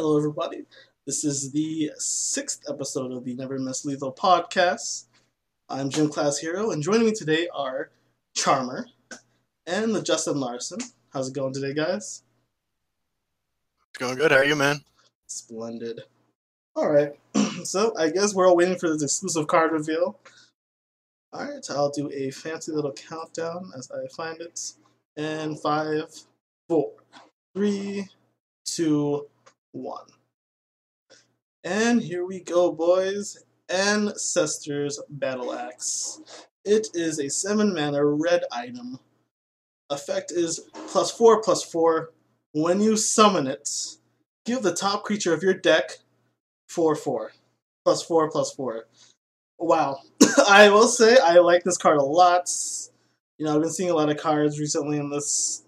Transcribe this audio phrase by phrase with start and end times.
[0.00, 0.64] Hello, everybody.
[1.04, 5.04] This is the sixth episode of the Never Miss Lethal podcast.
[5.68, 7.90] I'm Jim Class Hero, and joining me today are
[8.34, 8.86] Charmer
[9.66, 10.78] and the Justin Larson.
[11.12, 12.22] How's it going today, guys?
[13.90, 14.30] It's going good.
[14.32, 14.80] How are you, man?
[15.26, 16.04] Splendid.
[16.74, 17.12] All right,
[17.64, 20.18] so I guess we're all waiting for this exclusive card reveal.
[21.34, 24.72] All right, I'll do a fancy little countdown as I find it.
[25.18, 26.06] And five,
[26.70, 26.92] four,
[27.54, 28.08] three,
[28.64, 29.26] two,
[29.72, 30.06] one.
[31.64, 33.44] And here we go, boys.
[33.68, 36.20] Ancestors Battle Axe.
[36.64, 38.98] It is a 7 mana red item.
[39.90, 42.12] Effect is plus 4 plus 4.
[42.52, 43.68] When you summon it,
[44.44, 45.98] give the top creature of your deck
[46.68, 47.32] 4 4.
[47.84, 48.86] Plus 4 plus 4.
[49.58, 49.98] Wow.
[50.48, 52.50] I will say I like this card a lot.
[53.38, 55.64] You know, I've been seeing a lot of cards recently in this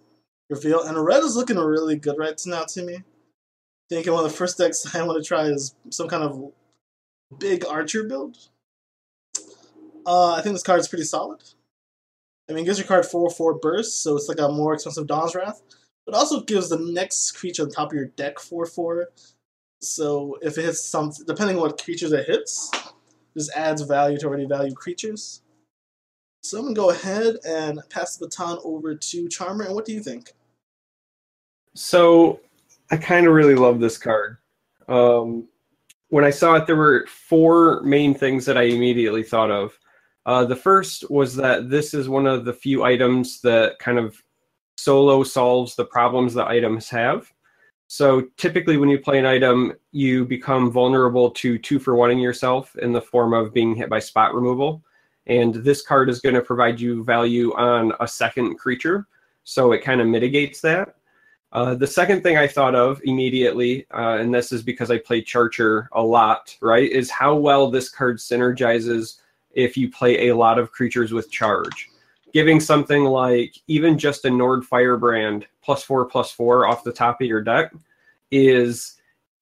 [0.51, 2.99] reveal, and red is looking really good right now to me.
[3.93, 6.51] Thinking one of the first decks I want to try is some kind of
[7.39, 8.39] big archer build.
[10.07, 11.43] Uh, I think this card is pretty solid.
[12.49, 15.07] I mean, it gives your card 4 4 burst, so it's like a more expensive
[15.07, 15.61] Dawn's Wrath.
[16.07, 19.09] But also gives the next creature on top of your deck 4 4.
[19.83, 22.71] So if it hits some, depending on what creatures it hits,
[23.35, 25.43] this adds value to already valued creatures.
[26.43, 29.65] So I'm going to go ahead and pass the baton over to Charmer.
[29.65, 30.33] And what do you think?
[31.75, 32.41] So
[32.93, 34.37] I kind of really love this card.
[34.87, 35.49] Um,
[36.11, 39.79] when I saw it, there were four main things that I immediately thought of.
[40.27, 44.23] Uh, the first was that this is one of the few items that kind of
[44.77, 47.33] solo solves the problems that items have.
[47.89, 52.77] So typically, when you play an item, you become vulnerable to two for one yourself
[52.77, 54.85] in the form of being hit by spot removal.
[55.27, 59.09] And this card is going to provide you value on a second creature.
[59.45, 60.97] So it kind of mitigates that.
[61.53, 65.21] Uh, the second thing I thought of immediately, uh, and this is because I play
[65.21, 69.19] Charger a lot, right, is how well this card synergizes
[69.53, 71.91] if you play a lot of creatures with charge.
[72.33, 77.21] Giving something like even just a Nord Firebrand plus four plus four off the top
[77.21, 77.75] of your deck
[78.31, 78.97] is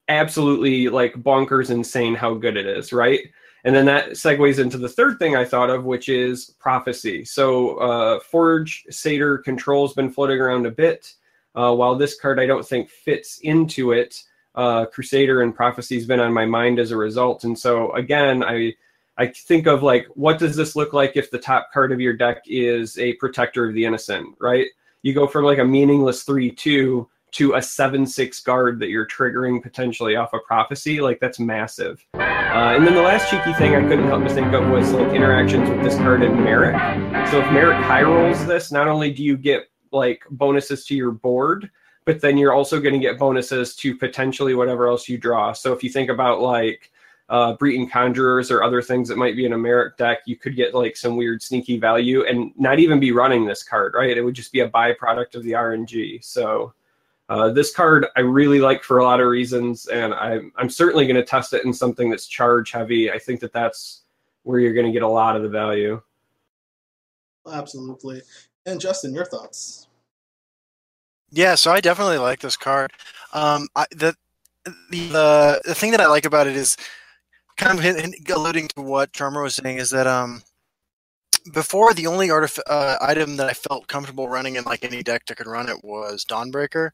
[0.08, 3.20] absolutely like bonkers insane how good it is, right?
[3.62, 7.24] And then that segues into the third thing I thought of, which is prophecy.
[7.24, 11.14] So uh, Forge Satyr Control has been floating around a bit.
[11.60, 14.22] Uh, while this card I don't think fits into it,
[14.54, 17.44] uh, Crusader and Prophecy has been on my mind as a result.
[17.44, 18.74] And so again, I
[19.18, 22.14] I think of like what does this look like if the top card of your
[22.14, 24.68] deck is a Protector of the Innocent, right?
[25.02, 29.06] You go from like a meaningless three two to a seven six guard that you're
[29.06, 32.04] triggering potentially off a prophecy, like that's massive.
[32.14, 35.12] Uh, and then the last cheeky thing I couldn't help but think of was like
[35.12, 36.74] interactions with this card in Merric.
[37.30, 41.10] So if Merric high rolls this, not only do you get like bonuses to your
[41.10, 41.70] board,
[42.04, 45.52] but then you're also going to get bonuses to potentially whatever else you draw.
[45.52, 46.90] So if you think about like
[47.28, 50.56] uh, Breton Conjurers or other things that might be in a Merric deck, you could
[50.56, 54.16] get like some weird sneaky value and not even be running this card, right?
[54.16, 56.24] It would just be a byproduct of the RNG.
[56.24, 56.74] So
[57.28, 61.06] uh, this card I really like for a lot of reasons, and I'm, I'm certainly
[61.06, 63.12] going to test it in something that's charge heavy.
[63.12, 64.02] I think that that's
[64.42, 66.02] where you're going to get a lot of the value.
[67.50, 68.22] Absolutely.
[68.66, 69.88] And Justin, your thoughts?
[71.30, 72.92] Yeah, so I definitely like this card.
[73.32, 74.14] Um, I, the
[74.90, 76.76] the the thing that I like about it is
[77.56, 80.42] kind of alluding to what Charmer was saying is that um
[81.52, 85.26] before the only artif- uh, item that I felt comfortable running in like any deck
[85.26, 86.90] that could run it was Dawnbreaker,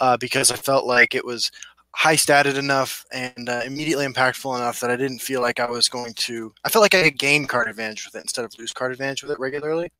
[0.00, 1.50] uh, because I felt like it was
[1.90, 5.88] high statted enough and uh, immediately impactful enough that I didn't feel like I was
[5.88, 6.52] going to.
[6.64, 9.22] I felt like I could gain card advantage with it instead of lose card advantage
[9.22, 9.92] with it regularly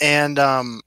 [0.00, 0.80] and um,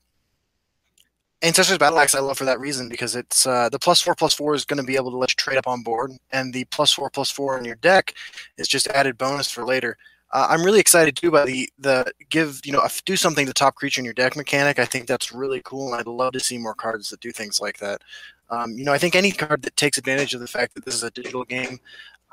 [1.42, 4.34] Ancestors Battle Axe I love for that reason because it's uh, the plus four plus
[4.34, 6.66] four is going to be able to let you trade up on board, and the
[6.66, 8.14] plus four plus four in your deck
[8.58, 9.98] is just added bonus for later.
[10.32, 13.76] Uh, I'm really excited too by the the give you know do something to top
[13.76, 14.80] creature in your deck mechanic.
[14.80, 17.60] I think that's really cool, and I'd love to see more cards that do things
[17.60, 18.02] like that.
[18.50, 20.96] Um, you know, I think any card that takes advantage of the fact that this
[20.96, 21.80] is a digital game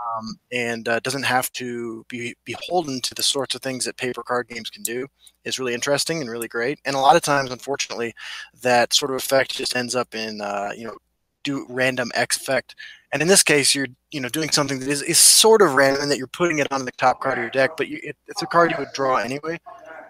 [0.01, 4.23] um, and uh, doesn't have to be beholden to the sorts of things that paper
[4.23, 5.07] card games can do
[5.45, 6.79] is really interesting and really great.
[6.85, 8.15] And a lot of times, unfortunately,
[8.63, 10.97] that sort of effect just ends up in uh, you know
[11.43, 12.75] do random X effect.
[13.13, 16.03] And in this case, you're you know doing something that is, is sort of random
[16.03, 18.17] and that you're putting it on the top card of your deck, but you, it,
[18.29, 19.59] it's a card you would draw anyway.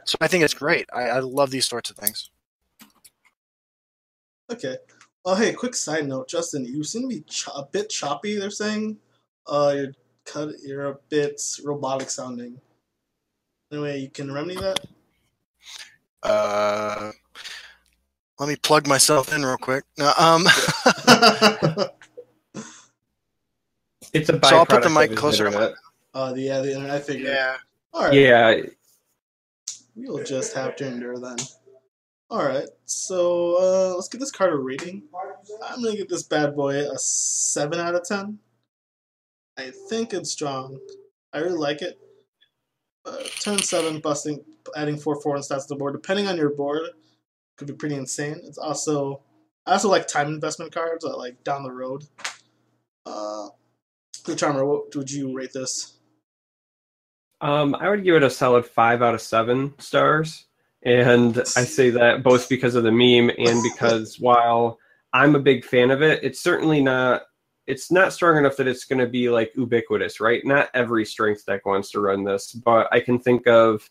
[0.04, 0.86] So I think it's great.
[0.92, 2.30] I, I love these sorts of things.
[4.50, 4.76] Okay.
[5.24, 8.36] Oh, hey, quick side note, Justin, you seem to be ch- a bit choppy.
[8.36, 8.96] They're saying
[9.46, 9.92] uh, you're
[10.24, 12.60] cut, you're a bit robotic sounding.
[13.72, 14.80] Anyway, you can remedy that.
[16.22, 17.12] Uh,
[18.38, 19.84] let me plug myself in real quick.
[19.98, 20.44] No, um,
[24.12, 25.74] It's a So I'll put the mic of his closer to my- internet.
[26.12, 26.90] Uh, the, yeah, the internet.
[26.96, 27.28] I figured.
[27.28, 27.56] Yeah.
[27.92, 28.12] All right.
[28.14, 28.56] Yeah,
[29.94, 31.36] We'll just have to endure then.
[32.30, 35.02] Alright, so uh, let's give this card a rating.
[35.64, 38.38] I'm gonna give this bad boy a 7 out of 10.
[39.60, 40.78] I think it's strong.
[41.32, 41.98] I really like it.
[43.04, 44.42] Uh, turn 7, busting,
[44.74, 45.92] adding 4 4 and stats to the board.
[45.92, 46.82] Depending on your board,
[47.56, 48.40] could be pretty insane.
[48.44, 49.22] It's also,
[49.66, 52.04] I also like time investment cards, uh, like down the road.
[53.04, 53.48] Uh,
[54.24, 55.98] the Charmer, what would you rate this?
[57.42, 60.46] Um, I would give it a solid five out of seven stars.
[60.82, 64.78] And I say that both because of the meme and because while
[65.12, 67.22] I'm a big fan of it, it's certainly not
[67.66, 70.44] it's not strong enough that it's going to be like ubiquitous, right?
[70.44, 73.88] Not every strength deck wants to run this, but I can think of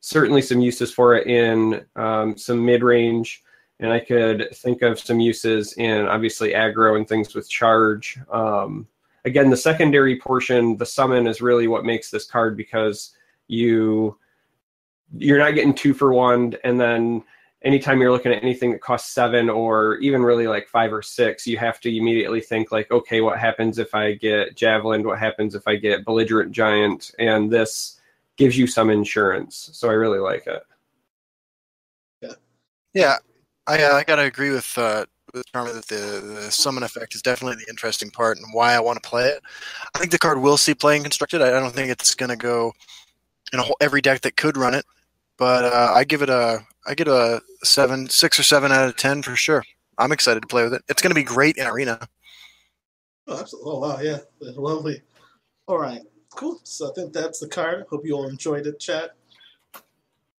[0.00, 3.42] certainly some uses for it in um, some mid range,
[3.80, 8.18] and I could think of some uses in obviously aggro and things with charge.
[8.30, 8.86] Um,
[9.24, 13.16] again, the secondary portion, the summon, is really what makes this card because
[13.48, 14.18] you
[15.16, 17.22] you're not getting two for one, and then
[17.64, 21.46] anytime you're looking at anything that costs seven or even really like five or six,
[21.46, 25.02] you have to immediately think like, okay, what happens if I get javelin?
[25.02, 27.12] What happens if I get belligerent giant?
[27.18, 28.00] And this
[28.36, 30.62] gives you some insurance, so I really like it.
[32.20, 32.34] Yeah,
[32.92, 33.16] yeah,
[33.66, 37.22] I uh, I gotta agree with uh, with Charmer that the, the summon effect is
[37.22, 39.42] definitely the interesting part and why I want to play it.
[39.94, 41.42] I think the card will see playing constructed.
[41.42, 42.72] I, I don't think it's gonna go
[43.52, 44.84] in a whole, every deck that could run it,
[45.38, 48.96] but uh, I give it a I get a seven, six or seven out of
[48.96, 49.64] ten for sure.
[49.98, 50.82] I'm excited to play with it.
[50.88, 52.08] It's gonna be great in arena.
[53.26, 53.72] Oh, absolutely.
[53.72, 54.00] Oh, wow.
[54.00, 54.18] Yeah.
[54.40, 55.02] Lovely.
[55.66, 56.02] All right.
[56.34, 56.60] Cool.
[56.64, 57.86] So I think that's the card.
[57.88, 59.16] Hope you all enjoyed it, chat.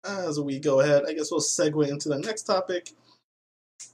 [0.04, 2.90] As we go ahead, I guess we'll segue into the next topic.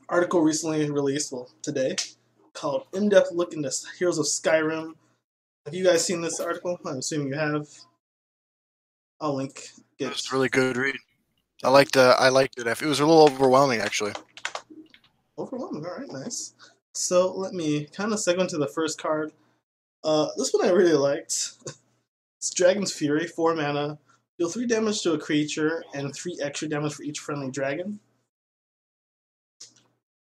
[0.08, 1.94] Article recently released, well, today,
[2.52, 4.94] called In Depth Look into Heroes of Skyrim.
[5.66, 6.80] Have you guys seen this article?
[6.84, 7.68] I'm assuming you have.
[9.20, 9.68] I'll link.
[10.00, 10.96] It's really good read.
[11.62, 12.66] I liked uh, I liked it.
[12.66, 14.12] It was a little overwhelming actually.
[15.38, 15.84] Overwhelming.
[15.84, 16.54] All right, nice.
[16.94, 19.32] So let me kind of segue into the first card.
[20.02, 21.52] Uh, this one I really liked.
[22.38, 23.98] it's Dragon's Fury, four mana,
[24.38, 28.00] deal three damage to a creature and three extra damage for each friendly dragon.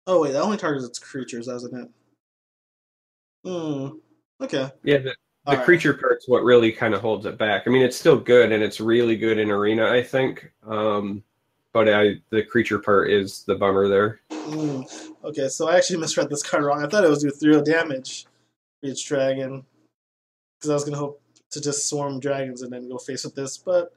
[0.06, 1.90] Oh wait, that only targets its creatures, doesn't it?
[3.46, 3.98] Hmm.
[4.42, 4.70] Okay.
[4.84, 4.98] Yeah,
[5.46, 5.66] the, right.
[5.66, 7.64] creature part's what really kind of holds it back.
[7.66, 10.52] I mean, it's still good and it's really good in arena, I think.
[10.68, 11.24] Um,
[11.74, 14.20] but I, the creature part is the bummer there.
[14.32, 14.82] Hmm.
[15.24, 16.84] Okay, so I actually misread this card wrong.
[16.84, 18.26] I thought it was do three damage
[18.80, 19.66] for each dragon
[20.58, 21.22] because I was gonna hope
[21.52, 23.94] to just swarm dragons and then go face with this, but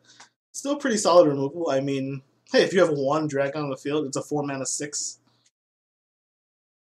[0.53, 1.71] still pretty solid removal.
[1.71, 4.67] I mean, hey, if you have one dragon on the field, it's a four mana
[4.67, 5.19] six.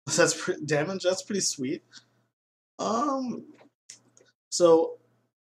[0.15, 1.03] That's pretty damage.
[1.03, 1.83] That's pretty sweet.
[2.79, 3.45] Um,
[4.51, 4.97] so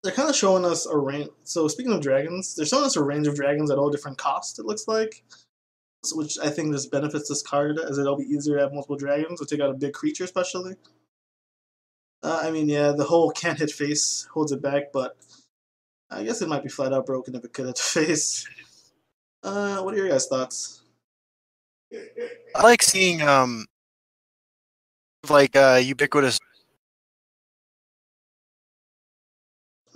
[0.04, 1.30] they're kind of showing us a range.
[1.44, 4.60] So speaking of dragons, they're showing us a range of dragons at all different costs.
[4.60, 5.24] It looks like,
[6.14, 9.42] which I think just benefits this card as it'll be easier to have multiple dragons
[9.42, 10.76] or take out a big creature, especially.
[12.22, 15.18] Uh, I mean, yeah, the whole can't hit face holds it back, but
[16.10, 18.48] I guess it might be flat out broken if it could hit face.
[19.42, 20.82] Uh, what are your guys' thoughts?
[21.94, 23.66] I like seeing um
[25.30, 26.38] like uh ubiquitous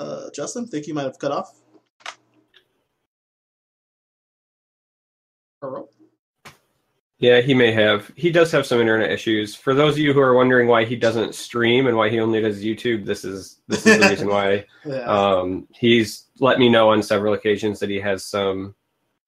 [0.01, 1.53] Uh, Justin, think you might have cut off.
[5.62, 5.89] Hello?
[7.20, 8.12] Yeah, he may have.
[8.15, 9.53] He does have some internet issues.
[9.53, 12.41] For those of you who are wondering why he doesn't stream and why he only
[12.41, 14.65] does YouTube, this is this is the reason why.
[14.84, 15.05] Yeah.
[15.05, 18.74] Um, he's let me know on several occasions that he has some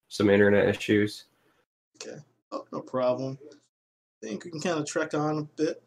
[0.08, 1.26] some internet issues.
[2.50, 3.38] oh, no problem.
[3.52, 5.80] I think we can kind of trek on a bit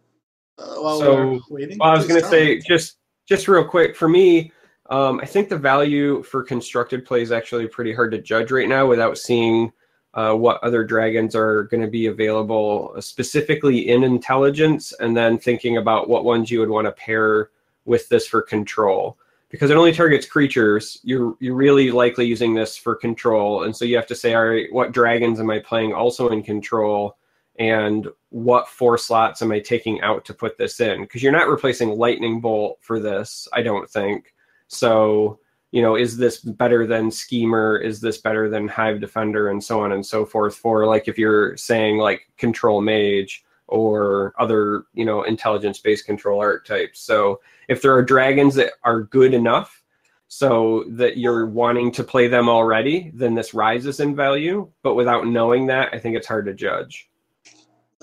[0.58, 1.78] uh, while So, we're waiting.
[1.78, 4.54] Well, I was going to say just just real quick for me.
[4.90, 8.70] Um, I think the value for constructed play is actually pretty hard to judge right
[8.70, 9.72] now without seeing
[10.14, 15.38] uh, what other dragons are going to be available uh, specifically in intelligence, and then
[15.38, 17.50] thinking about what ones you would want to pair
[17.86, 19.18] with this for control.
[19.50, 23.86] Because it only targets creatures, you're you're really likely using this for control, and so
[23.86, 27.18] you have to say, all right, what dragons am I playing also in control?
[27.60, 31.02] and what four slots am I taking out to put this in?
[31.02, 34.34] Because you're not replacing Lightning Bolt for this, I don't think.
[34.68, 35.40] So,
[35.72, 37.78] you know, is this better than Schemer?
[37.78, 40.56] Is this better than Hive Defender, and so on and so forth?
[40.56, 47.02] For like, if you're saying like Control Mage or other, you know, intelligence-based control archetypes.
[47.02, 49.84] So, if there are dragons that are good enough
[50.30, 54.70] so that you're wanting to play them already, then this rises in value.
[54.84, 57.10] But without knowing that, I think it's hard to judge.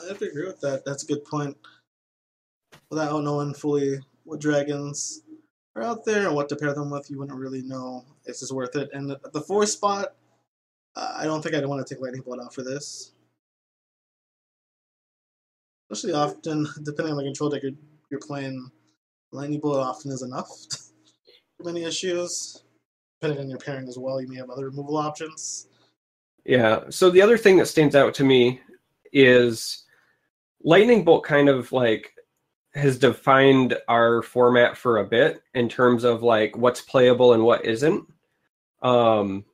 [0.03, 0.85] I have to agree with that.
[0.85, 1.57] That's a good point.
[2.91, 5.23] Without knowing fully what dragons
[5.75, 8.53] are out there and what to pair them with, you wouldn't really know if it's
[8.53, 8.91] worth it.
[8.93, 10.15] And the, the four spot,
[10.97, 13.13] uh, I don't think I'd want to take Lightning Bolt out for this.
[15.91, 17.73] Especially often, depending on the control deck you're,
[18.11, 18.71] you're playing,
[19.33, 20.49] Lightning Bolt often is enough
[21.57, 22.63] for many issues.
[23.21, 25.69] Depending on your pairing as well, you may have other removal options.
[26.45, 26.85] Yeah.
[26.91, 28.61] So the other thing that stands out to me
[29.13, 29.85] is
[30.63, 32.14] Lightning Bolt kind of like
[32.75, 37.65] has defined our format for a bit in terms of like what's playable and what
[37.65, 38.05] isn't.
[38.83, 39.45] Um,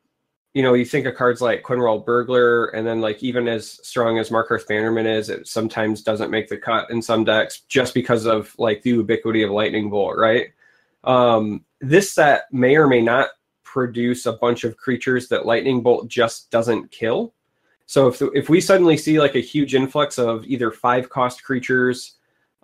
[0.54, 4.18] you know, you think of cards like Quin'rawl Burglar, and then like even as strong
[4.18, 8.26] as Markarth Bannerman is, it sometimes doesn't make the cut in some decks just because
[8.26, 10.48] of like the ubiquity of Lightning Bolt, right?
[11.04, 13.28] Um, this set may or may not
[13.62, 17.32] produce a bunch of creatures that Lightning Bolt just doesn't kill.
[17.86, 22.16] So if if we suddenly see like a huge influx of either five cost creatures,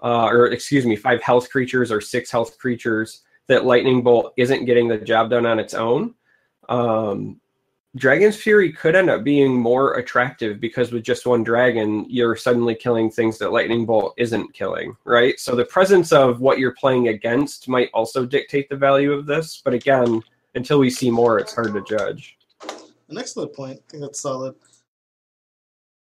[0.02, 4.64] uh, or excuse me, five health creatures or six health creatures that Lightning Bolt isn't
[4.64, 6.14] getting the job done on its own,
[6.68, 7.40] um,
[7.96, 12.74] Dragon's Fury could end up being more attractive because with just one dragon, you're suddenly
[12.74, 15.40] killing things that Lightning Bolt isn't killing, right?
[15.40, 19.62] So the presence of what you're playing against might also dictate the value of this.
[19.64, 20.22] But again,
[20.54, 22.36] until we see more, it's hard to judge.
[23.08, 23.80] An excellent point.
[23.88, 24.56] I think that's solid.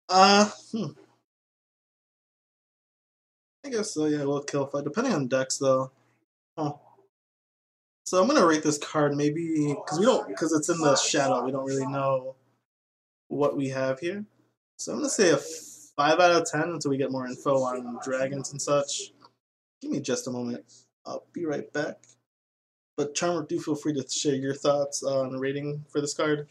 [0.09, 0.87] Uh, hmm.
[3.64, 4.06] I guess so.
[4.06, 4.85] Yeah, we'll kill five.
[4.85, 5.90] Depending on decks, though.
[6.59, 6.75] Huh.
[8.06, 11.42] So I'm gonna rate this card maybe because we don't because it's in the shadow.
[11.44, 12.37] We don't really know
[13.28, 14.25] what we have here.
[14.78, 15.38] So I'm gonna say a
[15.97, 19.12] five out of ten until we get more info on dragons and such.
[19.80, 20.64] Give me just a moment.
[21.06, 21.97] I'll be right back.
[22.97, 26.47] But Charmer, do feel free to share your thoughts on rating for this card.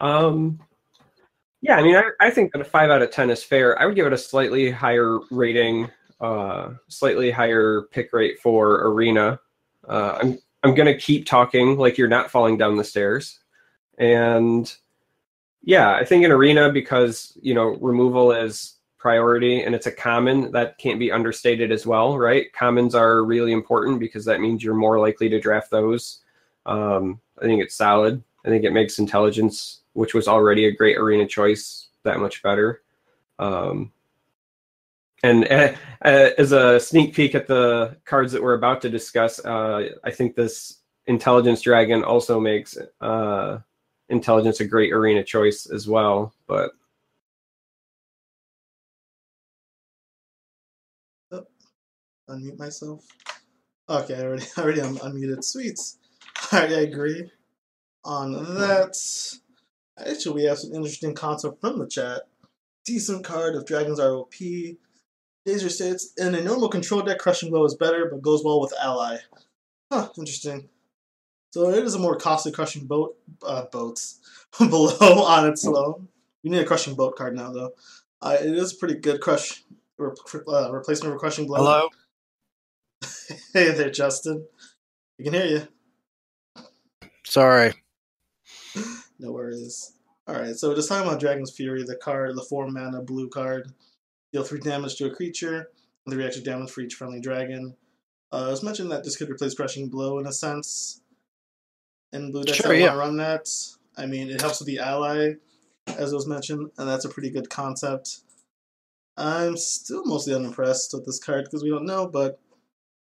[0.00, 0.60] Um,
[1.64, 3.80] yeah, I mean, I, I think that a five out of ten is fair.
[3.80, 5.90] I would give it a slightly higher rating,
[6.20, 9.40] uh, slightly higher pick rate for Arena.
[9.88, 13.40] Uh, I'm I'm gonna keep talking like you're not falling down the stairs,
[13.96, 14.70] and
[15.62, 20.50] yeah, I think in Arena because you know removal is priority and it's a common
[20.52, 22.52] that can't be understated as well, right?
[22.52, 26.20] Commons are really important because that means you're more likely to draft those.
[26.66, 28.22] Um, I think it's solid.
[28.44, 32.82] I think it makes intelligence, which was already a great arena choice, that much better.
[33.38, 33.92] Um,
[35.22, 35.72] and uh,
[36.04, 40.10] uh, as a sneak peek at the cards that we're about to discuss, uh, I
[40.10, 43.58] think this intelligence dragon also makes uh,
[44.10, 46.34] intelligence a great arena choice as well.
[46.46, 46.72] But
[52.28, 53.06] unmute myself.
[53.88, 55.44] Okay, I already, already un- unmuted.
[55.44, 55.98] Sweets.
[56.52, 57.30] I agree
[58.04, 58.96] on that.
[59.98, 62.22] Actually, we have some interesting content from the chat.
[62.84, 64.34] Decent card if dragons are OP.
[65.46, 68.72] Dazer states, in a normal control deck, Crushing Blow is better, but goes well with
[68.80, 69.18] Ally.
[69.92, 70.68] Huh, interesting.
[71.52, 74.20] So it is a more costly Crushing Boat, uh, boats
[74.58, 76.08] below on its own.
[76.42, 77.74] You need a Crushing Boat card now, though.
[78.20, 79.62] Uh, it is a pretty good crush
[79.98, 80.10] re-
[80.48, 81.58] uh, replacement for Crushing Blow.
[81.58, 81.88] Hello.
[83.52, 84.46] hey there, Justin.
[85.18, 86.64] We can hear you.
[87.24, 87.83] Sorry.
[89.18, 89.92] No worries.
[90.28, 93.72] Alright, so just talking about Dragon's Fury, the card, the 4 mana blue card.
[94.32, 95.68] Deal 3 damage to a creature,
[96.06, 97.76] and 3 extra damage for each friendly dragon.
[98.32, 101.02] Uh, it was mentioned that this could replace Crushing Blow in a sense.
[102.12, 102.86] In blue decks Sure, that yeah.
[102.86, 103.48] want to run that.
[103.96, 105.34] I mean, it helps with the ally,
[105.86, 108.20] as it was mentioned, and that's a pretty good concept.
[109.16, 112.40] I'm still mostly unimpressed with this card because we don't know, but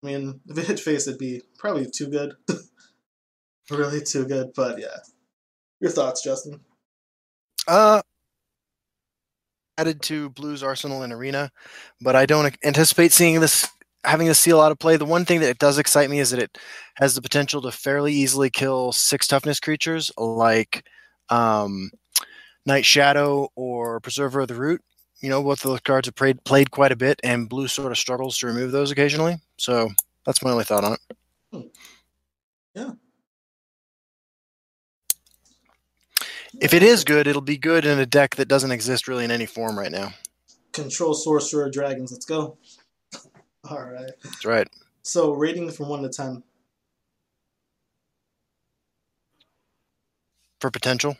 [0.03, 2.35] I mean, if it hit face, it'd be probably too good.
[3.71, 4.99] really too good, but yeah.
[5.85, 6.59] Your thoughts, Justin?
[7.69, 8.01] Uh,
[9.77, 11.51] added to Blues Arsenal and Arena,
[12.01, 13.69] but I don't anticipate seeing this
[14.03, 14.97] having this see a lot of play.
[14.97, 16.57] The one thing that it does excite me is that it
[16.95, 20.89] has the potential to fairly easily kill six toughness creatures like
[21.29, 21.91] um,
[22.65, 24.81] Night Shadow or Preserver of the Root.
[25.21, 27.93] You know, both of those cards have played played quite a bit, and Blue sort
[27.93, 29.37] of struggles to remove those occasionally.
[29.59, 29.91] So
[30.25, 31.71] that's my only thought on it.
[36.61, 39.31] If it is good, it'll be good in a deck that doesn't exist really in
[39.31, 40.15] any form right now.
[40.73, 42.13] Control Sorcerer Dragons.
[42.13, 42.59] Let's go.
[43.71, 44.11] All right.
[44.23, 44.69] That's right.
[45.03, 46.43] So rating from one to ten.
[50.61, 51.17] For potential.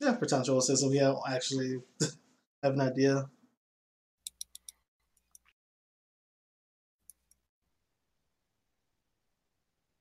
[0.00, 0.86] Yeah, potential assist.
[0.88, 1.80] We don't actually
[2.62, 3.26] have an idea.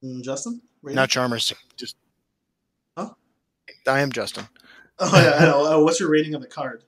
[0.03, 0.61] Mm, Justin.
[0.81, 0.95] Rating?
[0.95, 1.53] Now Charmers.
[1.77, 1.95] Just?
[3.87, 4.47] I am Justin.
[5.03, 5.65] Oh yeah, I know.
[5.65, 6.83] Oh, what's your rating of the card?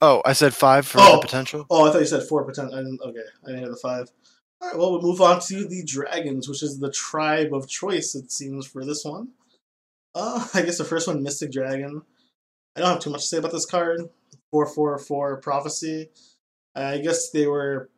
[0.00, 1.16] Oh, I said five for Oh.
[1.16, 1.66] the potential.
[1.68, 2.72] Oh, I thought you said four potential.
[2.74, 3.00] I didn't.
[3.00, 4.08] Okay, I didn't hear the five.
[4.60, 8.14] All right, well, we'll move on to the dragons, which is the tribe of choice,
[8.14, 9.30] it seems, for this one.
[10.14, 12.02] Uh, I guess the first one, Mystic Dragon.
[12.76, 14.02] I don't have too much to say about this card.
[14.52, 16.10] 444 Prophecy.
[16.76, 17.90] I guess they were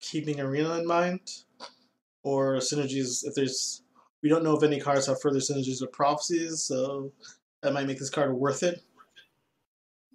[0.00, 1.20] keeping Arena in mind,
[2.22, 3.24] or synergies.
[3.26, 3.82] If there's,
[4.22, 7.12] we don't know if any cards have further synergies with prophecies, so
[7.62, 8.82] that might make this card worth it.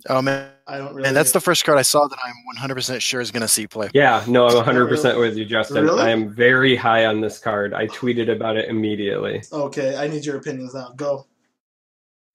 [0.09, 1.07] Oh man, I don't really.
[1.07, 3.67] and that's the first card I saw that I'm 100% sure is going to see
[3.67, 3.89] play.
[3.93, 5.83] Yeah, no, I'm 100% with you, Justin.
[5.85, 6.01] Really?
[6.01, 7.73] I am very high on this card.
[7.73, 9.41] I tweeted about it immediately.
[9.51, 9.97] okay.
[9.97, 10.93] I need your opinions now.
[10.95, 11.25] Go.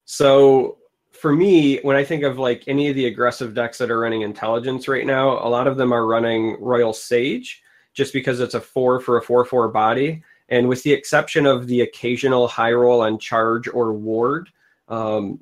[0.05, 0.79] So
[1.12, 4.23] for me, when I think of like any of the aggressive decks that are running
[4.23, 7.62] intelligence right now, a lot of them are running Royal Sage
[7.95, 10.23] just because it's a four for a four four body.
[10.49, 14.50] And with the exception of the occasional high roll on charge or ward,
[14.88, 15.40] um,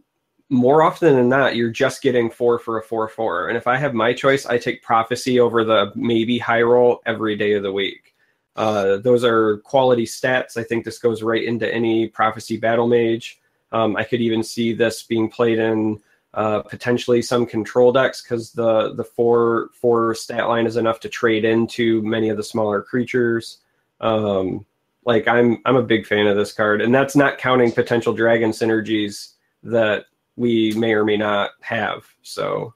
[0.51, 3.49] more often than not, you're just getting four for a four four.
[3.49, 7.37] And if I have my choice, I take prophecy over the maybe high roll every
[7.37, 8.15] day of the week.
[8.57, 10.57] Uh, those are quality stats.
[10.57, 13.41] I think this goes right into any prophecy battle mage.
[13.73, 16.01] Um, I could even see this being played in
[16.35, 21.09] uh, potentially some control decks because the the four four stat line is enough to
[21.09, 23.59] trade into many of the smaller creatures.
[24.01, 24.67] Um,
[25.05, 28.51] like I'm I'm a big fan of this card, and that's not counting potential dragon
[28.51, 32.05] synergies that we may or may not have.
[32.23, 32.75] So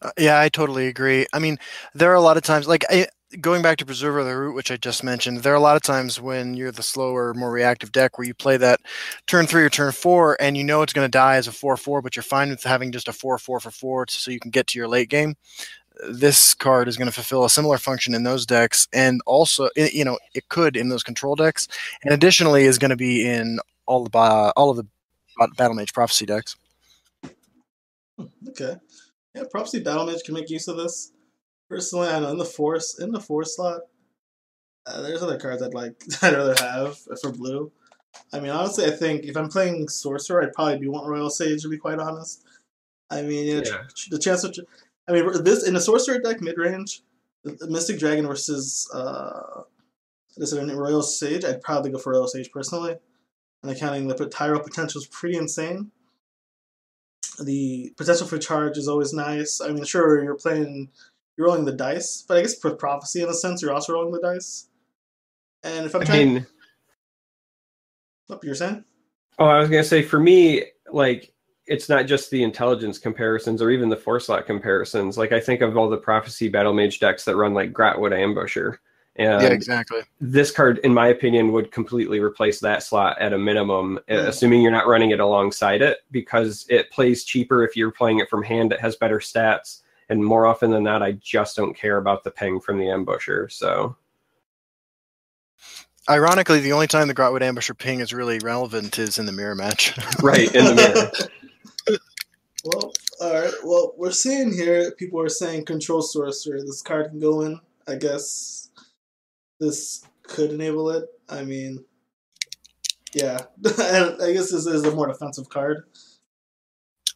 [0.00, 1.26] Uh, yeah, I totally agree.
[1.32, 1.58] I mean,
[1.94, 3.06] there are a lot of times, like I,
[3.40, 5.76] going back to Preserver of the Root, which I just mentioned, there are a lot
[5.76, 8.80] of times when you're the slower, more reactive deck where you play that
[9.26, 11.76] turn three or turn four, and you know it's going to die as a four
[11.76, 14.50] four, but you're fine with having just a four four for four, so you can
[14.50, 15.36] get to your late game.
[16.10, 19.90] This card is going to fulfill a similar function in those decks, and also, i-
[19.92, 21.68] you know, it could in those control decks,
[22.02, 24.86] and additionally is going to be in all the ba- all of the
[25.36, 26.56] ba- Battle Mage Prophecy decks.
[28.48, 28.76] Okay.
[29.34, 31.12] Yeah, Prophecy Battle Mage can make use of this.
[31.68, 33.80] Personally, I know in the force in the four slot,
[34.86, 37.72] uh, there's other cards I'd like I'd rather have for blue.
[38.32, 41.62] I mean, honestly, I think if I'm playing Sorcerer, I'd probably do want Royal Sage
[41.62, 42.44] to be quite honest.
[43.10, 43.82] I mean, yeah, Yeah.
[43.94, 44.54] ch- the chance of,
[45.08, 47.02] I mean, this in a Sorcerer deck mid range,
[47.62, 49.62] Mystic Dragon versus uh,
[50.36, 51.44] this is Royal Sage.
[51.44, 52.96] I'd probably go for Royal Sage personally.
[53.62, 55.92] And accounting the Tyro potential is pretty insane
[57.38, 59.60] the potential for charge is always nice.
[59.60, 60.90] I mean, sure, you're playing,
[61.36, 64.12] you're rolling the dice, but I guess with prophecy in a sense, you're also rolling
[64.12, 64.68] the dice.
[65.62, 66.46] And if I'm I trying, mean,
[68.26, 68.84] what you're saying?
[69.38, 71.32] oh, I was gonna say for me, like
[71.72, 75.16] it's not just the intelligence comparisons or even the four slot comparisons.
[75.16, 78.76] Like I think of all the prophecy battle mage decks that run like Grahtwood Ambusher.
[79.16, 80.02] And yeah, exactly.
[80.20, 84.28] this card, in my opinion, would completely replace that slot at a minimum, uh, Mm.
[84.28, 88.28] assuming you're not running it alongside it, because it plays cheaper if you're playing it
[88.28, 88.72] from hand.
[88.72, 89.80] It has better stats,
[90.10, 93.50] and more often than not, I just don't care about the ping from the ambusher.
[93.50, 93.96] So
[96.10, 99.54] Ironically, the only time the Grahtwood Ambusher ping is really relevant is in the mirror
[99.54, 99.96] match.
[100.22, 101.10] right in the mirror.
[102.64, 103.52] Well, all right.
[103.64, 106.60] Well, we're seeing here people are saying control sorcerer.
[106.60, 107.60] This card can go in.
[107.88, 108.70] I guess
[109.58, 111.04] this could enable it.
[111.28, 111.84] I mean,
[113.14, 113.38] yeah.
[113.66, 115.84] I guess this is a more defensive card.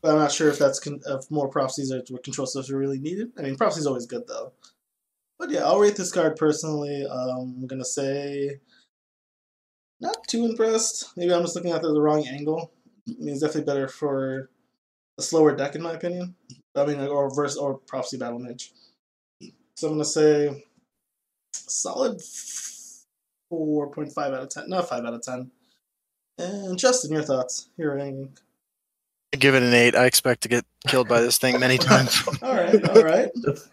[0.02, 3.32] But I'm not sure if that's if more prophecies are what control sorcerer really needed.
[3.38, 4.52] I mean, prophecy's always good though.
[5.38, 7.06] But yeah, I'll rate this card personally.
[7.06, 8.60] Um, I'm gonna say
[10.00, 11.16] not too impressed.
[11.16, 12.72] Maybe I'm just looking at it the wrong angle.
[13.08, 14.50] I mean, it's definitely better for
[15.18, 16.34] a slower deck in my opinion.
[16.74, 18.72] I mean, or verse or prophecy battle mage.
[19.76, 20.64] So I'm gonna say
[21.52, 22.20] solid
[23.48, 24.68] four point five out of ten.
[24.68, 25.50] Not five out of ten.
[26.38, 27.70] And Justin, your thoughts?
[27.76, 28.36] Your ranking.
[29.34, 29.94] I give it an eight.
[29.94, 32.22] I expect to get killed by this thing many times.
[32.42, 33.30] All right, all right.
[33.34, 33.68] That's,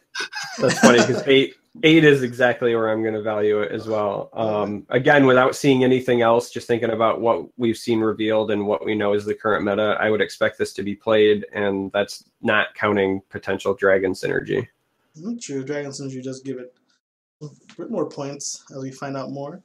[0.59, 4.29] that's funny because eight eight is exactly where I'm going to value it as well.
[4.33, 8.85] Um, again, without seeing anything else, just thinking about what we've seen revealed and what
[8.85, 12.25] we know is the current meta, I would expect this to be played, and that's
[12.41, 14.67] not counting potential dragon synergy.
[15.39, 16.73] True, Dragon Synergy does give it
[17.41, 19.61] a bit more points as we find out more.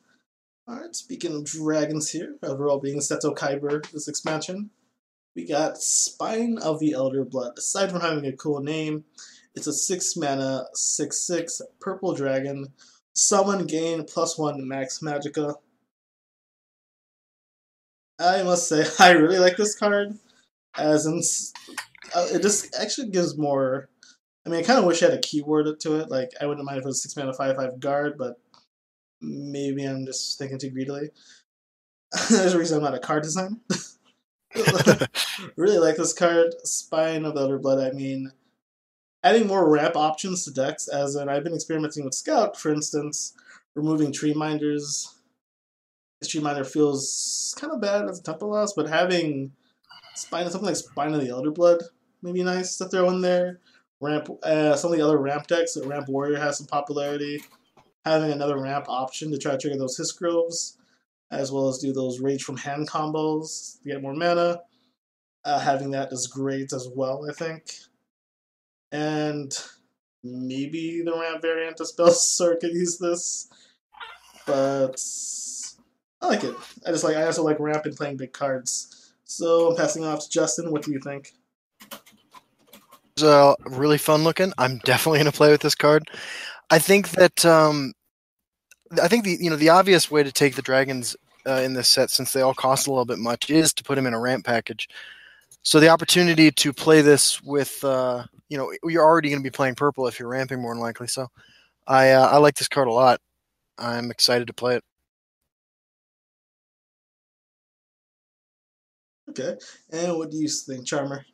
[0.69, 4.69] Alright, speaking of dragons here, overall being Seto Kyber this expansion,
[5.35, 7.57] we got Spine of the Elder Blood.
[7.57, 9.05] Aside from having a cool name,
[9.59, 12.69] it's a 6 mana, 6 6 purple dragon.
[13.15, 15.55] Summon gain plus 1 max magica.
[18.19, 20.15] I must say, I really like this card.
[20.77, 21.21] As in,
[22.15, 23.89] uh, it just actually gives more
[24.49, 26.11] I mean, I kind of wish I had a keyword to it.
[26.11, 28.41] Like, I wouldn't mind if it was six mana, five five guard, but
[29.21, 31.11] maybe I'm just thinking too greedily.
[32.31, 33.57] There's a reason I'm not a card designer.
[35.57, 37.79] really like this card, Spine of the Elder Blood.
[37.79, 38.33] I mean,
[39.23, 43.35] adding more ramp options to decks, as in I've been experimenting with Scout, for instance.
[43.75, 45.15] removing tree minders.
[46.21, 49.53] This tree minder feels kind of bad as a tempo loss, but having
[50.15, 51.79] spine something like Spine of the Elder Blood
[52.23, 53.61] may be nice to throw in there.
[54.01, 57.41] Ramp, uh, some of the other ramp decks, Ramp Warrior has some popularity.
[58.05, 60.79] Having another ramp option to try to trigger those Hist Groves,
[61.31, 64.63] as well as do those Rage from Hand combos to get more mana.
[65.45, 67.71] Uh, having that is great as well, I think.
[68.93, 69.53] And
[70.23, 73.49] maybe the ramp variant of Spell Sword could use this,
[74.47, 75.03] but
[76.21, 76.55] I like it.
[76.87, 79.13] I just like I also like ramp and playing big cards.
[79.25, 80.73] So I'm passing off to Justin.
[80.73, 81.35] What do you think?
[83.23, 84.53] Uh, really fun looking.
[84.59, 86.09] I'm definitely to play with this card.
[86.71, 87.93] I think that um,
[89.03, 91.89] I think the you know the obvious way to take the dragons uh, in this
[91.89, 94.21] set, since they all cost a little bit much, is to put them in a
[94.21, 94.89] ramp package.
[95.69, 99.55] So the opportunity to play this with uh, you know you're already going to be
[99.55, 101.09] playing purple if you're ramping more than likely.
[101.09, 101.29] So
[101.87, 103.21] I uh, I like this card a lot.
[103.77, 104.85] I'm excited to play it.
[109.29, 109.57] Okay,
[109.91, 111.27] and what do you think, Charmer?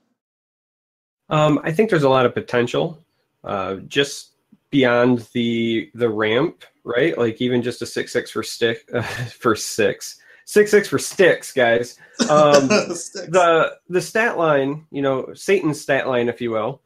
[1.28, 2.98] Um, I think there's a lot of potential,
[3.44, 4.32] uh, just
[4.70, 7.16] beyond the the ramp, right?
[7.16, 9.02] Like even just a six six for stick uh,
[9.38, 11.98] for six six six for sticks, guys.
[12.28, 16.82] Um, the the stat line, you know, Satan's stat line, if you will,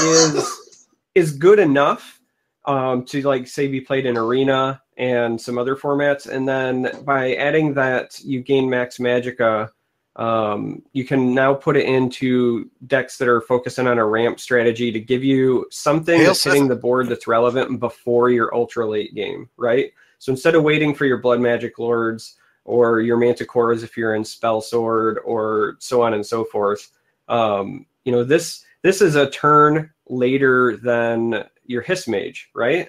[0.00, 2.20] is is good enough
[2.64, 7.34] um, to like say be played in arena and some other formats, and then by
[7.34, 9.70] adding that, you gain max magicka
[10.16, 14.92] um, you can now put it into decks that are focusing on a ramp strategy
[14.92, 19.14] to give you something Hail that's hitting the board that's relevant before your ultra late
[19.14, 19.92] game, right?
[20.18, 24.24] So instead of waiting for your Blood Magic Lords or your Manticores if you're in
[24.24, 26.90] Spell Sword or so on and so forth,
[27.28, 32.88] um, you know this this is a turn later than your Hiss Mage, right?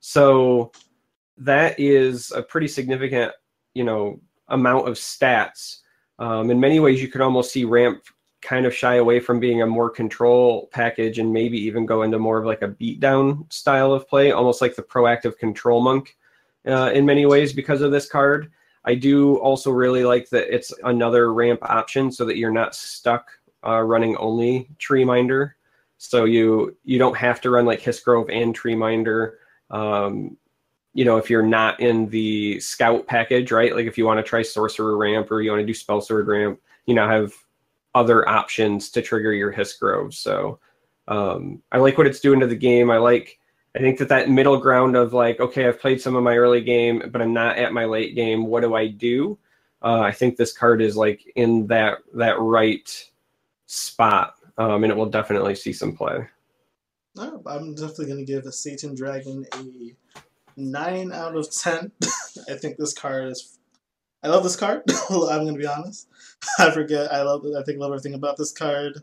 [0.00, 0.72] So
[1.38, 3.32] that is a pretty significant,
[3.74, 5.80] you know, amount of stats
[6.20, 8.04] um, in many ways, you could almost see Ramp
[8.42, 12.18] kind of shy away from being a more control package and maybe even go into
[12.18, 16.16] more of like a beatdown style of play, almost like the proactive control monk
[16.66, 18.52] uh, in many ways because of this card.
[18.84, 23.30] I do also really like that it's another ramp option so that you're not stuck
[23.66, 25.56] uh, running only Tree Minder.
[25.98, 29.38] So you you don't have to run like Hist Grove and Tree Minder.
[29.70, 30.36] Um,
[30.94, 33.74] you know, if you're not in the scout package, right?
[33.74, 36.26] Like if you want to try sorcerer ramp or you want to do spell sword
[36.26, 37.32] ramp, you now have
[37.94, 40.14] other options to trigger your Hist Grove.
[40.14, 40.58] So
[41.06, 42.90] um, I like what it's doing to the game.
[42.90, 43.38] I like,
[43.76, 46.60] I think that that middle ground of like, okay, I've played some of my early
[46.60, 48.46] game, but I'm not at my late game.
[48.46, 49.38] What do I do?
[49.82, 53.10] Uh, I think this card is like in that that right
[53.66, 56.26] spot, um, and it will definitely see some play.
[57.16, 59.94] No, I'm definitely going to give a Satan Dragon a
[60.56, 61.92] nine out of ten.
[62.50, 63.58] I think this card is.
[64.22, 64.82] I love this card.
[65.10, 66.08] I'm gonna be honest.
[66.58, 67.12] I forget.
[67.12, 67.46] I love.
[67.56, 69.02] I think love everything about this card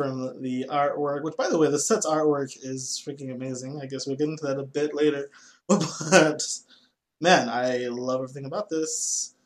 [0.00, 1.22] from the artwork.
[1.22, 3.80] Which, by the way, the set's artwork is freaking amazing.
[3.82, 5.30] I guess we'll get into that a bit later.
[5.68, 6.42] But
[7.20, 9.36] man, I love everything about this.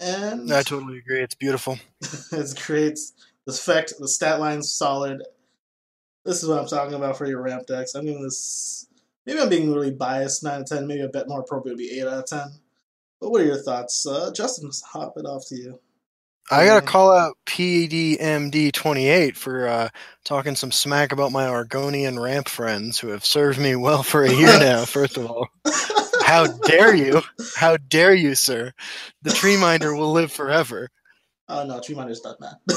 [0.00, 1.20] And I totally agree.
[1.20, 1.78] It's beautiful.
[2.32, 2.98] it's great.
[3.44, 5.22] The effect, the stat line's solid.
[6.24, 7.94] This is what I'm talking about for your ramp decks.
[7.94, 8.86] I'm giving this
[9.26, 10.86] Maybe I'm being really biased, 9 out of 10.
[10.86, 12.40] Maybe a bit more appropriate would be 8 out of 10.
[13.20, 14.06] But what are your thoughts?
[14.06, 15.80] Uh, Justin, hop it off to you.
[16.50, 19.88] I got to call out PDMD28 for uh,
[20.24, 24.32] talking some smack about my Argonian ramp friends who have served me well for a
[24.32, 25.48] year now, first of all.
[26.22, 27.22] How dare you?
[27.56, 28.72] How dare you, sir?
[29.22, 30.88] The tree minder will live forever.
[31.48, 32.54] Oh, no, tree minder's not man.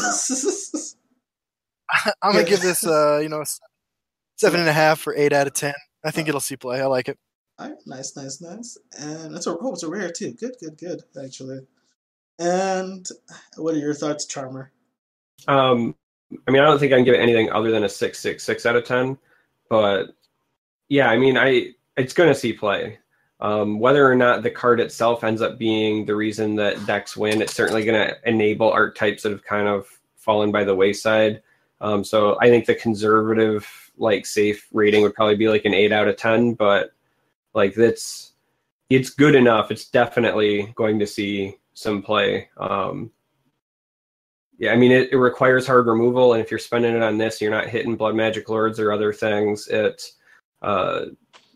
[2.22, 3.44] I'm going to give this, uh, you know,
[4.38, 5.74] seven and a half for eight out of 10.
[6.04, 6.82] I think it'll see play.
[6.82, 7.18] I like it.
[7.60, 8.78] All right, nice, nice, nice.
[8.98, 10.32] And it's a oh, it's a rare too.
[10.32, 11.02] Good, good, good.
[11.22, 11.68] Actually.
[12.40, 13.08] And
[13.58, 14.72] what are your thoughts, Charmer?
[15.48, 15.94] Um,
[16.48, 18.44] I mean, I don't think I can give it anything other than a six, six,
[18.44, 19.18] six out of ten.
[19.70, 20.16] But
[20.88, 22.98] yeah, I mean, I it's going to see play.
[23.42, 27.42] Um, whether or not the card itself ends up being the reason that decks win,
[27.42, 31.42] it's certainly going to enable archetypes that have kind of fallen by the wayside.
[31.80, 35.92] Um, so I think the conservative like safe rating would probably be like an eight
[35.92, 36.92] out of ten, but
[37.54, 38.29] like that's
[38.90, 39.72] it's good enough.
[39.72, 42.50] It's definitely going to see some play.
[42.58, 43.12] Um,
[44.58, 47.40] yeah, I mean it, it requires hard removal, and if you're spending it on this,
[47.40, 49.68] you're not hitting blood magic lords or other things.
[49.70, 50.04] It
[50.62, 51.06] uh,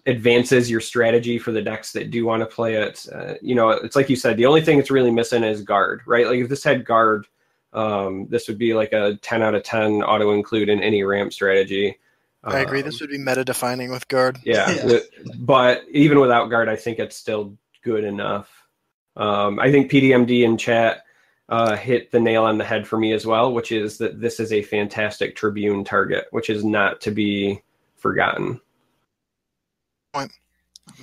[0.06, 3.06] advances your strategy for the decks that do want to play it.
[3.14, 6.02] Uh, you know, it's like you said, the only thing it's really missing is guard,
[6.06, 6.28] right?
[6.28, 7.28] Like if this had guard,
[7.74, 11.34] um, this would be like a 10 out of 10 auto include in any ramp
[11.34, 11.98] strategy.
[12.44, 12.80] I agree.
[12.80, 14.40] Um, This would be meta defining with guard.
[14.44, 14.86] yeah, Yeah.
[14.86, 18.50] the- but even without guard, I think it's still good enough.
[19.16, 21.06] Um, I think PDMD in chat
[21.50, 24.40] uh, hit the nail on the head for me as well, which is that this
[24.40, 27.62] is a fantastic Tribune target, which is not to be
[27.96, 28.60] forgotten.
[30.14, 30.32] Point.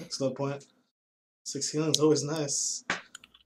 [0.01, 0.65] Excellent point.
[1.45, 2.85] Six healing is always nice.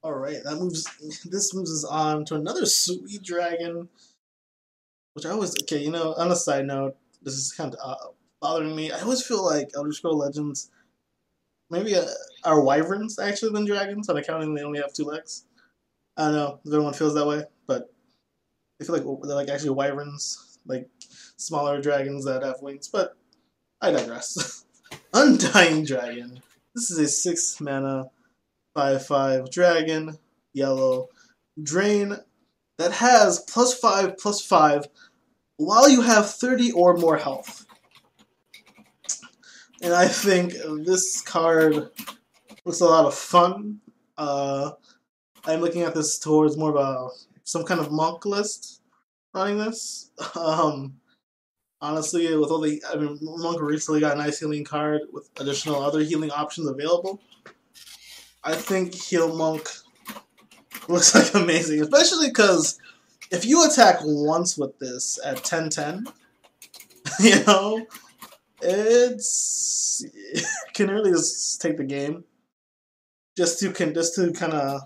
[0.03, 0.85] All right, that moves.
[1.29, 3.89] This moves us on to another sweet dragon,
[5.13, 5.79] which I was okay.
[5.83, 7.95] You know, on a side note, this is kind of uh,
[8.41, 8.91] bothering me.
[8.91, 10.71] I always feel like Elder Scroll Legends,
[11.69, 12.05] maybe uh,
[12.43, 15.45] are wyverns actually than dragons on accounting they only have two legs.
[16.15, 17.91] I don't know if everyone feels that way, but
[18.79, 20.87] I feel like they're like actually wyverns, like
[21.37, 22.87] smaller dragons that have wings.
[22.87, 23.17] But
[23.81, 24.65] I digress.
[25.13, 26.41] Undying Dragon.
[26.73, 28.09] This is a six mana,
[28.73, 30.17] five five dragon,
[30.53, 31.09] yellow
[31.61, 32.17] drain
[32.77, 34.87] that has plus five plus five
[35.57, 37.65] while you have thirty or more health.
[39.81, 40.53] And I think
[40.85, 41.89] this card
[42.63, 43.81] looks a lot of fun.
[44.17, 44.71] Uh,
[45.45, 47.09] I'm looking at this towards more of a
[47.43, 48.81] some kind of monk list
[49.33, 50.11] running this.
[50.35, 50.95] Um,
[51.81, 55.81] honestly, with all the, I mean, Monk recently got a nice healing card with additional
[55.81, 57.21] other healing options available.
[58.43, 59.69] I think Heal Monk
[60.87, 62.79] looks like amazing, especially because
[63.35, 66.05] if you attack once with this at 10 10,
[67.19, 67.85] you know,
[68.61, 72.23] it's it can really just take the game.
[73.37, 74.81] Just to can just to kind of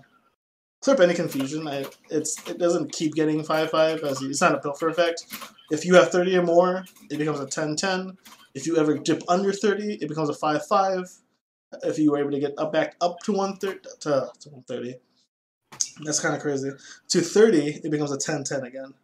[0.82, 1.68] clear up any confusion.
[1.68, 5.24] I, it's it doesn't keep getting five five as it's not a pilfer effect.
[5.70, 8.18] If you have 30 or more, it becomes a 10 10.
[8.54, 11.10] If you ever dip under 30, it becomes a 5 5.
[11.84, 14.96] If you were able to get up back up to 130, to, to 130,
[16.02, 16.70] that's kind of crazy.
[17.08, 18.94] To 30, it becomes a 10 10 again.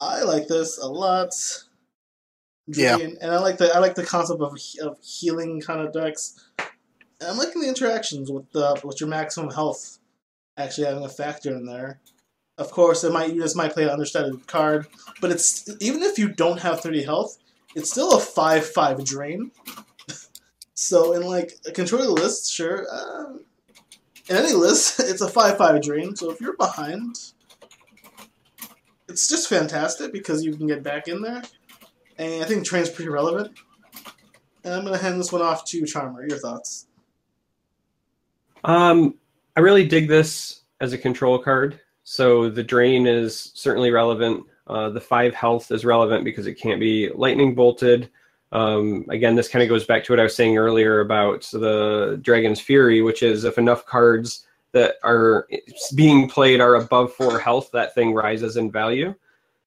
[0.00, 1.32] I like this a lot.
[2.66, 2.98] Yeah.
[2.98, 6.44] And I like the I like the concept of, of healing kind of decks.
[6.58, 9.98] And I'm liking the interactions with the with your maximum health
[10.58, 12.00] actually having a factor in there.
[12.58, 14.86] Of course, it might you just might play an understated card,
[15.20, 17.38] but it's even if you don't have thirty health,
[17.74, 19.50] it's still a five five drain.
[20.74, 23.44] so in like a control list, sure, um,
[24.28, 26.16] in any list, it's a five five drain.
[26.16, 27.16] So if you're behind,
[29.08, 31.42] it's just fantastic because you can get back in there,
[32.18, 33.56] and I think train's pretty relevant.
[34.64, 36.26] And I'm gonna hand this one off to Charmer.
[36.26, 36.86] Your thoughts?
[38.64, 39.14] Um,
[39.56, 41.80] I really dig this as a control card.
[42.02, 44.44] So the drain is certainly relevant.
[44.66, 48.10] Uh, the five health is relevant because it can't be lightning bolted.
[48.52, 52.18] Um, again, this kind of goes back to what I was saying earlier about the
[52.22, 55.48] Dragon's Fury, which is if enough cards that are
[55.94, 59.14] being played are above four health, that thing rises in value.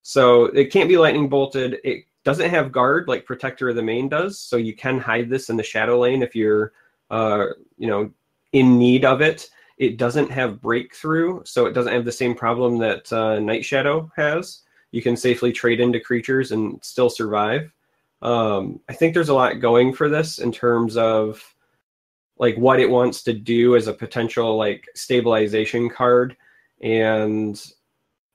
[0.01, 1.79] So it can't be lightning bolted.
[1.83, 5.49] It doesn't have guard like Protector of the Main does, so you can hide this
[5.49, 6.73] in the shadow lane if you're,
[7.09, 8.11] uh, you know,
[8.53, 9.49] in need of it.
[9.77, 14.11] It doesn't have breakthrough, so it doesn't have the same problem that uh, Night Shadow
[14.15, 14.61] has.
[14.91, 17.71] You can safely trade into creatures and still survive.
[18.21, 21.43] Um, I think there's a lot going for this in terms of
[22.37, 26.35] like what it wants to do as a potential like stabilization card.
[26.81, 27.61] And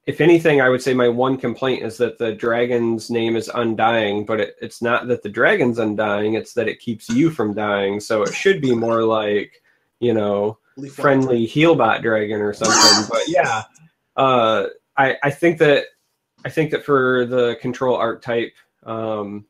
[0.07, 4.27] if anything, I would say my one complaint is that the dragon's name is Undying,
[4.27, 8.01] but it, it's not that the dragon's undying; it's that it keeps you from dying.
[8.01, 9.63] So it should be more like,
[10.01, 10.59] you know,
[10.93, 13.09] friendly healbot dragon or something.
[13.11, 13.63] but yeah,
[14.17, 14.67] uh,
[14.99, 15.87] I I think that
[16.45, 19.47] I think that for the control archetype, um,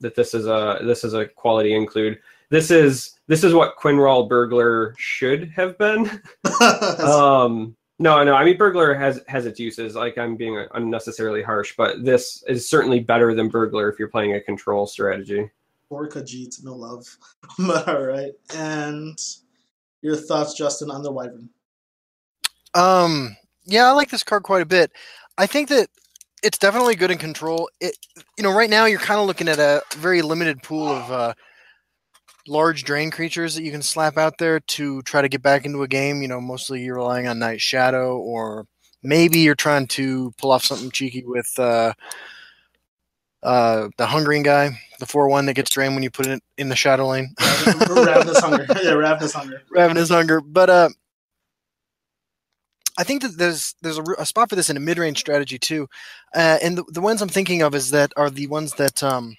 [0.00, 2.18] that this is a this is a quality include.
[2.48, 6.08] This is this is what Quin'rawl Burglar should have been.
[7.00, 9.94] um, no, no, I mean Burglar has has its uses.
[9.94, 14.34] Like I'm being unnecessarily harsh, but this is certainly better than Burglar if you're playing
[14.34, 15.50] a control strategy.
[15.88, 17.06] Orca Jeet, no love.
[17.58, 19.18] but all right, and
[20.02, 21.48] your thoughts, Justin, on the Wyvern?
[22.74, 24.92] Um, yeah, I like this card quite a bit.
[25.38, 25.88] I think that
[26.42, 27.68] it's definitely good in control.
[27.80, 27.96] It,
[28.36, 31.34] you know, right now you're kind of looking at a very limited pool of uh,
[32.46, 35.82] large drain creatures that you can slap out there to try to get back into
[35.82, 36.22] a game.
[36.22, 38.66] You know, mostly you're relying on Night Shadow, or
[39.02, 41.92] maybe you're trying to pull off something cheeky with uh,
[43.42, 46.68] uh, the Hungering guy, the four one that gets drained when you put it in
[46.68, 47.34] the Shadow Lane.
[47.88, 48.66] Ravenous Hunger.
[48.82, 49.62] Yeah, Ravenous Hunger.
[49.70, 50.40] Ravenous Hunger.
[50.40, 50.88] But uh,
[52.98, 55.58] I think that there's there's a, a spot for this in a mid range strategy
[55.58, 55.88] too,
[56.34, 59.36] uh, and the, the ones I'm thinking of is that are the ones that um,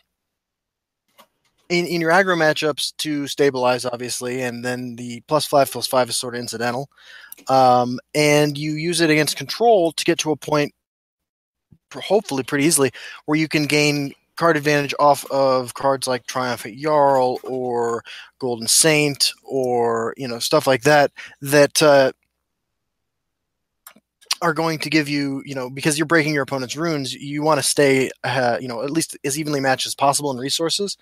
[1.69, 6.09] in in your aggro matchups to stabilize obviously, and then the plus five plus five
[6.09, 6.89] is sort of incidental,
[7.47, 10.73] um, and you use it against control to get to a point,
[11.93, 12.91] hopefully pretty easily,
[13.25, 18.03] where you can gain card advantage off of cards like Triumphant Jarl or
[18.39, 22.11] Golden Saint or you know stuff like that that uh,
[24.41, 27.59] are going to give you you know because you're breaking your opponent's runes, you want
[27.59, 30.97] to stay uh, you know at least as evenly matched as possible in resources.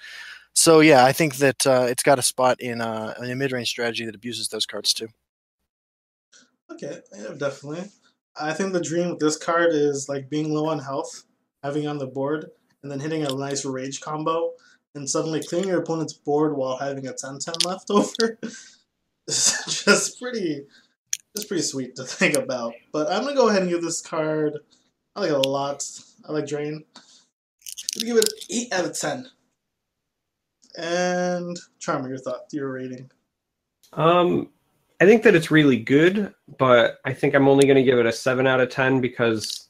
[0.55, 3.67] So yeah, I think that uh, it's got a spot in, uh, in a mid-range
[3.67, 5.09] strategy that abuses those cards too.
[6.71, 7.91] Okay, yeah, definitely.
[8.39, 11.23] I think the dream with this card is like being low on health,
[11.61, 12.49] having on the board,
[12.81, 14.53] and then hitting a nice rage combo,
[14.95, 18.39] and suddenly clearing your opponent's board while having a 10-10 left over.
[19.27, 20.65] it's just pretty,
[21.35, 22.73] just pretty sweet to think about.
[22.91, 24.59] But I'm gonna go ahead and give this card.
[25.15, 25.87] I like it a lot.
[26.27, 26.83] I like Drain.
[26.95, 29.27] I'm gonna give it eight out of ten.
[30.77, 33.09] And Charmer, your thought, your rating.
[33.93, 34.49] Um,
[34.99, 38.05] I think that it's really good, but I think I'm only going to give it
[38.05, 39.69] a seven out of ten because,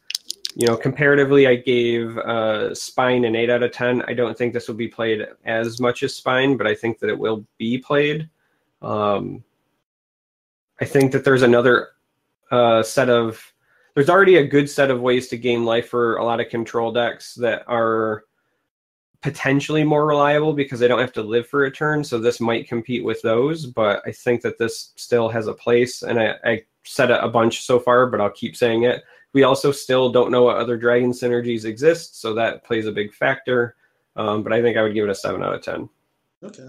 [0.55, 4.03] you know, comparatively, I gave uh, Spine an eight out of ten.
[4.07, 7.09] I don't think this will be played as much as Spine, but I think that
[7.09, 8.29] it will be played.
[8.81, 9.43] Um,
[10.79, 11.89] I think that there's another
[12.51, 13.53] uh, set of
[13.95, 16.91] there's already a good set of ways to gain life for a lot of control
[16.91, 18.25] decks that are
[19.21, 22.03] potentially more reliable because they don't have to live for a turn.
[22.03, 26.03] So this might compete with those, but I think that this still has a place.
[26.03, 29.03] And I, I said it a bunch so far, but I'll keep saying it.
[29.33, 33.13] We also still don't know what other dragon synergies exist, so that plays a big
[33.13, 33.75] factor.
[34.15, 35.89] Um, but I think I would give it a seven out of ten.
[36.43, 36.67] Okay,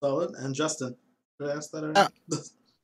[0.00, 0.34] solid.
[0.36, 0.96] And Justin,
[1.38, 1.98] did I ask that already?
[1.98, 2.08] Uh,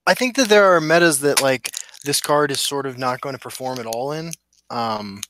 [0.06, 1.70] I think that there are metas that like
[2.04, 4.32] this card is sort of not going to perform at all in.
[4.70, 5.20] Um,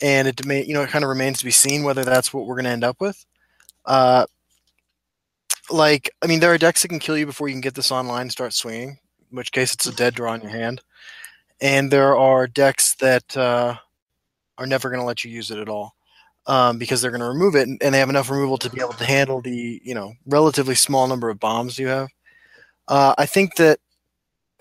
[0.00, 2.46] and it may, you know it kind of remains to be seen whether that's what
[2.46, 3.24] we're going to end up with.
[3.84, 4.26] Uh,
[5.70, 7.92] like I mean, there are decks that can kill you before you can get this
[7.92, 8.98] online and start swinging,
[9.30, 10.82] in which case it's a dead draw in your hand.
[11.60, 13.76] And there are decks that uh,
[14.58, 15.94] are never going to let you use it at all
[16.46, 18.80] um, because they're going to remove it, and, and, they have enough removal to be
[18.80, 22.08] able to handle the you know relatively small number of bombs you have.
[22.88, 23.78] Uh, I think that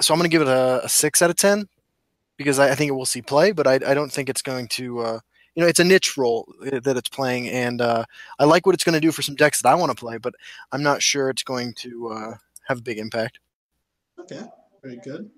[0.02, 1.68] so I'm going to give it a, a, six out of ten
[2.38, 4.68] because I, I, think it will see play, but I, I don't think it's going
[4.70, 5.00] to.
[5.00, 5.20] Uh,
[5.56, 8.06] you know, it's a niche role that it's playing, and uh,
[8.40, 10.18] I like what it's going to do for some decks that I want to play,
[10.18, 10.34] but
[10.72, 12.34] I'm not sure it's going to uh,
[12.68, 13.38] have a big impact.
[14.20, 14.42] Okay,
[14.82, 15.30] very good.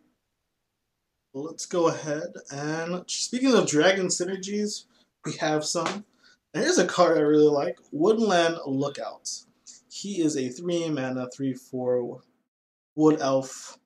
[1.34, 4.86] Well, let's go ahead and speaking of dragon synergies,
[5.26, 6.06] we have some.
[6.54, 9.30] And here's a card I really like: Woodland Lookout.
[9.92, 12.22] He is a three mana, three four
[12.96, 13.78] wood elf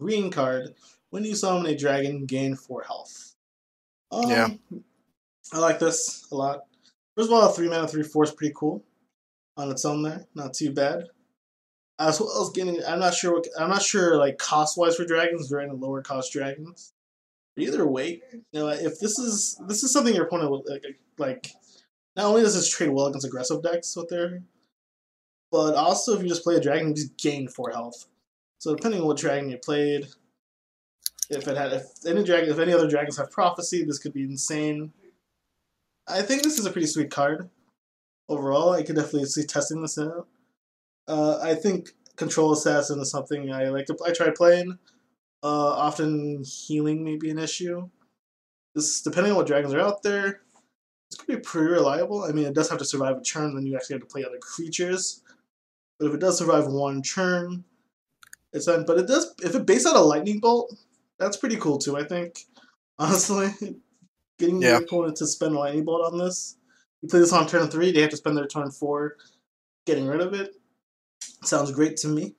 [0.00, 0.74] green card.
[1.10, 3.34] When you summon a dragon, gain four health.
[4.10, 4.48] Um, yeah.
[5.52, 6.60] I like this a lot.
[7.16, 8.84] First of all, three mana, three four is pretty cool
[9.56, 10.02] on its own.
[10.02, 11.04] There, not too bad.
[11.98, 13.34] As well as getting, I'm not sure.
[13.34, 15.48] What, I'm not sure like cost wise for dragons.
[15.48, 16.92] There are any lower cost dragons.
[17.56, 20.84] But either way, you know, if this is this is something your opponent will like,
[21.18, 21.52] like
[22.14, 24.42] not only does this trade well against aggressive decks with their,
[25.50, 28.06] but also if you just play a dragon, you just gain four health.
[28.58, 30.08] So depending on what dragon you played,
[31.30, 34.24] if it had if any dragon if any other dragons have prophecy, this could be
[34.24, 34.92] insane.
[36.06, 37.50] I think this is a pretty sweet card.
[38.28, 40.26] Overall, I could definitely see testing this out.
[41.06, 43.96] Uh, I think Control Assassin is something I like to.
[44.04, 44.78] I try playing.
[45.42, 47.88] Uh, often healing may be an issue.
[48.74, 50.40] This depending on what dragons are out there.
[51.10, 52.24] This could be pretty reliable.
[52.24, 54.24] I mean, it does have to survive a turn, then you actually have to play
[54.24, 55.22] other creatures.
[55.98, 57.64] But if it does survive one turn,
[58.52, 58.84] it's fine.
[58.84, 59.34] But it does.
[59.42, 60.74] If it based out a lightning bolt,
[61.18, 61.96] that's pretty cool too.
[61.96, 62.44] I think
[62.98, 63.50] honestly,
[64.38, 64.70] getting yeah.
[64.70, 66.56] your opponent to spend a lightning bolt on this.
[67.02, 69.16] You play this on turn three, they have to spend their turn four
[69.86, 70.54] getting rid of it.
[71.44, 72.34] Sounds great to me.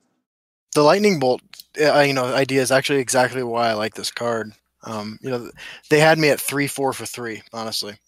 [0.74, 1.42] The lightning bolt,
[1.76, 4.52] you know, idea is actually exactly why I like this card.
[4.84, 5.50] Um, you know,
[5.90, 7.94] they had me at three, four for three, honestly.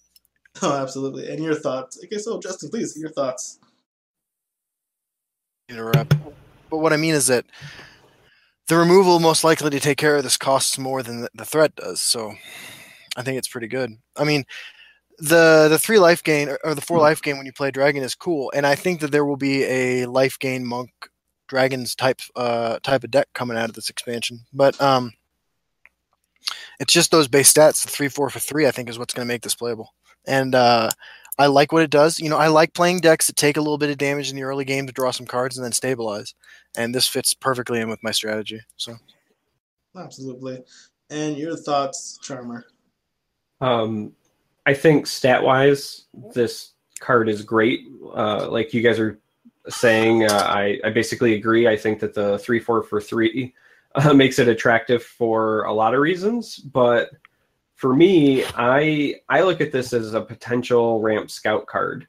[0.60, 1.30] Oh, absolutely.
[1.30, 1.98] And your thoughts?
[2.04, 3.58] Okay, so Justin, please, your thoughts.
[5.66, 6.14] Interrupt.
[6.68, 7.46] But what I mean is that
[8.68, 12.00] the removal most likely to take care of this costs more than the threat does.
[12.00, 12.32] So
[13.16, 13.92] I think it's pretty good.
[14.16, 14.44] I mean,
[15.18, 17.02] the the three life gain or the four hmm.
[17.02, 19.64] life gain when you play dragon is cool, and I think that there will be
[19.64, 20.90] a life gain monk
[21.48, 24.40] dragons type uh type of deck coming out of this expansion.
[24.52, 25.12] But um,
[26.80, 28.66] it's just those base stats, the three four for three.
[28.66, 29.94] I think is what's going to make this playable,
[30.26, 30.90] and uh,
[31.38, 32.20] I like what it does.
[32.20, 34.42] You know, I like playing decks that take a little bit of damage in the
[34.42, 36.34] early game to draw some cards and then stabilize,
[36.76, 38.60] and this fits perfectly in with my strategy.
[38.76, 38.96] So,
[39.96, 40.62] absolutely.
[41.10, 42.66] And your thoughts, Charmer?
[43.60, 44.12] Um,
[44.66, 47.86] I think stat wise, this card is great.
[48.14, 49.18] Uh, like you guys are
[49.68, 51.68] saying, uh, I, I basically agree.
[51.68, 53.54] I think that the three four for three
[53.94, 57.10] uh, makes it attractive for a lot of reasons, but
[57.82, 62.06] for me, I I look at this as a potential ramp scout card.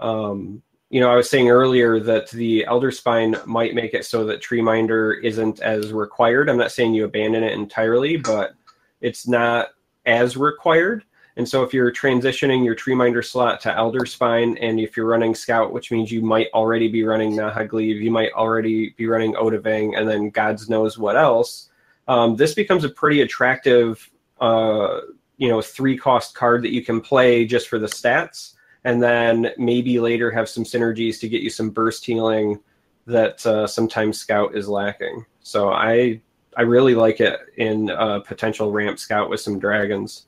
[0.00, 4.26] Um, you know, I was saying earlier that the Elder Spine might make it so
[4.26, 6.50] that Tree Minder isn't as required.
[6.50, 8.54] I'm not saying you abandon it entirely, but
[9.00, 9.68] it's not
[10.06, 11.04] as required.
[11.36, 15.06] And so if you're transitioning your Tree Minder slot to Elder Spine, and if you're
[15.06, 19.34] running Scout, which means you might already be running Nahagliiv, you might already be running
[19.34, 21.70] Odahviing, and then God's knows what else,
[22.08, 24.10] um, this becomes a pretty attractive,
[24.42, 25.00] uh,
[25.38, 29.52] you know, three cost card that you can play just for the stats, and then
[29.56, 32.60] maybe later have some synergies to get you some burst healing
[33.06, 35.24] that uh, sometimes Scout is lacking.
[35.40, 36.20] So I
[36.56, 40.26] I really like it in a potential ramp Scout with some dragons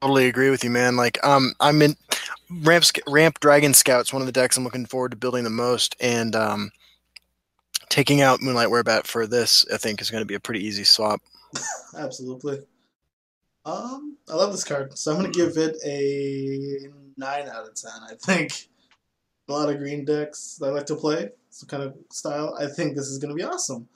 [0.00, 0.96] totally agree with you, man.
[0.96, 1.96] Like, um, I'm in
[2.50, 4.12] ramp ramp dragon scouts.
[4.12, 6.70] One of the decks I'm looking forward to building the most, and um,
[7.88, 10.84] taking out Moonlight Werebat for this, I think, is going to be a pretty easy
[10.84, 11.20] swap.
[11.96, 12.60] Absolutely.
[13.64, 17.92] Um, I love this card, so I'm to give it a nine out of ten.
[18.08, 18.68] I think
[19.48, 22.56] a lot of green decks I like to play, some kind of style.
[22.58, 23.88] I think this is to be awesome.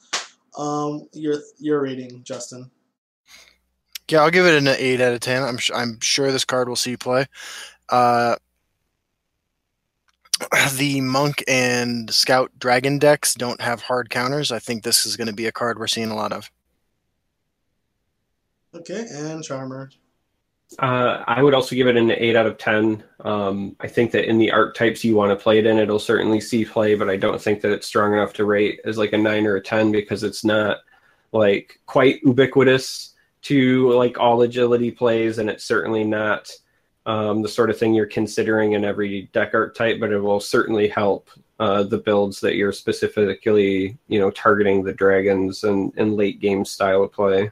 [0.56, 2.70] Um, your your rating, Justin.
[4.08, 5.42] Yeah, I'll give it an eight out of ten.
[5.42, 7.26] I'm I'm sure this card will see play.
[7.88, 8.36] Uh,
[10.76, 14.52] the monk and scout dragon decks don't have hard counters.
[14.52, 16.50] I think this is going to be a card we're seeing a lot of.
[18.74, 19.90] Okay, and charmer.
[20.78, 23.04] Uh, I would also give it an eight out of ten.
[23.20, 26.40] Um, I think that in the archetypes you want to play it in, it'll certainly
[26.40, 29.18] see play, but I don't think that it's strong enough to rate as like a
[29.18, 30.78] nine or a ten because it's not
[31.32, 36.50] like quite ubiquitous to like all agility plays, and it's certainly not
[37.06, 40.88] um, the sort of thing you're considering in every deck archetype, but it will certainly
[40.88, 41.28] help
[41.60, 46.64] uh, the builds that you're specifically, you know, targeting the dragons and, and late game
[46.64, 47.50] style of play.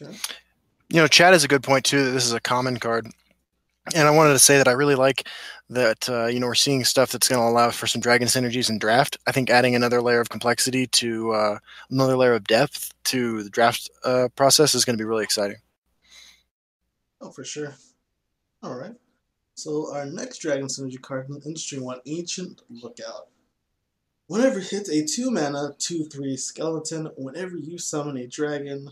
[0.00, 2.04] You know, Chad is a good point too.
[2.04, 3.06] That this is a common card,
[3.94, 5.26] and I wanted to say that I really like
[5.68, 8.70] that uh, you know we're seeing stuff that's going to allow for some dragon synergies
[8.70, 9.16] in draft.
[9.26, 11.58] I think adding another layer of complexity to uh,
[11.90, 15.58] another layer of depth to the draft uh, process is going to be really exciting.
[17.20, 17.74] Oh, for sure.
[18.62, 18.94] All right.
[19.54, 23.28] So our next dragon synergy card, an interesting one, Ancient Lookout.
[24.26, 28.88] Whenever hits a two mana two three skeleton, whenever you summon a dragon,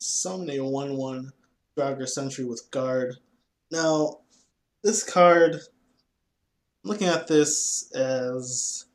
[0.00, 1.32] a one one
[1.76, 3.16] Draugr Sentry with guard.
[3.70, 4.20] Now,
[4.82, 5.60] this card
[6.82, 8.86] looking at this as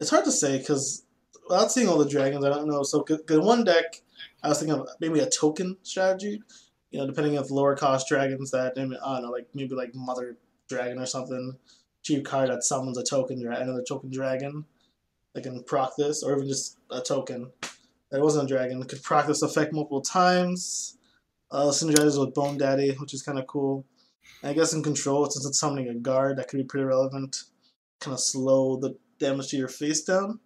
[0.00, 1.04] it's hard to say because
[1.48, 2.82] without seeing all the dragons, I don't know.
[2.82, 4.02] So, the one deck,
[4.42, 6.42] I was thinking of maybe a token strategy.
[6.90, 10.36] You know, depending on lower cost dragons that I don't know, like maybe like Mother
[10.68, 11.56] Dragon or something,
[12.02, 14.66] cheap card that summons a token, another token dragon,
[15.32, 17.50] that can proc this, or even just a token
[18.12, 20.98] that wasn't a dragon could proc this effect multiple times.
[21.50, 23.86] Uh, synergizes with Bone Daddy, which is kind of cool.
[24.42, 27.44] I guess in control, since it's summoning a guard, that could be pretty relevant.
[28.00, 30.40] Kind of slow the damage to your face down.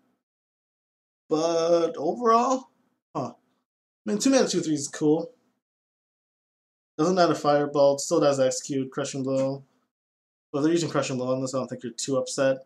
[1.28, 2.70] But overall,
[3.14, 3.32] huh.
[3.32, 5.32] I mean, 2 mana 2 3 is cool.
[6.96, 9.64] Doesn't add a fireball, still does execute, crushing blow.
[10.52, 12.58] But they're using crushing blow on this, I don't think you're too upset.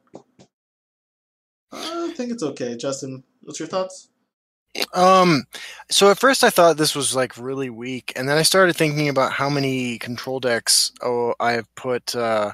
[1.73, 2.77] I think it's okay.
[2.77, 4.10] Justin, what's your thoughts?
[4.95, 5.45] Um,
[5.91, 9.09] so at first I thought this was like really weak, and then I started thinking
[9.09, 12.53] about how many control decks oh I've put uh,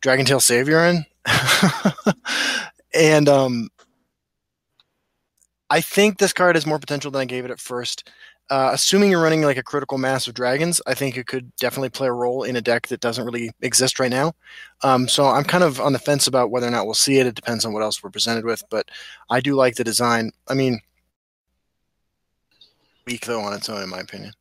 [0.00, 1.04] Dragon Tail Savior in,
[2.94, 3.68] and um,
[5.70, 8.08] I think this card has more potential than I gave it at first.
[8.50, 11.88] Uh, assuming you're running like a critical mass of dragons, I think it could definitely
[11.88, 14.34] play a role in a deck that doesn't really exist right now.
[14.82, 17.26] Um, so I'm kind of on the fence about whether or not we'll see it.
[17.26, 18.90] It depends on what else we're presented with, but
[19.30, 20.30] I do like the design.
[20.48, 20.80] I mean
[23.06, 24.32] weak though on its own, in my opinion.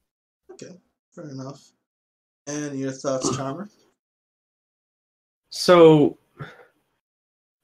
[0.52, 0.78] Okay,
[1.14, 1.72] fair enough.
[2.48, 3.70] And your thoughts, Charmer?
[5.50, 6.18] So,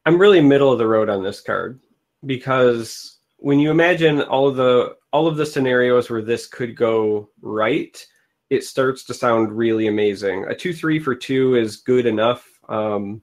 [0.06, 1.80] I'm really middle of the road on this card
[2.26, 7.30] because when you imagine all of the all of the scenarios where this could go
[7.42, 8.06] right,
[8.50, 10.46] it starts to sound really amazing.
[10.46, 12.48] A two three for two is good enough.
[12.68, 13.22] Um,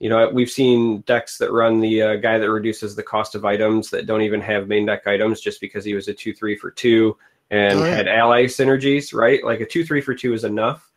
[0.00, 3.44] you know, we've seen decks that run the uh, guy that reduces the cost of
[3.44, 6.56] items that don't even have main deck items just because he was a 2 3
[6.56, 7.16] for 2
[7.50, 9.42] and had ally synergies, right?
[9.42, 10.90] Like a 2 3 for 2 is enough.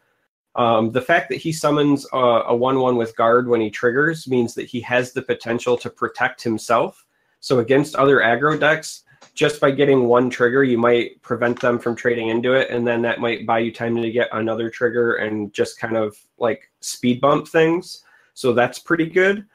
[0.56, 4.28] Um, the fact that he summons uh, a 1 1 with guard when he triggers
[4.28, 7.06] means that he has the potential to protect himself.
[7.40, 11.96] So against other aggro decks, just by getting one trigger, you might prevent them from
[11.96, 15.54] trading into it, and then that might buy you time to get another trigger and
[15.54, 18.04] just kind of like speed bump things.
[18.34, 19.46] So that's pretty good.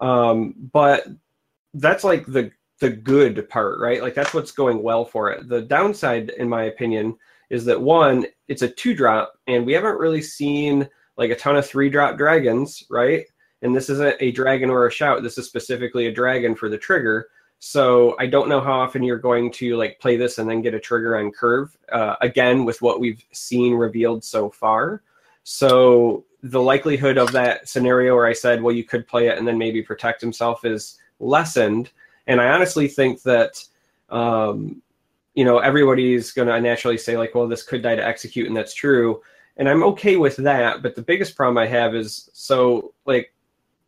[0.00, 1.06] Um, but
[1.74, 2.50] that's like the
[2.80, 4.02] the good part, right?
[4.02, 5.48] Like that's what's going well for it.
[5.48, 7.16] The downside, in my opinion,
[7.48, 11.56] is that one, it's a two drop, and we haven't really seen like a ton
[11.56, 13.24] of three drop dragons, right?
[13.62, 15.22] And this isn't a dragon or a shout.
[15.22, 17.28] This is specifically a dragon for the trigger.
[17.58, 20.74] So I don't know how often you're going to like play this and then get
[20.74, 21.74] a trigger on curve.
[21.90, 25.02] Uh, again, with what we've seen revealed so far.
[25.42, 29.46] So the likelihood of that scenario where I said, well, you could play it and
[29.46, 31.90] then maybe protect himself is lessened.
[32.26, 33.62] And I honestly think that,
[34.10, 34.82] um,
[35.34, 38.56] you know, everybody's going to naturally say, like, well, this could die to execute, and
[38.56, 39.22] that's true.
[39.56, 40.82] And I'm okay with that.
[40.82, 43.32] But the biggest problem I have is so, like,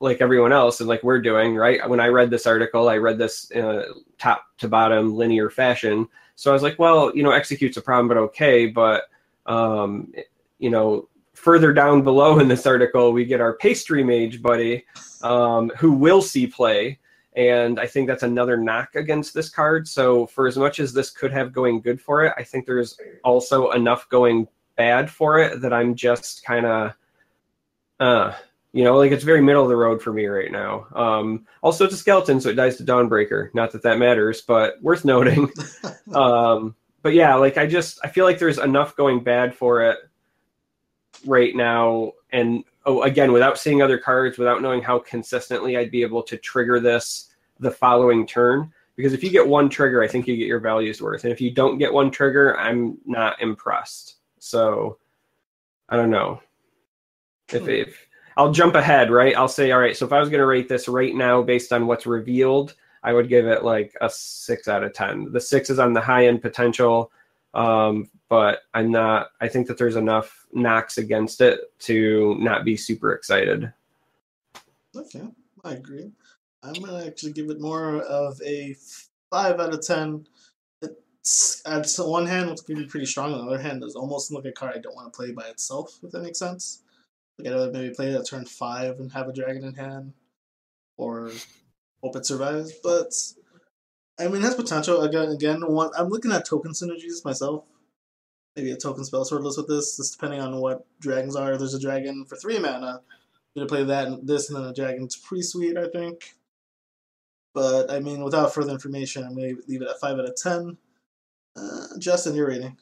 [0.00, 1.86] like everyone else and like we're doing, right?
[1.88, 3.84] When I read this article, I read this in a
[4.18, 6.06] top to bottom linear fashion.
[6.36, 8.66] So I was like, well, you know, execute's a problem, but okay.
[8.66, 9.04] But,
[9.46, 10.12] um,
[10.58, 11.08] you know,
[11.38, 14.84] further down below in this article, we get our pastry mage buddy,
[15.22, 16.98] um, who will see play.
[17.36, 19.86] And I think that's another knock against this card.
[19.86, 22.98] So for as much as this could have going good for it, I think there's
[23.22, 26.92] also enough going bad for it that I'm just kind of,
[28.00, 28.32] uh,
[28.72, 30.86] you know, like it's very middle of the road for me right now.
[30.94, 33.54] Um, also, it's a skeleton, so it dies to Dawnbreaker.
[33.54, 35.50] Not that that matters, but worth noting.
[36.14, 39.98] um, but yeah, like I just I feel like there's enough going bad for it
[41.26, 46.02] right now, and oh, again, without seeing other cards, without knowing how consistently I'd be
[46.02, 47.28] able to trigger this
[47.60, 48.72] the following turn.
[48.96, 51.40] Because if you get one trigger, I think you get your values worth, and if
[51.40, 54.16] you don't get one trigger, I'm not impressed.
[54.38, 54.98] So
[55.88, 56.40] I don't know
[57.52, 57.68] if hmm.
[57.68, 59.36] if I'll jump ahead, right?
[59.36, 61.72] I'll say, all right, so if I was going to rate this right now based
[61.72, 65.32] on what's revealed, I would give it like a six out of 10.
[65.32, 67.10] The six is on the high end potential,
[67.58, 72.76] um, but I'm not, I think that there's enough knocks against it to not be
[72.76, 73.72] super excited.
[74.94, 75.26] Okay,
[75.64, 76.12] I agree.
[76.62, 78.76] I'm going to actually give it more of a
[79.30, 80.26] five out of 10.
[80.82, 83.32] It's, at one hand, looks pretty, pretty strong.
[83.32, 85.48] On the other hand, does almost like a card I don't want to play by
[85.48, 86.82] itself, if that makes sense.
[87.38, 89.74] Like I would rather maybe play it at turn five and have a dragon in
[89.74, 90.12] hand,
[90.96, 91.32] or
[92.02, 92.72] hope it survives.
[92.82, 93.12] But
[94.18, 95.02] I mean, it has potential.
[95.02, 97.64] Again, again, one, I'm looking at token synergies myself.
[98.56, 101.56] Maybe a token spell swordless with this, just depending on what dragons are.
[101.56, 103.00] There's a dragon for three mana.
[103.00, 103.02] I'm
[103.54, 105.04] gonna play that and this, and then a dragon.
[105.04, 106.34] It's pretty sweet, I think.
[107.54, 110.76] But I mean, without further information, I'm gonna leave it at five out of ten.
[111.56, 112.76] Uh, Justin, your rating.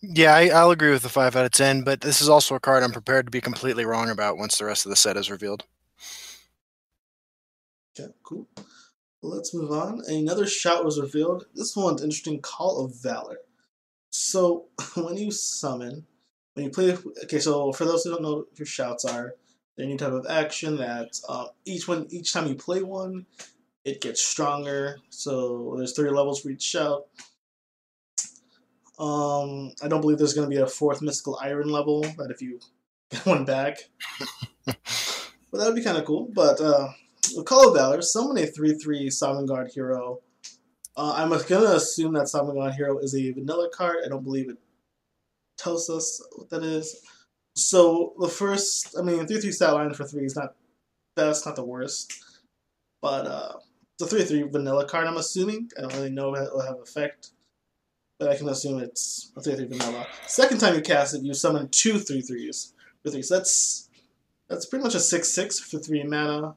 [0.00, 2.60] Yeah, I, will agree with the five out of ten, but this is also a
[2.60, 5.30] card I'm prepared to be completely wrong about once the rest of the set is
[5.30, 5.64] revealed.
[7.98, 8.46] Okay, cool.
[9.22, 10.02] Let's move on.
[10.06, 11.46] Another shout was revealed.
[11.54, 12.40] This one's interesting.
[12.40, 13.38] Call of Valor.
[14.10, 16.06] So when you summon,
[16.54, 17.40] when you play, okay.
[17.40, 19.34] So for those who don't know what your shouts are,
[19.76, 23.26] they're a new type of action that uh, each one, each time you play one,
[23.84, 24.98] it gets stronger.
[25.10, 27.06] So there's three levels for each shout.
[28.98, 32.02] Um, I don't believe there's going to be a fourth mystical iron level.
[32.02, 32.60] That if you
[33.10, 33.78] get one back,
[34.66, 34.76] but
[35.52, 36.28] that would be kind of cool.
[36.32, 36.88] But uh,
[37.38, 40.20] with Call of Valor, summon a three-three Sovngarde hero.
[40.96, 43.98] Uh, I'm gonna assume that Sovngarde hero is a vanilla card.
[44.04, 44.58] I don't believe it
[45.56, 47.00] tells us what that is.
[47.54, 50.54] So the first, I mean, three-three stat line for three is not
[51.16, 52.12] that's not the worst,
[53.00, 53.52] but uh,
[53.94, 55.06] it's a three-three vanilla card.
[55.06, 55.70] I'm assuming.
[55.78, 57.30] I don't really know if it will have effect
[58.18, 60.06] but I can assume it's a 3 3 vanilla.
[60.26, 62.72] Second time you cast it, you summon two 3 3s
[63.02, 63.22] for 3.
[63.22, 63.88] So that's,
[64.48, 66.54] that's pretty much a 6 6 for 3 mana.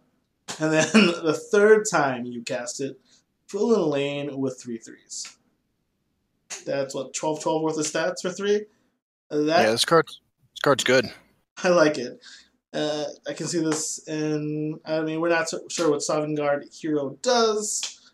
[0.59, 2.99] And then the third time you cast it,
[3.47, 5.37] fill in lane with three threes.
[6.65, 8.65] That's what, 12 12 worth of stats for 3?
[9.29, 11.11] That, yeah, this, card, this card's good.
[11.63, 12.19] I like it.
[12.73, 14.79] Uh, I can see this in.
[14.85, 18.11] I mean, we're not so sure what Sovngarde Hero does,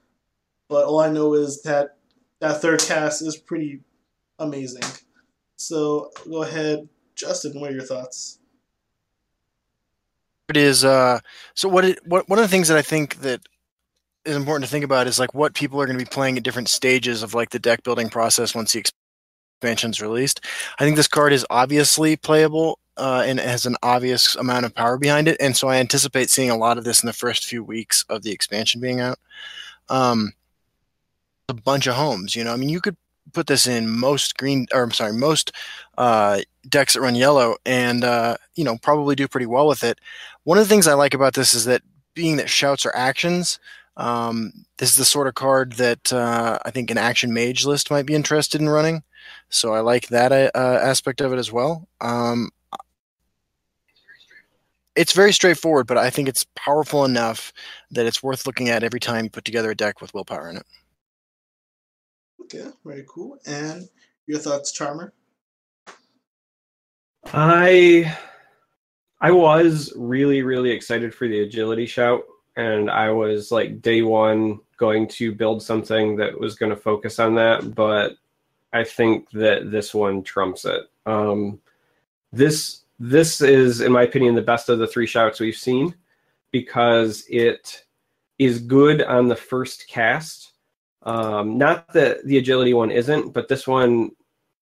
[0.68, 1.98] but all I know is that
[2.40, 3.82] that third cast is pretty
[4.40, 4.84] amazing.
[5.58, 7.60] So go ahead, Justin.
[7.60, 8.40] What are your thoughts?
[10.50, 11.20] It is uh,
[11.56, 11.68] so.
[11.68, 13.42] What it what one of the things that I think that
[14.24, 16.44] is important to think about is like what people are going to be playing at
[16.44, 18.84] different stages of like the deck building process once the
[19.60, 20.42] expansion's released.
[20.80, 24.74] I think this card is obviously playable uh, and it has an obvious amount of
[24.74, 27.46] power behind it, and so I anticipate seeing a lot of this in the first
[27.46, 29.20] few weeks of the expansion being out.
[29.90, 30.34] Um,
[31.50, 32.36] a bunch of homes.
[32.36, 32.98] You know, I mean, you could
[33.34, 35.52] put this in most green, or I'm sorry, most
[35.98, 40.00] uh, decks that run yellow, and uh, you know, probably do pretty well with it.
[40.48, 41.82] One of the things I like about this is that
[42.14, 43.60] being that shouts are actions.
[43.98, 47.92] Um, this is the sort of card that uh, I think an action mage list
[47.92, 49.04] might be interested in running.
[49.50, 51.90] So I like that uh, aspect of it as well.
[52.00, 52.52] Um,
[54.96, 57.52] it's very straightforward, but I think it's powerful enough
[57.92, 60.56] that it's worth looking at every time you put together a deck with willpower in
[60.56, 60.66] it.
[62.44, 63.38] Okay, very cool.
[63.46, 63.90] And
[64.28, 65.12] your thoughts, Charmer?
[67.34, 68.18] I
[69.20, 72.24] I was really, really excited for the agility shout,
[72.56, 77.20] and I was like day one going to build something that was going to focus
[77.20, 78.18] on that, but
[78.74, 80.84] I think that this one trumps it.
[81.06, 81.60] Um,
[82.32, 85.96] this this is, in my opinion, the best of the three shouts we've seen
[86.52, 87.84] because it
[88.40, 90.54] is good on the first cast.
[91.04, 94.12] Um, not that the agility one isn't, but this one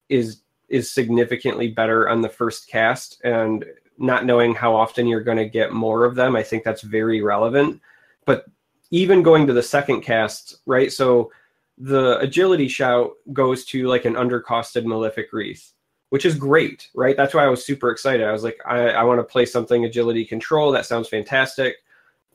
[0.09, 3.21] is is significantly better on the first cast.
[3.23, 3.65] And
[3.97, 7.21] not knowing how often you're going to get more of them, I think that's very
[7.21, 7.81] relevant.
[8.25, 8.45] But
[8.91, 10.91] even going to the second cast, right?
[10.91, 11.31] So
[11.77, 15.73] the agility shout goes to like an undercosted malefic wraith
[16.09, 17.17] which is great, right?
[17.17, 18.25] That's why I was super excited.
[18.25, 20.71] I was like, I, I want to play something agility control.
[20.71, 21.75] That sounds fantastic.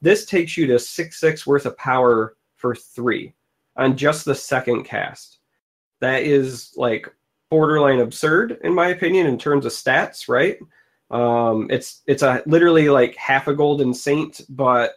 [0.02, 3.34] This takes you to six six worth of power for three
[3.76, 5.38] on just the second cast.
[6.00, 7.08] That is like
[7.50, 10.58] borderline absurd in my opinion in terms of stats, right?
[11.10, 14.94] Um, it's it's a literally like half a golden saint, but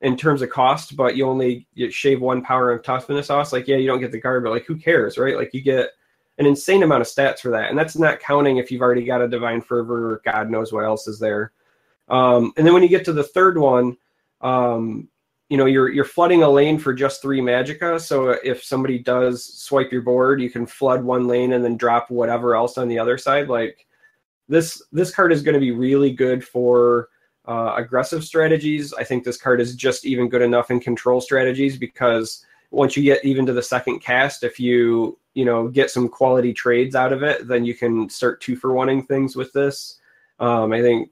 [0.00, 3.52] in terms of cost, but you only you shave one power of toughness off.
[3.52, 5.36] Like, yeah, you don't get the guard, but like, who cares, right?
[5.36, 5.90] Like, you get
[6.38, 7.70] an insane amount of stats for that.
[7.70, 11.06] And that's not counting if you've already got a divine fervor, God knows what else
[11.06, 11.52] is there.
[12.08, 13.96] Um, and then when you get to the third one,
[14.40, 15.08] um,
[15.48, 18.00] you know, you're you're flooding a lane for just three magica.
[18.00, 22.10] So if somebody does swipe your board, you can flood one lane and then drop
[22.10, 23.48] whatever else on the other side.
[23.48, 23.86] Like
[24.48, 27.08] this this card is going to be really good for
[27.46, 28.92] uh, aggressive strategies.
[28.94, 33.02] I think this card is just even good enough in control strategies because once you
[33.02, 37.12] get even to the second cast, if you you know get some quality trades out
[37.12, 40.00] of it, then you can start two for oneing things with this.
[40.38, 41.10] Um, I think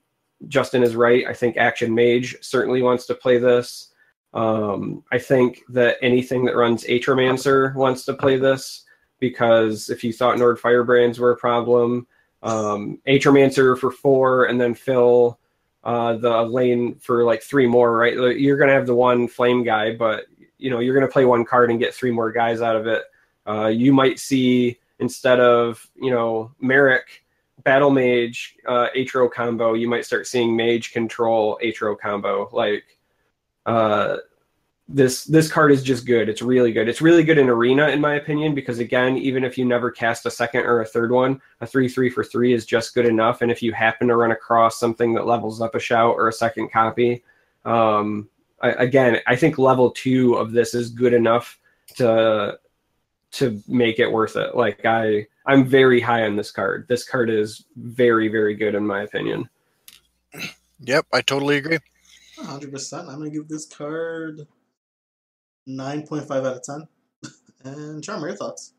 [0.48, 1.26] Justin is right.
[1.26, 3.88] I think Action Mage certainly wants to play this.
[4.32, 8.84] Um, I think that anything that runs Atromancer wants to play this
[9.18, 12.06] because if you thought Nord Firebrands were a problem,
[12.42, 15.38] um, Atromancer for four and then fill
[15.84, 18.14] uh, the lane for like three more, right?
[18.14, 20.26] You're to have the one flame guy, but
[20.58, 23.02] you know you're to play one card and get three more guys out of it.
[23.46, 27.24] Uh, you might see instead of you know Merric
[27.64, 32.48] battle mage uh, atro combo, you might start seeing mage control atro combo.
[32.52, 32.84] Like
[33.66, 34.18] uh,
[34.92, 36.28] this this card is just good.
[36.28, 36.88] It's really good.
[36.88, 40.26] It's really good in arena in my opinion because again, even if you never cast
[40.26, 43.40] a second or a third one, a three three for three is just good enough.
[43.40, 46.32] And if you happen to run across something that levels up a shout or a
[46.32, 47.22] second copy,
[47.64, 48.28] um,
[48.62, 51.58] I, again, I think level two of this is good enough
[51.96, 52.58] to
[53.32, 54.56] to make it worth it.
[54.56, 56.86] Like I I'm very high on this card.
[56.88, 59.48] This card is very very good in my opinion.
[60.80, 61.78] Yep, I totally agree.
[62.38, 63.00] 100%.
[63.00, 64.46] I'm going to give this card
[65.68, 66.88] 9.5 out of 10.
[67.64, 68.74] and Charmer, your thoughts?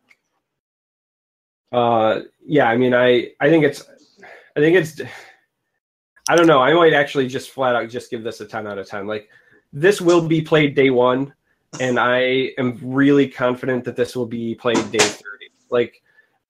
[1.71, 3.87] Uh yeah, I mean I I think it's
[4.57, 4.99] I think it's
[6.29, 6.59] I don't know.
[6.59, 9.07] I might actually just flat out just give this a 10 out of 10.
[9.07, 9.29] Like
[9.73, 11.33] this will be played day one,
[11.79, 15.23] and I am really confident that this will be played day 30.
[15.69, 16.01] Like,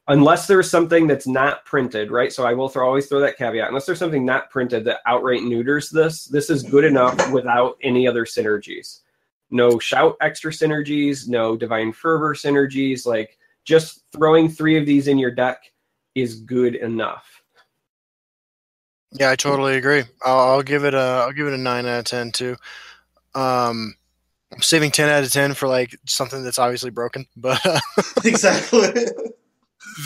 [0.08, 2.34] unless there's something that's not printed, right?
[2.34, 3.68] So I will throw, always throw that caveat.
[3.68, 8.08] Unless there's something not printed that outright neuters this, this is good enough without any
[8.08, 9.01] other synergies.
[9.52, 13.06] No shout extra synergies, no divine fervor synergies.
[13.06, 15.62] Like, just throwing three of these in your deck
[16.16, 17.42] is good enough.
[19.14, 20.04] Yeah, I totally agree.
[20.24, 22.56] I'll, I'll give it a I'll give it a nine out of ten too.
[23.36, 23.96] Um,
[24.54, 27.80] I'm saving 10 out of 10 for like something that's obviously broken, but uh,
[28.26, 28.90] exactly.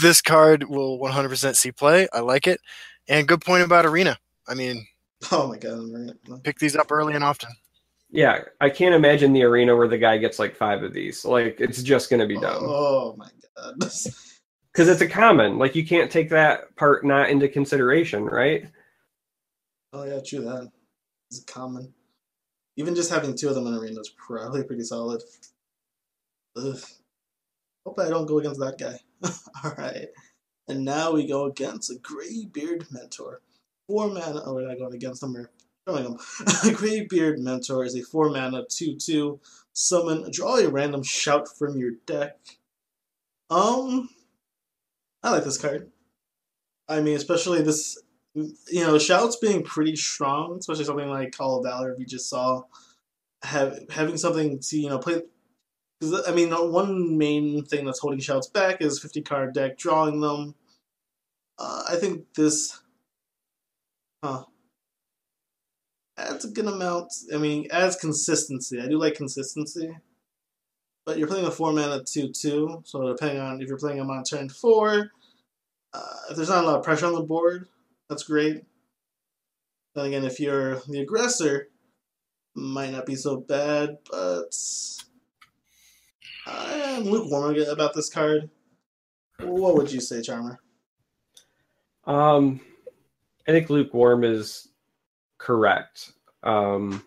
[0.01, 2.07] this card will 100% see play.
[2.13, 2.59] I like it.
[3.07, 4.17] And good point about Arena.
[4.47, 4.85] I mean,
[5.31, 7.49] oh my god, pick these up early and often.
[8.15, 11.25] Yeah, I can't imagine the arena where the guy gets like five of these.
[11.25, 12.63] Like it's just going to be dumb.
[12.63, 13.73] Oh my god.
[13.77, 14.13] Because
[14.77, 15.57] it's a common.
[15.57, 18.67] Like you can't take that part not into consideration, right?
[19.91, 20.71] Oh yeah, true that.
[21.29, 21.93] It's a common.
[22.77, 25.21] Even just having two of them in arena is probably pretty solid.
[26.55, 26.79] Ugh.
[27.85, 28.97] Hope I don't go against that guy.
[29.65, 30.07] Alright.
[30.69, 33.41] And now we go against a Greybeard Mentor.
[33.87, 34.41] Four mana.
[34.45, 35.33] Oh, we're not going against them.
[35.33, 35.49] We're
[35.87, 36.17] showing them.
[36.63, 39.39] a Greybeard Mentor is a four mana 2 2.
[39.73, 42.37] Summon, draw a random shout from your deck.
[43.49, 44.09] Um,
[45.21, 45.91] I like this card.
[46.87, 47.97] I mean, especially this
[48.35, 52.63] you know, shouts being pretty strong, especially something like Call of Valor we just saw.
[53.43, 55.21] Have having something to you know play.
[55.99, 60.19] Because I mean, one main thing that's holding shouts back is fifty card deck drawing
[60.19, 60.55] them.
[61.57, 62.81] Uh, I think this,
[64.23, 64.43] huh,
[66.17, 67.13] adds a good amount.
[67.33, 68.79] I mean, adds consistency.
[68.79, 69.95] I do like consistency.
[71.05, 74.09] But you're playing a four mana two two, so depending on if you're playing them
[74.09, 75.11] on turn four,
[75.93, 77.67] uh, if there's not a lot of pressure on the board,
[78.09, 78.63] that's great.
[79.93, 81.69] Then again, if you're the aggressor,
[82.55, 84.55] might not be so bad, but
[86.47, 88.49] I am lukewarm about this card.
[89.39, 90.59] What would you say, Charmer?
[92.05, 92.61] Um,
[93.47, 94.69] I think lukewarm is
[95.37, 96.11] correct.
[96.43, 97.03] Um,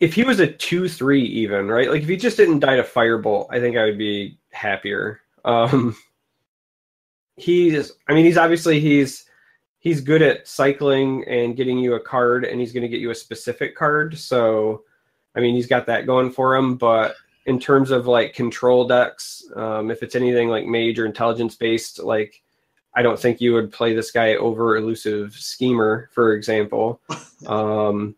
[0.00, 2.82] if he was a two three even right, like if he just didn't die to
[2.82, 5.20] firebolt, I think I would be happier.
[5.44, 5.96] Um,
[7.36, 9.24] he's, I mean, he's obviously he's
[9.78, 13.10] he's good at cycling and getting you a card, and he's going to get you
[13.10, 14.18] a specific card.
[14.18, 14.82] So,
[15.34, 16.76] I mean, he's got that going for him.
[16.76, 17.14] But
[17.46, 22.02] in terms of like control decks, um, if it's anything like mage or intelligence based,
[22.02, 22.42] like
[22.96, 27.00] I don't think you would play this guy over elusive schemer, for example.
[27.46, 28.16] Um,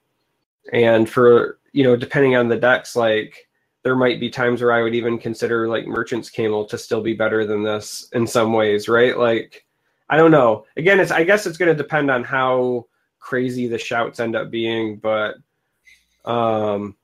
[0.73, 3.49] and for you know, depending on the decks, like
[3.83, 7.15] there might be times where I would even consider like Merchant's Camel to still be
[7.15, 9.19] better than this in some ways, right?
[9.19, 9.65] Like
[10.09, 10.67] I don't know.
[10.77, 12.87] Again, it's I guess it's going to depend on how
[13.19, 15.37] crazy the shouts end up being, but
[16.25, 16.97] um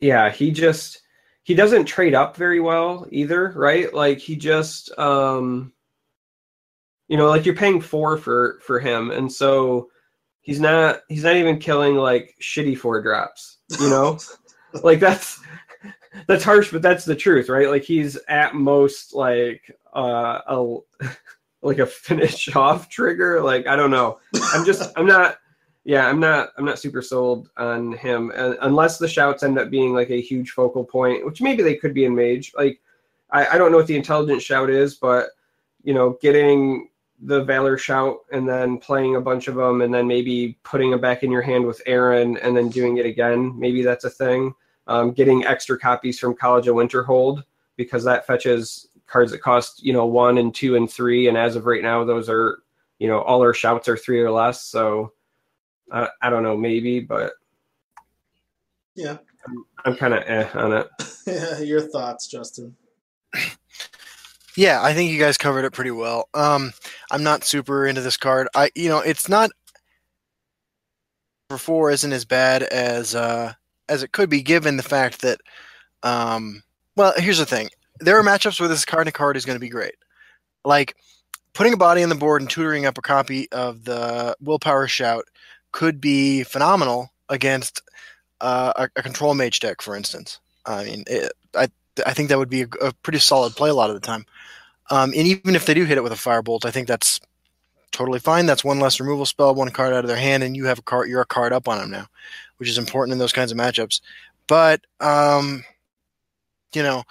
[0.00, 1.00] yeah, he just
[1.44, 3.92] he doesn't trade up very well either, right?
[3.94, 5.72] Like he just um
[7.08, 9.88] you know, like you're paying 4 for for him and so
[10.40, 14.18] he's not he's not even killing like shitty four drops, you know?
[14.82, 15.40] like that's
[16.26, 17.68] that's harsh, but that's the truth, right?
[17.68, 20.76] Like he's at most like uh, a
[21.62, 23.42] like a finish off trigger.
[23.42, 24.18] Like I don't know.
[24.52, 25.38] I'm just I'm not.
[25.84, 26.50] Yeah, I'm not.
[26.56, 30.20] I'm not super sold on him uh, unless the shouts end up being like a
[30.20, 32.52] huge focal point, which maybe they could be in Mage.
[32.56, 32.80] Like
[33.30, 35.28] I, I don't know what the intelligent shout is, but
[35.82, 36.88] you know, getting
[37.20, 41.00] the Valor shout and then playing a bunch of them and then maybe putting them
[41.00, 43.58] back in your hand with Aaron and then doing it again.
[43.58, 44.54] Maybe that's a thing.
[44.86, 47.44] Um, getting extra copies from College of Winterhold
[47.76, 51.56] because that fetches cards that cost you know one and two and three, and as
[51.56, 52.58] of right now, those are
[52.98, 54.62] you know all our shouts are three or less.
[54.62, 55.12] So
[55.90, 57.32] I, I don't know, maybe, but
[58.94, 60.88] yeah, I'm, I'm kind of eh on it.
[61.26, 62.76] yeah, your thoughts, Justin?
[64.56, 66.28] Yeah, I think you guys covered it pretty well.
[66.32, 66.72] Um,
[67.10, 68.48] I'm not super into this card.
[68.54, 69.50] I, you know, it's not
[71.50, 73.52] for four isn't as bad as uh,
[73.88, 75.40] as it could be, given the fact that,
[76.04, 76.62] um,
[76.96, 77.68] well, here's the thing:
[77.98, 79.94] there are matchups where this card to card is going to be great.
[80.64, 80.94] Like
[81.52, 85.24] putting a body on the board and tutoring up a copy of the Willpower Shout
[85.74, 87.82] could be phenomenal against
[88.40, 90.38] uh, a, a, control mage deck, for instance.
[90.64, 91.66] I mean, it, I
[92.06, 94.24] I think that would be a, a, pretty solid play a lot of the time.
[94.90, 97.20] Um, and even if they do hit it with a firebolt, I think that's
[97.90, 98.46] totally fine.
[98.46, 100.82] That's one less removal spell, one card out of their hand, and you have a
[100.82, 101.08] card.
[101.08, 102.06] You're a card up on them now,
[102.58, 104.00] which is important in those kinds of matchups.
[104.46, 105.64] But um,
[106.72, 107.02] you know,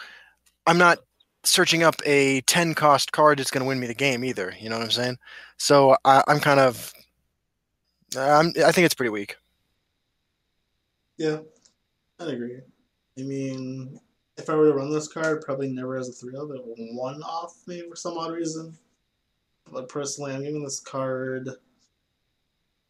[0.65, 0.99] I'm not
[1.43, 4.53] searching up a 10 cost card that's going to win me the game either.
[4.57, 5.17] You know what I'm saying?
[5.57, 6.93] So I, am kind of,
[8.15, 9.37] I think it's pretty weak.
[11.17, 11.39] Yeah,
[12.19, 12.59] i agree.
[13.17, 13.99] I mean,
[14.37, 16.61] if I were to run this card, probably never as a 3 of it,
[16.95, 18.77] one off me for some odd reason.
[19.71, 21.49] But personally, I'm giving this card,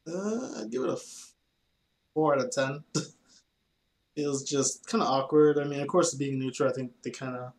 [0.08, 0.98] uh, I'd give it a
[2.14, 2.84] 4 out of 10.
[4.16, 5.60] it was just kind of awkward.
[5.60, 7.54] I mean, of course, being neutral, I think they kind of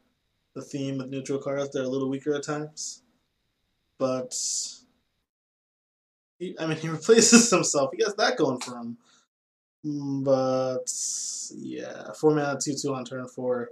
[0.54, 1.70] the theme of neutral cards.
[1.70, 3.02] They're a little weaker at times,
[3.98, 4.34] but
[6.44, 7.90] he, I mean, he replaces himself.
[7.92, 8.98] He gets that going for him.
[9.84, 10.90] Mm, but
[11.56, 13.70] yeah, four mana, two two on turn four.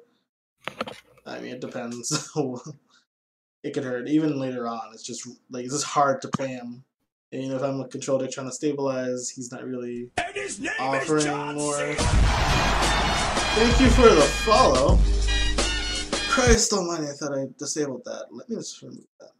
[1.24, 2.30] I mean, it depends.
[3.62, 4.90] it could hurt even later on.
[4.92, 6.84] It's just like it's just hard to play him.
[7.30, 10.10] And, you know, if I'm a control deck trying to stabilize, he's not really
[10.78, 11.94] offering more.
[13.54, 14.98] Thank you for the follow.
[16.28, 18.26] Christ almighty, I thought I disabled that.
[18.30, 19.30] Let me just remove that.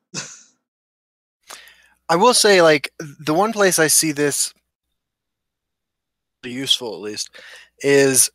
[2.12, 4.52] I will say, like, the one place I see this
[6.44, 7.30] useful, at least,
[7.78, 8.28] is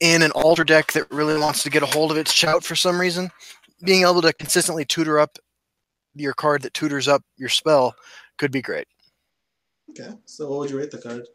[0.00, 2.76] in an altar deck that really wants to get a hold of its shout for
[2.76, 3.30] some reason.
[3.82, 5.38] Being able to consistently tutor up
[6.14, 7.94] your card that tutors up your spell
[8.36, 8.86] could be great.
[9.88, 11.26] Okay, so what would you rate the card?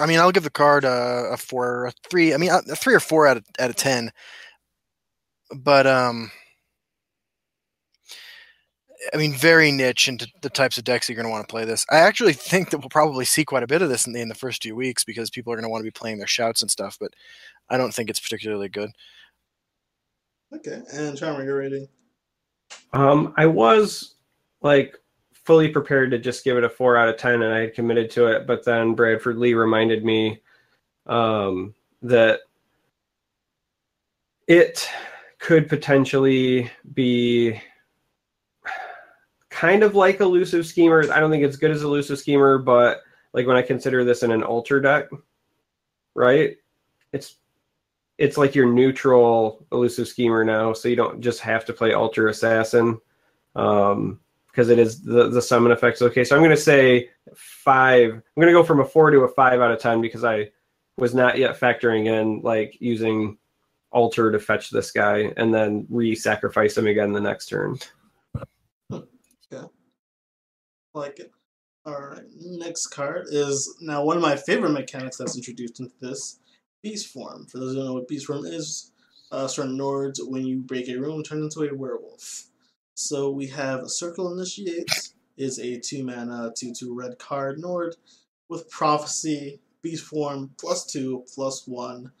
[0.00, 2.32] I mean, I'll give the card a, a four, a three.
[2.32, 4.10] I mean, a three or four out of out of ten
[5.54, 6.30] but um,
[9.12, 11.64] I mean, very niche into the types of decks you're going to want to play
[11.64, 11.84] this.
[11.90, 14.28] I actually think that we'll probably see quite a bit of this in the, in
[14.28, 16.62] the first few weeks because people are going to want to be playing their shouts
[16.62, 16.96] and stuff.
[17.00, 17.12] But
[17.68, 18.90] I don't think it's particularly good.
[20.54, 21.88] Okay, and Charmer, your rating?
[22.92, 24.14] Um, I was
[24.62, 24.96] like
[25.32, 28.10] fully prepared to just give it a four out of ten, and I had committed
[28.12, 28.46] to it.
[28.46, 30.40] But then Bradford Lee reminded me
[31.06, 32.40] um, that
[34.46, 34.88] it
[35.38, 37.60] could potentially be
[39.64, 41.10] kind of like elusive schemer.
[41.10, 43.00] I don't think it's good as elusive schemer, but
[43.32, 45.06] like when I consider this in an alter deck,
[46.14, 46.56] right?
[47.12, 47.36] It's
[48.18, 52.28] it's like your neutral elusive schemer now, so you don't just have to play alter
[52.28, 53.00] assassin.
[53.56, 56.02] Um, because it is the the summon effects.
[56.02, 58.12] Okay, so I'm to say five.
[58.12, 60.50] I'm to go from a four to a five out of ten because I
[60.98, 63.38] was not yet factoring in like using
[63.90, 67.78] alter to fetch this guy and then re-sacrifice him again the next turn.
[69.52, 69.66] Okay.
[70.94, 71.32] Like it.
[71.84, 72.24] All right.
[72.40, 76.38] Next card is now one of my favorite mechanics that's introduced into this
[76.82, 77.46] beast form.
[77.46, 78.92] For those who don't know what beast form is,
[79.30, 82.44] uh, certain Nords, when you break a room, turn into a werewolf.
[82.94, 87.96] So we have a Circle Initiate is a two mana two two red card Nord
[88.48, 92.12] with Prophecy, Beast form plus two plus one,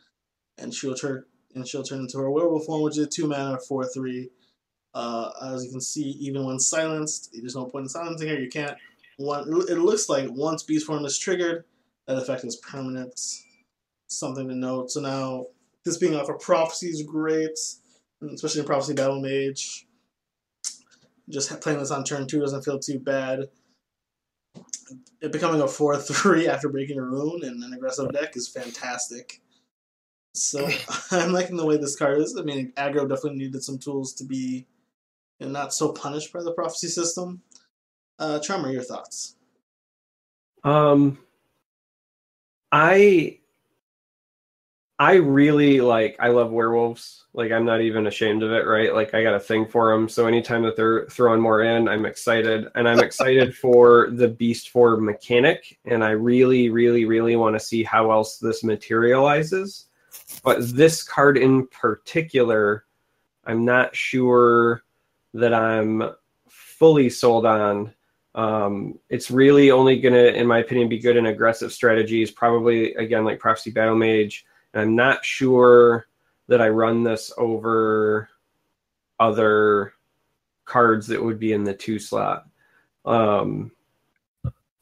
[0.58, 3.58] and she'll turn and she'll turn into her werewolf form, which is a two mana
[3.58, 4.30] four three.
[4.94, 8.38] Uh, as you can see, even when silenced, there's no point in silencing her.
[8.38, 8.76] You can't.
[9.16, 11.64] One, it looks like once beast form is triggered,
[12.06, 13.18] that effect is permanent.
[14.06, 14.90] Something to note.
[14.90, 15.46] So now,
[15.84, 17.58] this being off of prophecy is great,
[18.22, 19.86] especially in prophecy battle mage
[21.28, 23.48] just playing this on turn two doesn't feel too bad.
[25.20, 29.40] It becoming a four three after breaking a rune in an aggressive deck is fantastic.
[30.34, 30.68] So
[31.10, 32.36] I'm liking the way this card is.
[32.38, 34.66] I mean, aggro definitely needed some tools to be
[35.44, 37.42] know, not so punished by the prophecy system.
[38.18, 39.36] Uh, Charmer, your thoughts?
[40.62, 41.18] Um,
[42.72, 43.38] I
[44.98, 47.26] I really like I love werewolves.
[47.32, 48.94] Like I'm not even ashamed of it, right?
[48.94, 50.08] Like I got a thing for them.
[50.08, 54.70] So anytime that they're throwing more in, I'm excited, and I'm excited for the beast
[54.70, 59.86] form mechanic, and I really, really, really want to see how else this materializes.
[60.44, 62.84] But this card in particular,
[63.44, 64.84] I'm not sure
[65.34, 66.02] that I'm
[66.48, 67.92] fully sold on.
[68.34, 72.30] Um, it's really only going to, in my opinion, be good in aggressive strategies.
[72.30, 76.06] Probably again like Prophecy Battle Mage I'm not sure
[76.48, 78.28] that I run this over
[79.20, 79.94] other
[80.64, 82.46] cards that would be in the two slot.
[83.04, 83.70] Um,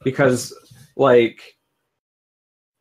[0.03, 0.55] because
[0.96, 1.57] like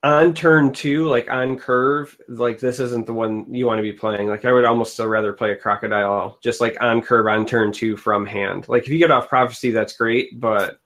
[0.04, 3.94] on turn two, like on curve, like this isn't the one you want to be
[3.94, 4.28] playing.
[4.28, 7.72] Like I would almost still rather play a crocodile just like on curve on turn
[7.72, 8.68] two from hand.
[8.68, 10.80] Like if you get off prophecy, that's great, but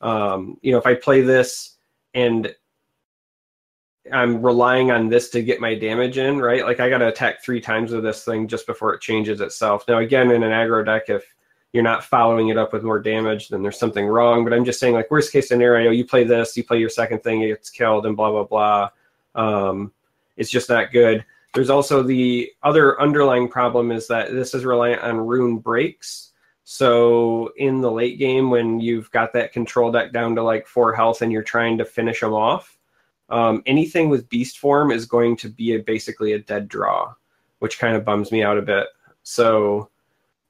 [0.00, 1.76] um, you know, if I play this
[2.14, 2.54] and
[4.12, 6.64] I'm relying on this to get my damage in, right?
[6.64, 9.84] Like I got to attack three times with this thing just before it changes itself.
[9.88, 11.24] Now, again, in an aggro deck, if
[11.72, 14.44] you're not following it up with more damage, then there's something wrong.
[14.44, 17.22] But I'm just saying, like worst case scenario, you play this, you play your second
[17.22, 18.90] thing, it gets killed, and blah blah blah.
[19.34, 19.92] Um,
[20.36, 21.24] it's just not good.
[21.54, 26.32] There's also the other underlying problem is that this is reliant on rune breaks.
[26.64, 30.92] So in the late game, when you've got that control deck down to like four
[30.92, 32.76] health and you're trying to finish them off,
[33.28, 37.14] um, anything with beast form is going to be a, basically a dead draw,
[37.60, 38.88] which kind of bums me out a bit.
[39.22, 39.90] So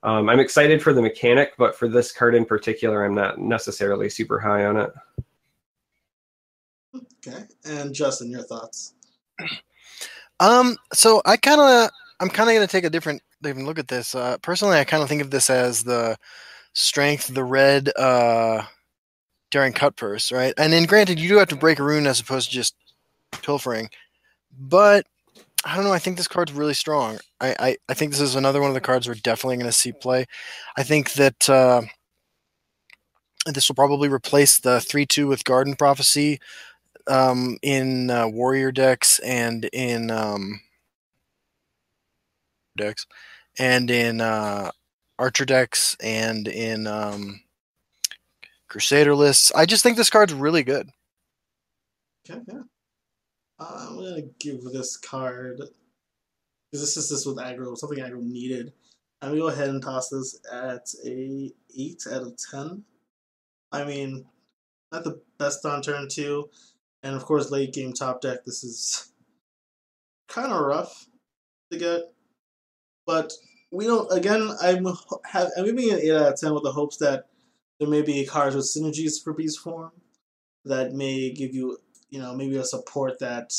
[0.03, 4.09] um, I'm excited for the mechanic, but for this card in particular, I'm not necessarily
[4.09, 4.93] super high on it.
[7.27, 8.95] Okay, and Justin, your thoughts?
[10.41, 11.91] Um, so I kind of,
[12.21, 14.15] I'm kind of going to take a different, different look at this.
[14.15, 16.17] Uh, personally, I kind of think of this as the
[16.73, 18.63] strength, the red, uh,
[19.51, 20.55] during cut purse, right?
[20.59, 22.75] And then granted, you do have to break a rune as opposed to just
[23.43, 23.89] pilfering.
[24.59, 25.07] But
[25.65, 25.93] I don't know.
[25.93, 27.19] I think this card's really strong.
[27.41, 29.73] I, I, I think this is another one of the cards we're definitely going to
[29.73, 30.27] see play.
[30.77, 31.83] I think that uh,
[33.47, 36.39] this will probably replace the 3 2 with Garden Prophecy
[37.09, 40.61] um, in uh, Warrior decks and in um,
[42.77, 43.07] decks
[43.59, 44.71] and in uh,
[45.19, 46.87] Archer decks and in.
[46.87, 47.41] Um,
[48.69, 49.53] Crusader lists.
[49.55, 50.91] I just think this card's really good.
[52.29, 52.63] Okay, yeah.
[53.59, 58.73] I'm gonna give this card because this is this with aggro, something aggro needed.
[59.21, 62.85] I'm gonna go ahead and toss this at a eight out of ten.
[63.73, 64.27] I mean,
[64.93, 66.51] not the best on turn two,
[67.03, 68.45] and of course late game top deck.
[68.45, 69.13] This is
[70.29, 71.07] kind of rough
[71.73, 72.03] to get,
[73.07, 73.33] but
[73.71, 74.11] we don't.
[74.13, 74.87] Again, I'm
[75.25, 77.27] have I'm giving an eight out of ten with the hopes that
[77.79, 79.93] there may be cards with synergies for beast form
[80.65, 81.79] that may give you,
[82.11, 83.53] you know, maybe a support that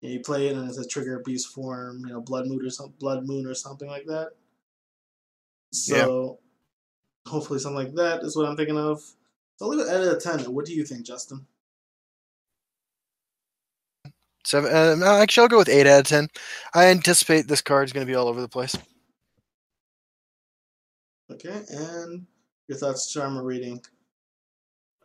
[0.00, 2.64] you, know, you play it and it's a trigger beast form, you know, blood moon
[2.64, 4.30] or some blood moon or something like that.
[5.72, 6.38] So
[7.26, 7.30] yeah.
[7.32, 9.00] hopefully something like that is what I'm thinking of.
[9.56, 10.40] So I'll leave it at a ten.
[10.52, 11.46] What do you think, Justin?
[14.46, 15.02] Seven.
[15.02, 16.28] Uh, actually, I'll go with eight out of ten.
[16.74, 18.76] I anticipate this card is going to be all over the place.
[21.30, 22.24] Okay, and
[22.68, 23.82] Your thoughts, Charmer reading.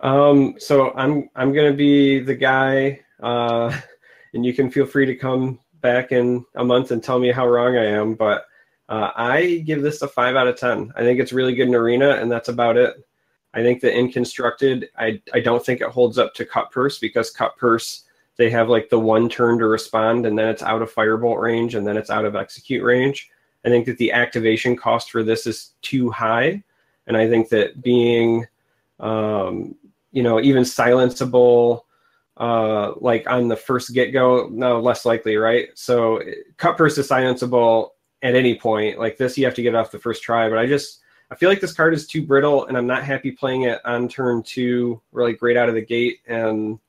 [0.04, 3.76] Um, so I'm I'm gonna be the guy, uh,
[4.34, 7.48] and you can feel free to come back in a month and tell me how
[7.48, 8.14] wrong I am.
[8.14, 8.46] But
[8.90, 10.92] uh, I give this a five out of ten.
[10.96, 13.04] I think it's really good in arena, and that's about it.
[13.54, 17.00] I think that in constructed, I I don't think it holds up to cut purse
[17.00, 18.04] because cut purse
[18.36, 21.76] they have like the one turn to respond, and then it's out of firebolt range,
[21.76, 23.30] and then it's out of execute range.
[23.64, 26.62] I think that the activation cost for this is too high,
[27.08, 28.48] and I think that being
[29.00, 29.76] um,
[30.14, 31.82] you know, even silenceable,
[32.38, 35.70] uh, like on the first get go, no, less likely, right?
[35.74, 36.22] So
[36.58, 37.90] cut purse is silenceable
[38.22, 39.00] at any point.
[39.00, 40.48] Like this, you have to get off the first try.
[40.48, 41.02] But I just,
[41.32, 44.08] I feel like this card is too brittle, and I'm not happy playing it on
[44.08, 46.20] turn two, really great out of the gate.
[46.28, 46.80] And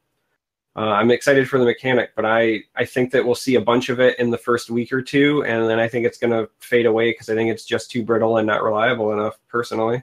[0.77, 3.89] uh, I'm excited for the mechanic, but I, I think that we'll see a bunch
[3.89, 6.51] of it in the first week or two, and then I think it's going to
[6.59, 10.03] fade away because I think it's just too brittle and not reliable enough, personally.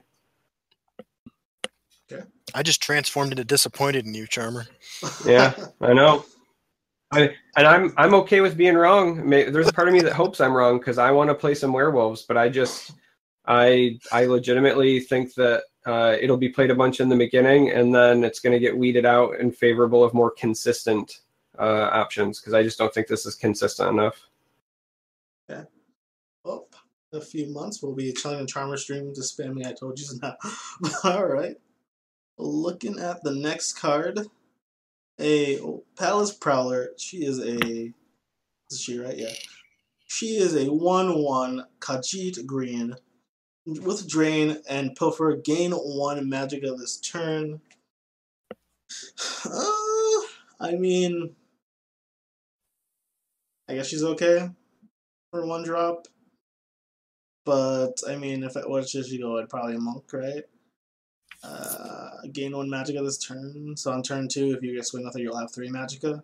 [2.54, 4.66] I just transformed into disappointed in you, Charmer.
[5.26, 6.24] Yeah, I know.
[7.12, 9.28] I, and I'm I'm okay with being wrong.
[9.28, 11.72] There's a part of me that hopes I'm wrong because I want to play some
[11.72, 12.92] werewolves, but I just
[13.46, 17.94] I I legitimately think that uh, it'll be played a bunch in the beginning, and
[17.94, 21.20] then it's going to get weeded out in favorable of more consistent
[21.58, 24.28] uh, options because I just don't think this is consistent enough.
[25.48, 25.64] Yeah.
[26.44, 26.68] Well,
[27.12, 29.66] a few months we'll be chilling in Charmer stream, just spamming.
[29.66, 30.36] I told you so now.
[31.04, 31.56] All right.
[32.42, 34.26] Looking at the next card,
[35.20, 35.60] a
[35.96, 36.90] Palace Prowler.
[36.98, 37.92] She is a.
[38.70, 39.16] Is she right?
[39.16, 39.32] Yeah.
[40.06, 42.96] She is a 1 1 Khajiit Green
[43.64, 45.36] with Drain and Pilfer.
[45.36, 47.60] Gain 1 Magicka this turn.
[49.44, 50.20] Uh,
[50.60, 51.34] I mean.
[53.68, 54.50] I guess she's okay
[55.30, 56.06] for one drop.
[57.44, 59.38] But, I mean, if it, what should she go?
[59.38, 60.44] I'd probably Monk, right?
[61.42, 63.76] Uh, gain one Magicka this turn.
[63.76, 66.22] So on turn two, if you get swing with it, you'll have three Magicka.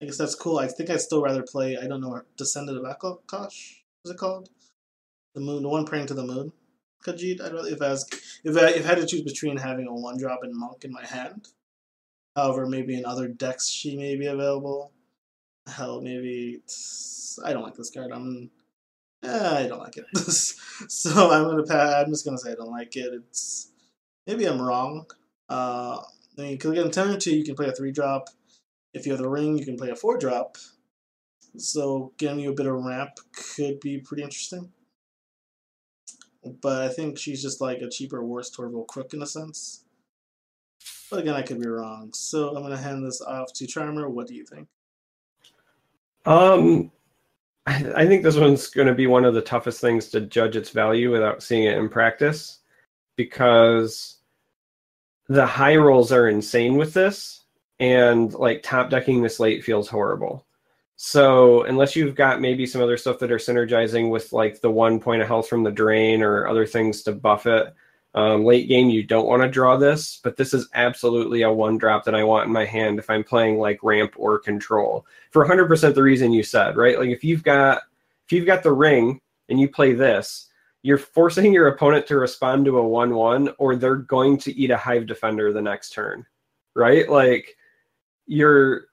[0.00, 0.58] I guess that's cool.
[0.58, 3.74] I think I'd still rather play, I don't know, Descendant of Akasha,
[4.04, 4.48] is it called?
[5.34, 6.52] The moon, the one praying to the moon.
[7.04, 8.08] Khajiit, I'd rather, if I, was,
[8.44, 10.92] if I, if I had to choose between having a one drop and Monk in
[10.92, 11.48] my hand.
[12.36, 14.92] However, maybe in other decks she may be available.
[15.66, 16.62] Hell, maybe,
[17.44, 18.12] I don't like this card.
[18.12, 18.50] I'm,
[19.24, 20.06] eh, I don't like it.
[20.16, 23.12] so I'm gonna pass, I'm just gonna say I don't like it.
[23.12, 23.72] It's,
[24.28, 25.06] maybe I'm wrong.
[25.48, 25.98] Uh,
[26.38, 28.28] I mean, because again, 10 or 2, you can play a 3 drop.
[28.94, 30.56] If you have the ring, you can play a 4 drop.
[31.56, 33.12] So getting you a bit of ramp
[33.56, 34.70] could be pretty interesting.
[36.62, 39.84] But I think she's just like a cheaper, worse Torval Crook in a sense.
[41.10, 42.12] But again, I could be wrong.
[42.12, 44.08] So I'm going to hand this off to Charmer.
[44.08, 44.68] What do you think?
[46.26, 46.92] Um,
[47.66, 50.70] I think this one's going to be one of the toughest things to judge its
[50.70, 52.58] value without seeing it in practice
[53.16, 54.17] because
[55.28, 57.42] the high rolls are insane with this,
[57.80, 60.46] and like top decking this late feels horrible.
[60.96, 64.98] So unless you've got maybe some other stuff that are synergizing with like the one
[64.98, 67.72] point of health from the drain or other things to buff it,
[68.14, 70.18] um, late game you don't want to draw this.
[70.24, 73.22] But this is absolutely a one drop that I want in my hand if I'm
[73.22, 76.98] playing like ramp or control for 100% the reason you said, right?
[76.98, 77.82] Like if you've got
[78.26, 80.47] if you've got the ring and you play this,
[80.88, 84.76] you're forcing your opponent to respond to a 1-1 or they're going to eat a
[84.78, 86.24] hive defender the next turn
[86.74, 87.10] right?
[87.10, 87.58] Like
[88.24, 88.86] you're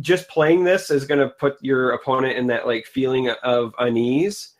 [0.00, 4.52] just playing this is going to put your opponent in that like feeling of unease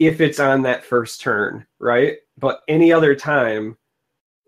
[0.00, 2.16] if it's on that first turn right?
[2.36, 3.78] But any other time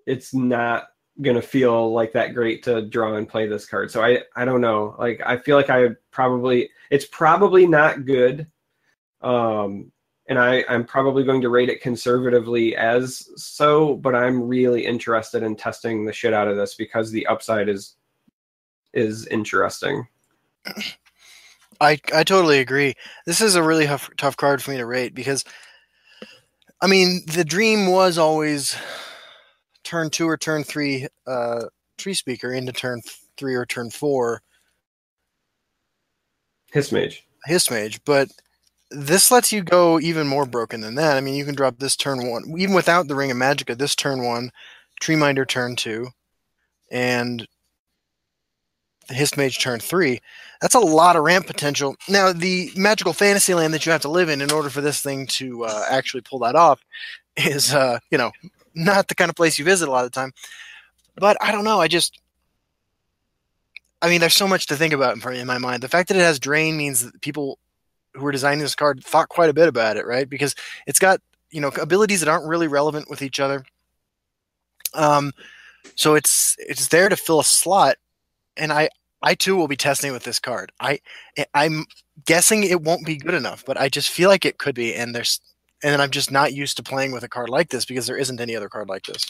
[0.06, 0.88] it's not
[1.22, 3.92] going to feel like that great to draw and play this card.
[3.92, 4.96] So i i don't know.
[4.98, 8.48] Like i feel like i probably it's probably not good
[9.20, 9.92] um
[10.30, 15.42] and I, I'm probably going to rate it conservatively as so, but I'm really interested
[15.42, 17.96] in testing the shit out of this because the upside is
[18.94, 20.06] is interesting.
[21.80, 22.94] I I totally agree.
[23.26, 25.44] This is a really tough, tough card for me to rate because
[26.80, 28.76] I mean the dream was always
[29.82, 31.64] turn two or turn three uh,
[31.98, 33.02] tree speaker into turn
[33.36, 34.42] three or turn four.
[36.72, 37.26] Histmage.
[37.46, 38.28] Hiss mage, but
[38.90, 41.16] this lets you go even more broken than that.
[41.16, 43.94] I mean, you can drop this turn one, even without the Ring of Magicka, this
[43.94, 44.50] turn one,
[45.00, 46.08] Tree Minder turn two,
[46.90, 47.46] and
[49.08, 50.20] Histmage turn three.
[50.60, 51.96] That's a lot of ramp potential.
[52.08, 55.00] Now, the magical fantasy land that you have to live in in order for this
[55.00, 56.84] thing to uh, actually pull that off
[57.36, 58.30] is, uh, you know,
[58.74, 60.32] not the kind of place you visit a lot of the time.
[61.16, 61.80] But I don't know.
[61.80, 62.20] I just,
[64.02, 65.82] I mean, there's so much to think about in my mind.
[65.82, 67.58] The fact that it has drain means that people
[68.14, 70.28] who were designing this card thought quite a bit about it, right?
[70.28, 70.54] Because
[70.86, 73.64] it's got you know abilities that aren't really relevant with each other.
[74.94, 75.32] Um,
[75.94, 77.96] so it's it's there to fill a slot,
[78.56, 78.88] and I
[79.22, 80.72] I too will be testing with this card.
[80.80, 81.00] I
[81.54, 81.86] I'm
[82.26, 85.14] guessing it won't be good enough, but I just feel like it could be, and
[85.14, 85.40] there's
[85.82, 88.16] and then I'm just not used to playing with a card like this because there
[88.16, 89.26] isn't any other card like this.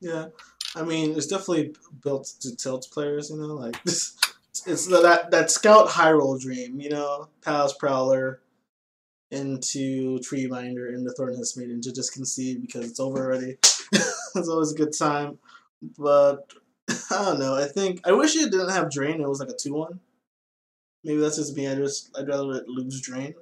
[0.00, 0.26] Yeah,
[0.74, 3.30] I mean, it's definitely built to tilt players.
[3.30, 3.76] You know, like
[4.66, 6.80] it's that that scout high roll dream.
[6.80, 8.40] You know, Palace Prowler
[9.30, 13.58] into Tree Minder into Thornhiss Maiden to just concede because it's over already.
[13.92, 15.38] it's always a good time,
[15.98, 16.52] but
[17.10, 17.54] I don't know.
[17.54, 19.20] I think I wish it didn't have Drain.
[19.20, 20.00] It was like a two one.
[21.04, 21.68] Maybe that's just me.
[21.68, 23.34] I just I'd rather it lose Drain.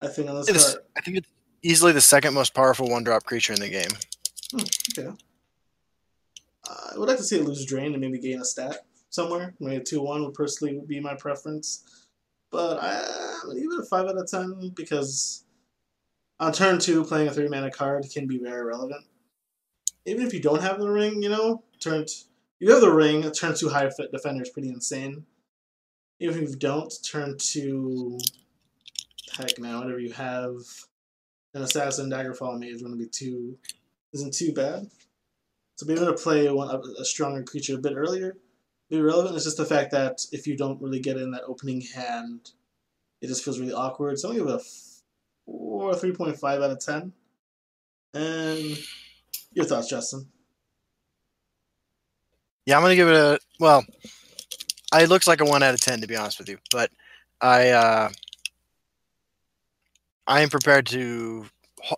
[0.00, 0.76] I think on this It's-.
[0.96, 1.28] I think it's
[1.62, 3.90] easily the second most powerful one drop creature in the game.
[4.98, 5.08] Okay.
[6.68, 9.54] Uh, I would like to see it lose drain and maybe gain a stat somewhere.
[9.60, 12.08] Maybe a two one would personally be my preference.
[12.50, 15.44] But I'm give it a five out of ten because
[16.40, 19.04] on turn two, playing a three mana card can be very relevant.
[20.04, 22.24] Even if you don't have the ring, you know, turn t-
[22.58, 23.30] you have the ring.
[23.30, 25.24] Turn two hive defender is pretty insane.
[26.18, 28.18] Even if you don't, turn two.
[29.36, 30.56] Heck, now whatever you have,
[31.54, 33.56] an assassin daggerfall mage is going to be too,
[34.12, 34.90] isn't too bad.
[35.76, 38.36] So being able to play one a stronger creature a bit earlier
[38.92, 39.34] be relevant.
[39.34, 42.50] It's just the fact that if you don't really get in that opening hand,
[43.22, 44.18] it just feels really awkward.
[44.18, 44.64] So I'm gonna give it a
[45.46, 47.12] four, three point five out of ten.
[48.14, 48.78] And
[49.52, 50.28] your thoughts, Justin?
[52.66, 53.84] Yeah, I'm gonna give it a well.
[54.94, 56.90] It looks like a one out of ten to be honest with you, but
[57.40, 58.10] I uh,
[60.26, 61.46] I am prepared to.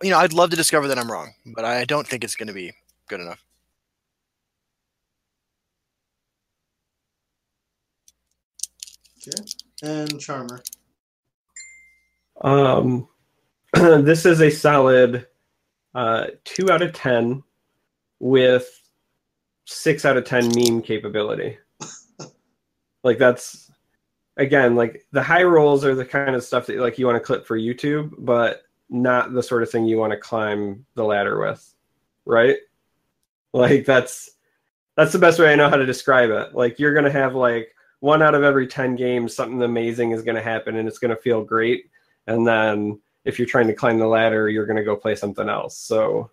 [0.01, 2.49] You know, I'd love to discover that I'm wrong, but I don't think it's going
[2.49, 2.73] to be
[3.07, 3.45] good enough.
[9.83, 10.63] And Charmer.
[12.41, 13.09] Um,
[13.75, 15.27] this is a solid
[15.95, 17.43] uh, two out of ten
[18.21, 18.69] with
[19.67, 21.59] six out of ten meme capability.
[23.05, 23.71] like that's
[24.37, 27.21] again like the high rolls are the kind of stuff that like you want to
[27.21, 31.41] clip for YouTube, but not the sort of thing you want to climb the ladder
[31.41, 31.75] with,
[32.25, 32.57] right?
[33.53, 34.31] Like that's
[34.97, 36.55] that's the best way I know how to describe it.
[36.55, 37.75] Like you're gonna have like
[38.05, 41.43] one out of every ten games, something amazing is gonna happen, and it's gonna feel
[41.43, 41.91] great
[42.27, 45.49] and then if you're trying to climb the ladder you're going to go play something
[45.49, 46.31] else so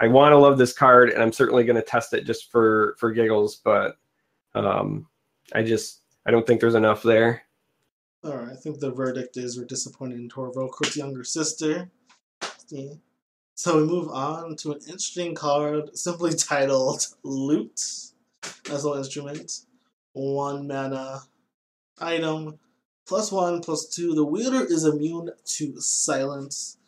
[0.00, 2.94] i want to love this card and i'm certainly going to test it just for
[2.98, 3.96] for giggles but
[4.54, 5.06] um
[5.54, 7.42] i just i don't think there's enough there
[8.24, 11.90] All right, I think the verdict is we're disappointed in Torval Crook's younger sister.
[13.56, 17.80] So we move on to an interesting card simply titled Loot.
[18.70, 19.50] As an instrument.
[20.12, 21.20] One mana
[21.98, 22.58] item.
[23.06, 24.14] Plus one, plus two.
[24.14, 26.78] The wielder is immune to silence.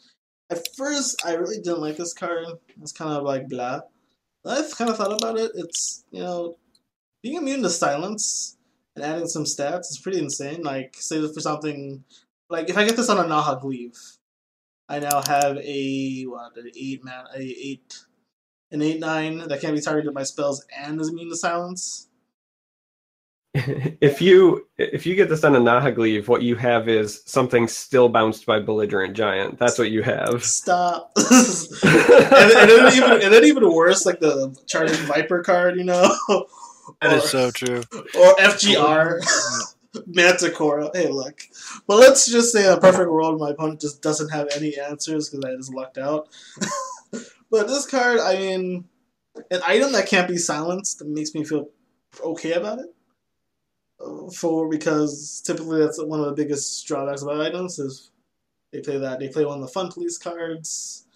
[0.50, 2.46] At first, I really didn't like this card.
[2.80, 3.80] It's kind of like blah.
[4.46, 5.52] I've kind of thought about it.
[5.54, 6.56] It's, you know,
[7.22, 8.56] being immune to silence
[8.94, 10.62] and adding some stats is pretty insane.
[10.62, 12.04] Like, say for something,
[12.50, 14.18] like if I get this on a Nahagliiv,
[14.88, 18.04] I now have a what an eight man a eight
[18.70, 22.08] an eight nine that can't be targeted by spells and is immune to silence.
[23.54, 28.08] If you if you get this on a Nahagliiv, what you have is something still
[28.08, 29.58] bounced by belligerent giant.
[29.60, 30.42] That's what you have.
[30.42, 31.12] Stop.
[31.16, 31.32] and,
[31.84, 36.02] and then even and then even worse, like the charging viper card, you know,
[37.00, 37.82] That or, is so true.
[37.92, 39.20] or FGR.
[40.06, 40.90] Manticore.
[40.92, 41.42] Hey, look.
[41.86, 45.28] But let's just say in a perfect world, my opponent just doesn't have any answers
[45.28, 46.28] because I just lucked out.
[47.50, 48.86] but this card, I mean,
[49.52, 51.68] an item that can't be silenced makes me feel
[52.24, 52.93] okay about it.
[54.34, 58.10] For because typically that's one of the biggest drawbacks about items is
[58.72, 61.06] they play that they play one of the fun police cards.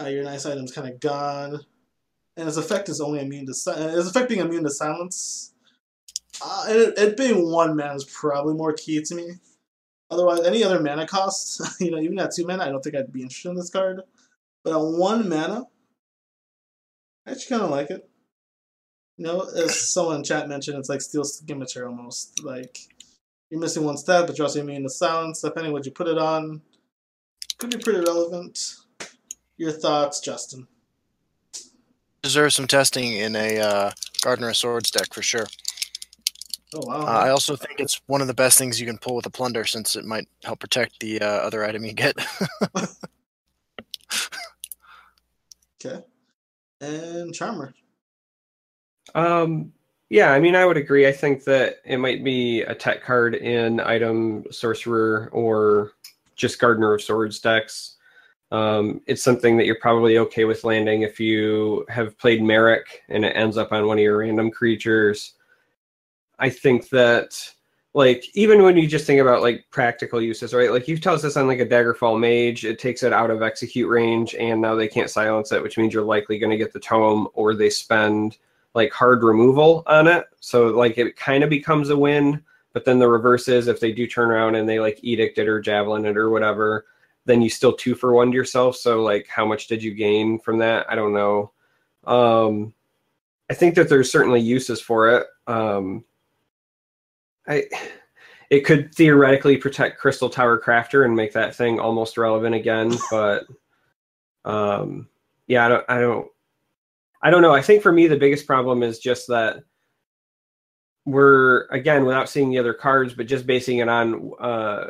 [0.00, 1.60] Uh, your nice item's kind of gone,
[2.36, 5.54] and its effect is only immune to si- its effect being immune to silence.
[6.44, 9.32] Uh, it, it being one mana is probably more key to me.
[10.10, 13.12] Otherwise, any other mana cost, you know, even at two mana, I don't think I'd
[13.12, 14.02] be interested in this card.
[14.62, 15.64] But at one mana,
[17.26, 18.08] I actually kind of like it.
[19.18, 22.44] You know, as someone in chat mentioned, it's like steel scimitar almost.
[22.44, 22.78] Like
[23.50, 25.42] you're missing one stat, but you're also immune to silence.
[25.42, 26.62] Depending what you put it on,
[27.58, 28.76] could be pretty relevant.
[29.56, 30.68] Your thoughts, Justin?
[32.22, 33.90] Deserves some testing in a uh,
[34.22, 35.48] Gardener of Swords deck for sure.
[36.74, 37.00] Oh wow!
[37.00, 39.30] Uh, I also think it's one of the best things you can pull with a
[39.30, 42.14] plunder since it might help protect the uh, other item you get.
[45.84, 46.04] okay,
[46.80, 47.74] and Charmer.
[49.14, 49.72] Um,
[50.10, 51.06] yeah, I mean, I would agree.
[51.06, 55.92] I think that it might be a tech card in item sorcerer or
[56.34, 57.96] just Gardener of Swords decks.
[58.50, 63.24] Um, it's something that you're probably okay with landing if you have played Merric and
[63.24, 65.34] it ends up on one of your random creatures.
[66.38, 67.52] I think that
[67.92, 70.70] like even when you just think about like practical uses, right?
[70.70, 73.90] Like you toss this on like a Daggerfall Mage, it takes it out of execute
[73.90, 76.80] range, and now they can't silence it, which means you're likely going to get the
[76.80, 78.38] tome, or they spend
[78.74, 80.26] like hard removal on it.
[80.40, 82.42] So like it kind of becomes a win.
[82.72, 85.48] But then the reverse is if they do turn around and they like edict it
[85.48, 86.86] or javelin it or whatever,
[87.24, 88.76] then you still two for one to yourself.
[88.76, 90.86] So like how much did you gain from that?
[90.90, 91.52] I don't know.
[92.04, 92.74] Um
[93.50, 95.26] I think that there's certainly uses for it.
[95.46, 96.04] Um
[97.46, 97.64] I
[98.50, 103.46] it could theoretically protect Crystal Tower Crafter and make that thing almost relevant again, but
[104.44, 105.08] um
[105.46, 106.28] yeah, I don't I don't
[107.22, 107.54] I don't know.
[107.54, 109.62] I think for me the biggest problem is just that
[111.04, 114.88] we're again without seeing the other cards, but just basing it on uh,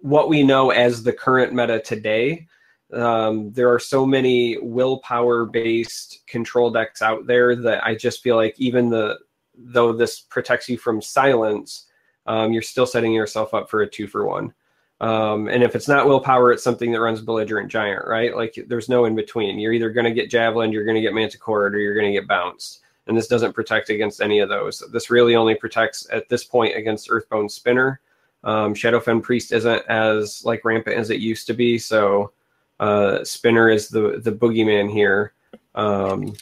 [0.00, 2.46] what we know as the current meta today.
[2.92, 8.36] Um, there are so many willpower based control decks out there that I just feel
[8.36, 9.18] like even the
[9.56, 11.86] though this protects you from silence,
[12.26, 14.52] um, you're still setting yourself up for a two for one.
[15.00, 18.36] Um, and if it's not willpower, it's something that runs belligerent giant, right?
[18.36, 19.58] Like there's no in between.
[19.58, 22.18] You're either going to get javelin, you're going to get manticore, or you're going to
[22.18, 22.80] get bounced.
[23.06, 24.82] And this doesn't protect against any of those.
[24.92, 28.00] This really only protects at this point against Earthbone Spinner.
[28.44, 32.32] Um, Shadowfen Priest isn't as like rampant as it used to be, so
[32.78, 35.32] uh, Spinner is the the boogeyman here.
[35.74, 36.34] Um,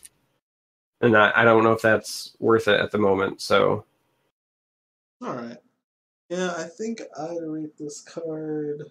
[1.00, 3.40] and I, I don't know if that's worth it at the moment.
[3.40, 3.84] So,
[5.22, 5.58] all right.
[6.28, 8.82] Yeah, I think I'd rate this card.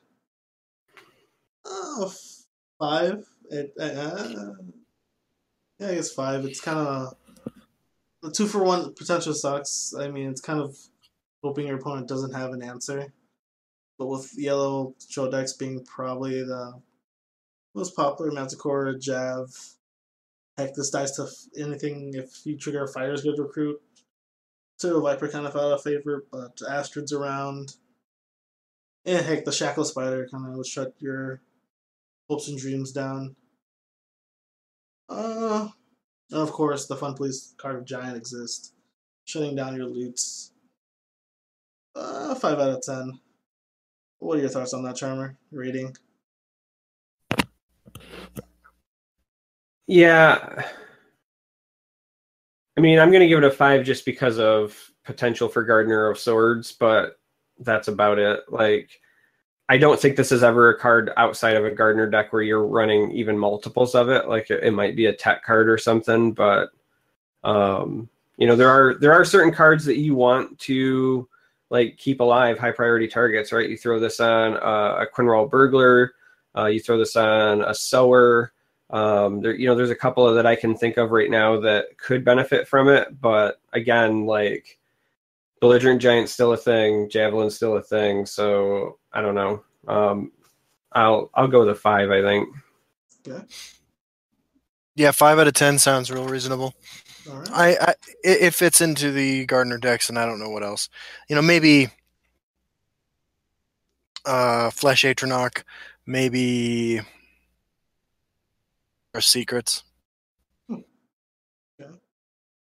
[1.64, 2.10] Uh,
[2.80, 3.26] five.
[3.50, 4.54] It, uh,
[5.80, 6.46] yeah, I guess five.
[6.46, 7.14] It's kind of
[8.24, 9.94] the two for one potential sucks.
[9.98, 10.76] I mean, it's kind of
[11.44, 13.14] hoping your opponent doesn't have an answer.
[14.00, 16.82] But with yellow show decks being probably the
[17.76, 19.56] most popular, Manticore, Jav,
[20.58, 21.28] heck, this dies to
[21.60, 23.80] anything if you trigger a fighter's good recruit.
[24.78, 27.76] So Viper kind of out of favor, but Astrid's around.
[29.06, 31.42] And heck, the Shackle Spider kind of would shut your
[32.30, 33.36] hopes and dreams down.
[35.10, 35.70] Uh,
[36.32, 38.74] and of course, the Fun Police card of Giant exists,
[39.26, 40.52] shutting down your leads.
[41.96, 43.20] Uh, 5 out of 10.
[44.20, 45.38] What are your thoughts on that, Charmer?
[45.52, 45.96] Rating?
[49.88, 50.70] Yeah.
[52.78, 56.10] I mean, I'm going to give it a five just because of potential for Gardener
[56.10, 57.20] of Swords, but
[57.60, 58.42] that's about it.
[58.50, 59.02] Like,
[59.68, 62.66] I don't think this is ever a card outside of a Gardener deck where you're
[62.66, 64.30] running even multiples of it.
[64.30, 66.70] Like, it, it might be a tech card or something, but
[67.44, 71.28] um, you know, there are there are certain cards that you want to
[71.70, 73.70] like keep alive, high priority targets, right?
[73.70, 76.14] You throw this on uh, a Quin'rawl Burglar,
[76.56, 78.54] uh, you throw this on a Sower.
[78.90, 81.60] Um, there, you know, there's a couple of that I can think of right now
[81.60, 84.80] that could benefit from it, but again, like
[85.60, 89.64] belligerent giant still a thing, javelin still a thing, so I don't know.
[89.88, 90.32] Um,
[90.94, 92.12] I'll I'll go with a five.
[92.12, 92.50] I think.
[93.28, 93.44] Okay.
[94.96, 96.74] Yeah, five out of ten sounds real reasonable.
[97.30, 97.50] All right.
[97.52, 97.94] I, I
[98.24, 100.90] it fits into the gardener decks, and I don't know what else.
[101.30, 101.90] You know, maybe
[104.26, 105.64] uh, Flesh Atronach,
[106.06, 107.02] maybe
[109.14, 109.84] or Secrets.
[110.70, 111.92] Yeah.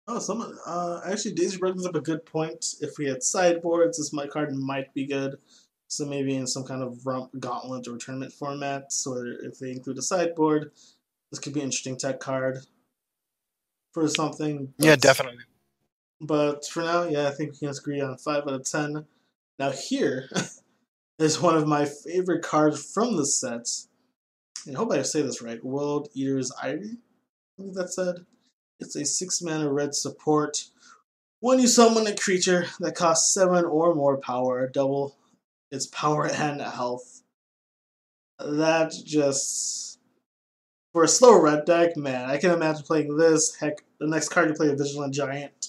[0.07, 0.57] Oh, someone.
[0.65, 2.75] Uh, actually, Daisy brings up a good point.
[2.81, 5.37] If we had sideboards, this my card might be good.
[5.87, 8.91] So maybe in some kind of rump, gauntlet or tournament format.
[8.91, 10.71] So if they include a sideboard,
[11.31, 12.59] this could be an interesting tech card
[13.93, 14.73] for something.
[14.77, 15.43] Yeah, definitely.
[16.19, 19.05] But for now, yeah, I think we can agree on five out of ten.
[19.59, 20.29] Now here
[21.19, 23.67] is one of my favorite cards from the set.
[24.67, 25.63] I hope I say this right.
[25.63, 26.97] World Eater's Ivy.
[27.57, 28.25] That said.
[28.79, 30.65] It's a six mana red support.
[31.39, 35.15] When you summon a creature that costs seven or more power, double
[35.71, 37.21] its power and health.
[38.39, 39.99] That just
[40.91, 43.55] for a slow red deck, man, I can imagine playing this.
[43.55, 45.67] Heck, the next card you play a Vigilant Giant.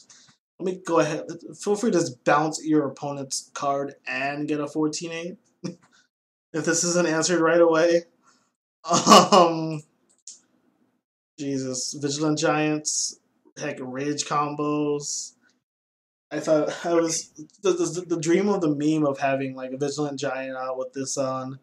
[0.58, 1.26] Let me go ahead.
[1.60, 5.36] Feel free to just bounce your opponent's card and get a 14-8.
[5.64, 8.04] if this isn't answered right away.
[8.90, 9.82] Um
[11.38, 11.92] Jesus.
[11.92, 13.18] Vigilant Giants,
[13.58, 15.32] heck rage combos.
[16.30, 17.30] I thought I was
[17.62, 20.92] the, the, the dream of the meme of having like a Vigilant Giant out with
[20.92, 21.60] this on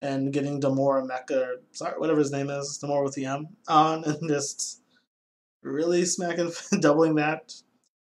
[0.00, 4.28] and getting Demora Mecha, sorry, whatever his name is, Demora with the M on, and
[4.28, 4.82] just
[5.62, 7.54] really smacking, doubling that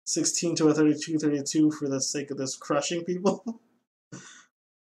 [0.03, 3.61] 16 to a 32 32 for the sake of this crushing people.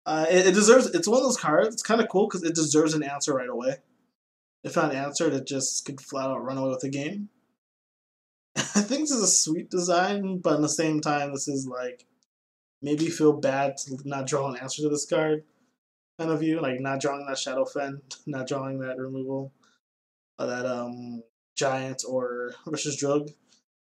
[0.07, 2.55] Uh, it, it deserves, it's one of those cards, it's kind of cool because it
[2.55, 3.75] deserves an answer right away.
[4.63, 7.29] if not answered, it just could flat out run away with the game.
[8.57, 12.07] I think this is a sweet design, but at the same time, this is like
[12.81, 15.43] maybe feel bad to not draw an answer to this card
[16.19, 19.53] kind of view, like not drawing that Shadow Fen, not drawing that removal,
[20.39, 21.23] of that um
[21.57, 23.35] giant or vicious dreg,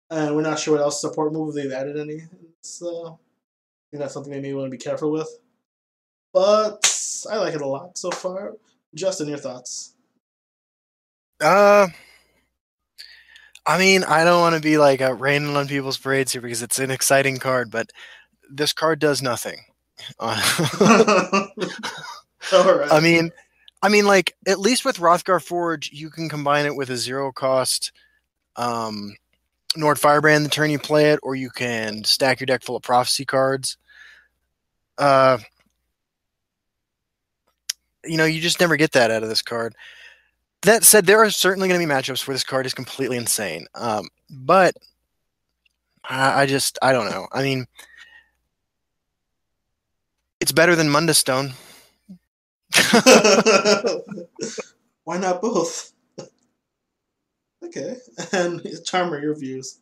[0.10, 2.22] and we're not sure what else support move they've added any.
[2.62, 5.30] So I think that's something they may want to be careful with.
[6.38, 8.54] But I like it a lot so far.
[8.94, 9.96] Justin, your thoughts?
[11.42, 11.88] Uh,
[13.66, 16.62] I mean, I don't want to be like uh, raining on people's parades here because
[16.62, 17.90] it's an exciting card, but
[18.52, 19.58] this card does nothing.
[20.20, 21.48] Uh,
[22.54, 22.94] All right.
[22.94, 23.32] I mean,
[23.82, 27.32] I mean, like at least with Rothgar Forge, you can combine it with a zero
[27.32, 27.92] cost
[28.56, 29.16] um,
[29.76, 32.84] Nord Firebrand the turn you play it, or you can stack your deck full of
[32.84, 33.78] prophecy cards.
[35.00, 35.40] Uh,
[38.08, 39.76] you know, you just never get that out of this card.
[40.64, 43.68] That said, there are certainly going to be matchups where this card is completely insane.
[43.76, 44.76] Um, but
[46.04, 47.28] I, I just, I don't know.
[47.32, 47.68] I mean,
[50.40, 51.54] it's better than Mundus Stone.
[55.04, 55.94] Why not both?
[57.64, 57.98] okay.
[58.34, 59.80] And Charmer, your views.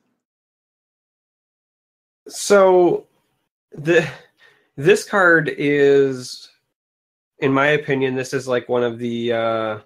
[2.27, 3.05] So
[3.71, 4.07] the
[4.77, 6.49] this card is
[7.39, 9.79] in my opinion this is like one of the uh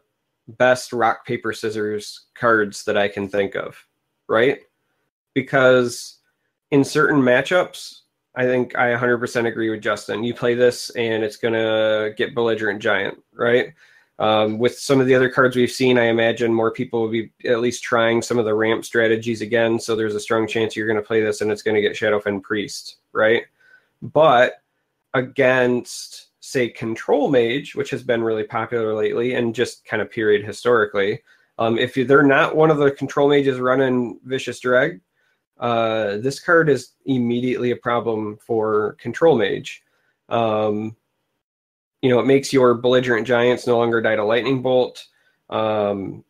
[0.58, 3.78] best rock paper scissors cards that I can think of,
[4.28, 4.60] right?
[5.34, 6.18] Because
[6.72, 8.02] in certain matchups,
[8.36, 10.24] I think I 100% agree with Justin.
[10.24, 13.74] You play this and it's to get belligerent giant, right?
[14.18, 17.32] Um, with some of the other cards we've seen, I imagine more people will be
[17.46, 19.80] at least trying some of the ramp strategies again.
[19.80, 21.94] So there's a strong chance you're going to play this and it's going to get
[21.94, 23.44] Shadowfen Priest, right?
[24.02, 24.62] But
[25.14, 30.46] against, say, Control Mage, which has been really popular lately and just kind of period
[30.46, 31.22] historically,
[31.58, 35.02] um, if they're not one of the Control Mages running Vicious dreg,
[35.60, 39.84] uh, this card is immediately a problem for Control Mage.
[40.30, 40.96] Um,
[42.02, 45.06] you know, it makes your belligerent giants no longer die to lightning bolt.
[45.50, 46.24] Um,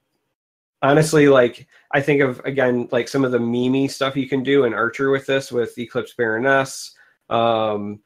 [0.81, 4.63] honestly, like I think of again, like some of the mimi stuff you can do
[4.63, 6.95] in Archer with this, with Eclipse Baroness.
[7.29, 7.99] Um,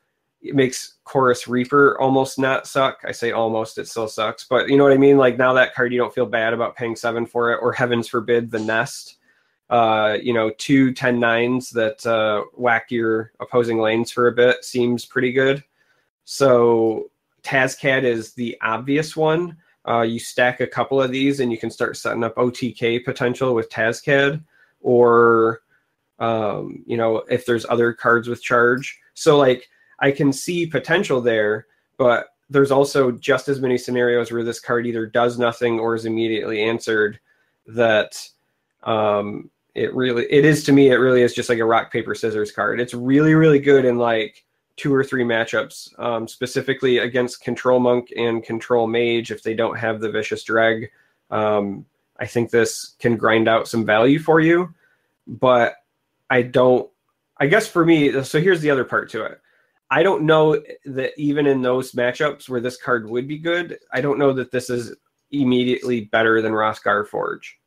[0.43, 2.99] it makes Chorus Reaper almost not suck.
[3.05, 5.17] I say almost, it still sucks, but you know what I mean.
[5.17, 8.07] Like now that card, you don't feel bad about paying seven for it, or heavens
[8.07, 9.17] forbid, the Nest.
[9.69, 14.63] Uh, you know, two 10 nines that uh, whack your opposing lanes for a bit
[14.63, 15.63] seems pretty good.
[16.25, 17.09] So
[17.43, 19.57] Tazkad is the obvious one.
[19.87, 23.55] Uh, you stack a couple of these and you can start setting up OTK potential
[23.55, 24.43] with Tazkad,
[24.81, 25.61] or
[26.19, 28.99] um, you know if there's other cards with charge.
[29.13, 31.67] So like I can see potential there,
[31.97, 36.05] but there's also just as many scenarios where this card either does nothing or is
[36.05, 37.19] immediately answered.
[37.67, 38.27] That
[38.83, 40.89] um, it really it is to me.
[40.89, 42.79] It really is just like a rock paper scissors card.
[42.79, 44.45] It's really really good in like
[44.75, 49.77] two or three matchups, um, specifically against Control Monk and Control Mage if they don't
[49.77, 50.89] have the Vicious Dreg.
[51.31, 51.85] Um,
[52.19, 54.73] I think this can grind out some value for you,
[55.27, 55.75] but
[56.29, 56.89] I don't.
[57.37, 59.41] I guess for me, so here's the other part to it.
[59.93, 64.01] I don't know that even in those matchups where this card would be good, I
[64.01, 64.95] don't know that this is
[65.29, 67.59] immediately better than Rothgar Forge.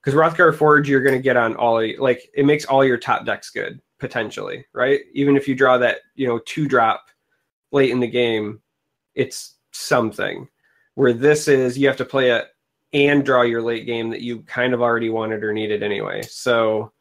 [0.00, 3.26] Because Rothgar Forge, you're going to get on all like it makes all your top
[3.26, 5.00] decks good potentially, right?
[5.14, 7.06] Even if you draw that, you know, two drop
[7.72, 8.62] late in the game,
[9.16, 10.46] it's something.
[10.94, 12.46] Where this is, you have to play it
[12.92, 16.22] and draw your late game that you kind of already wanted or needed anyway.
[16.22, 16.92] So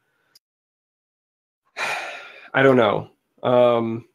[2.56, 3.12] I don't know.
[3.44, 4.06] Um,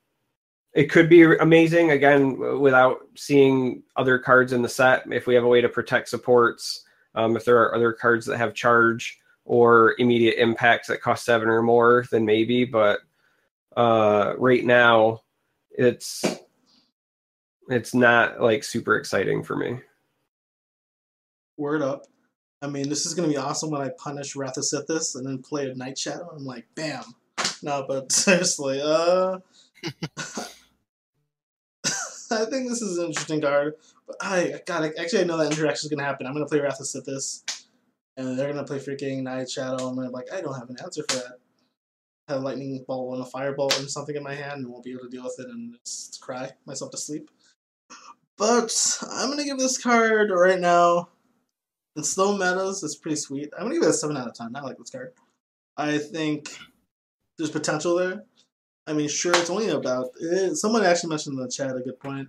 [0.77, 5.05] it could be amazing again without seeing other cards in the set.
[5.11, 6.85] If we have a way to protect supports,
[7.15, 11.49] um, if there are other cards that have charge, or immediate impacts that cost seven
[11.49, 12.65] or more, then maybe.
[12.65, 13.01] But
[13.77, 15.23] uh, right now,
[15.71, 16.25] it's
[17.69, 19.79] it's not like super exciting for me.
[21.57, 22.07] Word up.
[22.61, 25.43] I mean, this is gonna be awesome when I punish Wrath of Sithis and then
[25.43, 26.29] play a Night Shadow.
[26.37, 27.05] I'm like, bam.
[27.63, 29.39] No, but seriously, uh,
[32.33, 33.75] I think this is an interesting card.
[34.07, 36.27] But I, God, actually, I know that interaction is gonna happen.
[36.27, 37.43] I'm gonna play Wrath of Sithis
[38.17, 39.89] and they're gonna play freaking Night Shadow.
[39.89, 41.39] I'm gonna like, I don't have an answer for that.
[42.29, 44.85] I have a lightning ball and a fireball and something in my hand, and won't
[44.85, 47.31] be able to deal with it, and just cry myself to sleep.
[48.37, 51.11] But I'm gonna give this card right now.
[51.95, 53.51] In slow metas, it's pretty sweet.
[53.57, 54.55] I'm gonna give it a seven out of ten.
[54.55, 55.13] I like this card.
[55.77, 56.57] I think
[57.39, 58.25] there's potential there.
[58.87, 60.11] I mean, sure, it's only about.
[60.21, 62.29] It, someone actually mentioned in the chat a good point.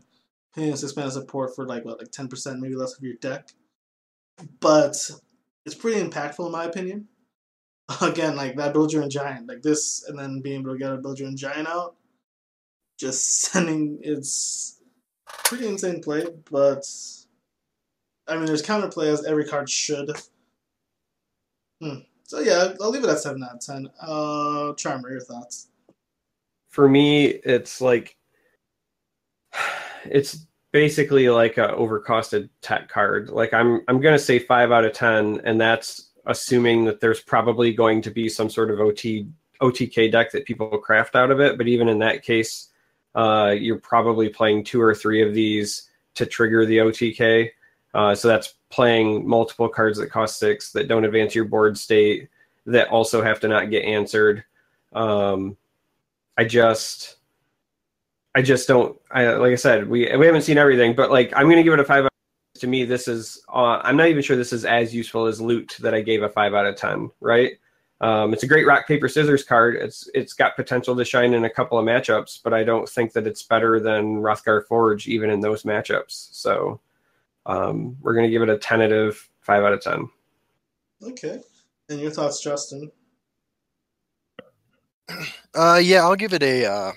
[0.55, 3.51] Paying six mana support for like what, like ten percent, maybe less of your deck
[4.59, 5.09] but
[5.65, 7.07] it's pretty impactful in my opinion.
[8.01, 11.37] Again, like that Belgian giant, like this, and then being able to get a Belgian
[11.37, 11.95] giant out,
[12.99, 14.81] just sending it's
[15.45, 16.25] pretty insane play.
[16.51, 16.85] But
[18.27, 20.11] I mean, there's counterplay as every card should.
[21.81, 21.99] Hmm.
[22.23, 23.89] So yeah, I'll leave it at seven out of ten.
[24.01, 25.69] Uh, Charmer, your thoughts?
[26.69, 28.15] For me, it's like
[30.05, 33.29] it's basically like a overcosted tech card.
[33.29, 37.73] Like I'm I'm gonna say five out of ten, and that's assuming that there's probably
[37.73, 39.27] going to be some sort of OT
[39.61, 41.57] OTK deck that people craft out of it.
[41.57, 42.67] But even in that case,
[43.15, 47.49] uh, you're probably playing two or three of these to trigger the OTK.
[47.93, 52.29] Uh, so that's playing multiple cards that cost six that don't advance your board state
[52.65, 54.43] that also have to not get answered.
[54.93, 55.57] Um,
[56.37, 57.17] I just
[58.37, 58.95] I just don't.
[59.09, 61.79] I like I said, we we haven't seen everything, but like I'm gonna give it
[61.79, 62.03] a five.
[62.03, 62.11] Out
[62.55, 63.43] of, To me, this is.
[63.51, 66.29] Uh, I'm not even sure this is as useful as Loot that I gave a
[66.29, 67.09] five out of ten.
[67.19, 67.53] Right?
[67.99, 69.75] Um, it's a great rock paper scissors card.
[69.77, 73.11] It's it's got potential to shine in a couple of matchups, but I don't think
[73.13, 76.29] that it's better than Rothgar Forge even in those matchups.
[76.31, 76.79] So
[77.47, 80.07] um, we're gonna give it a tentative five out of ten.
[81.01, 81.39] Okay,
[81.89, 82.91] and your thoughts, Justin?
[85.55, 86.65] Uh, yeah, I'll give it a.
[86.65, 86.91] Uh,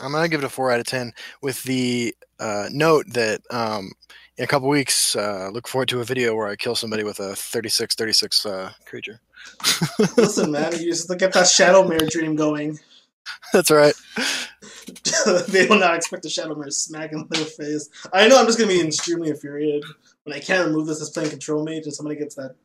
[0.00, 1.12] I'm gonna give it a four out of ten
[1.42, 3.92] with the uh, note that um,
[4.38, 7.20] in a couple weeks, uh, look forward to a video where I kill somebody with
[7.20, 9.20] a 36 36 uh, creature.
[10.16, 12.78] Listen, man, you just get that Shadowmere dream going.
[13.52, 13.94] That's right.
[15.48, 17.88] they will not expect a Shadowmere smack in their face.
[18.12, 19.84] I know I'm just gonna be extremely infuriated
[20.24, 22.56] when I can't remove this as playing control mage and somebody gets that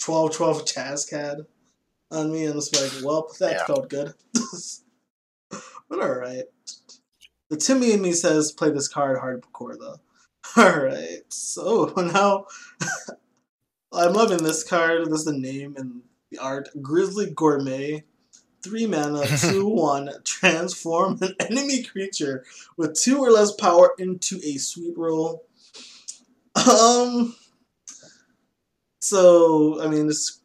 [0.00, 1.46] 12 12 Tazkad
[2.10, 3.64] on me and it's like, well, that yeah.
[3.64, 4.14] felt good.
[5.50, 6.44] but alright.
[7.50, 10.00] The Timmy in me says play this card hardcore though.
[10.58, 12.46] Alright, so now
[13.92, 15.06] I'm loving this card.
[15.06, 16.68] This is the name and the art.
[16.80, 18.04] Grizzly Gourmet.
[18.62, 22.46] Three mana, two one, transform an enemy creature
[22.78, 25.44] with two or less power into a sweet roll.
[26.54, 27.36] Um
[29.02, 30.40] so I mean this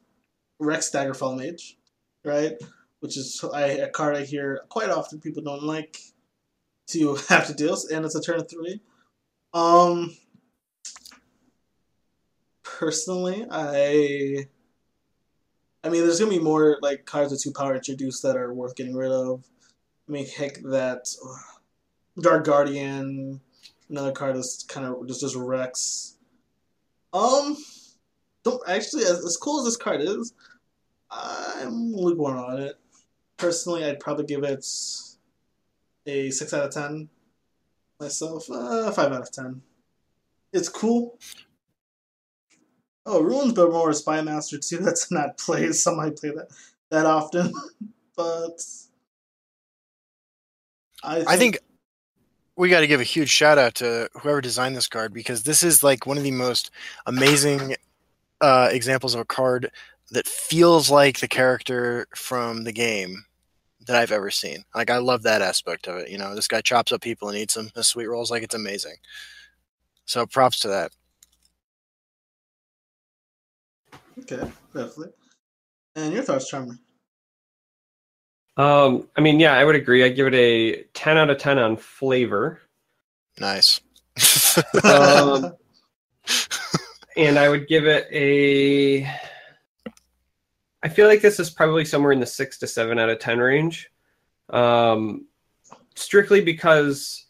[0.59, 1.77] Wrecks Daggerfall Mage,
[2.23, 2.53] right?
[2.99, 5.97] Which is I, a card I hear quite often people don't like
[6.87, 8.81] to have to deal, and it's a turn of three.
[9.53, 10.15] Um,
[12.63, 14.47] personally, I,
[15.83, 18.75] I mean, there's gonna be more like cards with two power introduced that are worth
[18.75, 19.43] getting rid of.
[20.07, 21.07] I mean, heck, that
[22.19, 23.39] Dark Guardian,
[23.89, 26.15] another card that's kind of just just wrecks.
[27.13, 27.57] Um,
[28.43, 30.33] don't actually as, as cool as this card is,
[31.11, 32.75] I'm lukewarm on it.
[33.37, 34.65] Personally, I'd probably give it
[36.05, 37.09] a 6 out of 10.
[37.99, 39.61] Myself, uh, 5 out of 10.
[40.53, 41.17] It's cool.
[43.05, 44.77] Oh, Ruins but More Spy Master too.
[44.81, 45.73] That's not played.
[45.75, 46.47] Somebody play that
[46.91, 47.53] that often,
[48.15, 48.61] but
[51.03, 51.57] I think, I think
[52.55, 55.63] we got to give a huge shout out to whoever designed this card because this
[55.63, 56.71] is like one of the most
[57.05, 57.75] amazing
[58.41, 59.71] uh, examples of a card
[60.11, 63.25] that feels like the character from the game
[63.85, 64.63] that I've ever seen.
[64.75, 66.09] Like I love that aspect of it.
[66.09, 68.31] You know, this guy chops up people and eats them The sweet rolls.
[68.31, 68.95] Like it's amazing.
[70.05, 70.91] So props to that.
[74.19, 75.09] Okay, definitely.
[75.95, 76.77] And your thoughts, Charmer?
[78.57, 80.03] Um, I mean, yeah, I would agree.
[80.03, 82.59] I give it a ten out of ten on flavor.
[83.39, 83.79] Nice.
[84.83, 85.53] um,
[87.19, 89.05] and I would give it a
[90.81, 93.39] I feel like this is probably somewhere in the six to seven out of ten
[93.39, 93.91] range,
[94.49, 95.25] um,
[95.95, 97.25] strictly because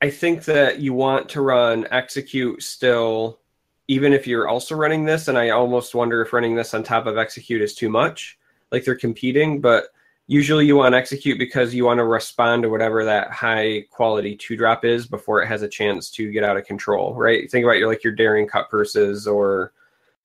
[0.00, 3.40] I think that you want to run execute still,
[3.88, 5.28] even if you're also running this.
[5.28, 8.38] And I almost wonder if running this on top of execute is too much,
[8.72, 9.60] like they're competing.
[9.60, 9.88] But
[10.26, 14.36] usually you want to execute because you want to respond to whatever that high quality
[14.36, 17.50] two drop is before it has a chance to get out of control, right?
[17.50, 19.72] Think about your like your daring cut purses or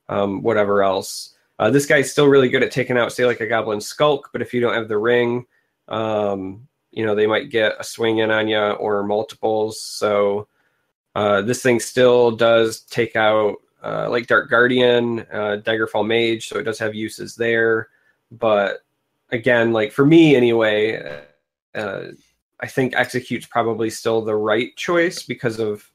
[0.09, 1.35] um, whatever else.
[1.59, 4.41] Uh, this guy's still really good at taking out, say, like a Goblin Skulk, but
[4.41, 5.45] if you don't have the ring,
[5.87, 9.79] um, you know, they might get a swing in on you or multiples.
[9.79, 10.47] So
[11.13, 16.57] uh, this thing still does take out, uh, like Dark Guardian, uh, Daggerfall Mage, so
[16.57, 17.89] it does have uses there.
[18.31, 18.79] But
[19.31, 21.21] again, like for me anyway,
[21.75, 22.03] uh,
[22.59, 25.89] I think Execute's probably still the right choice because of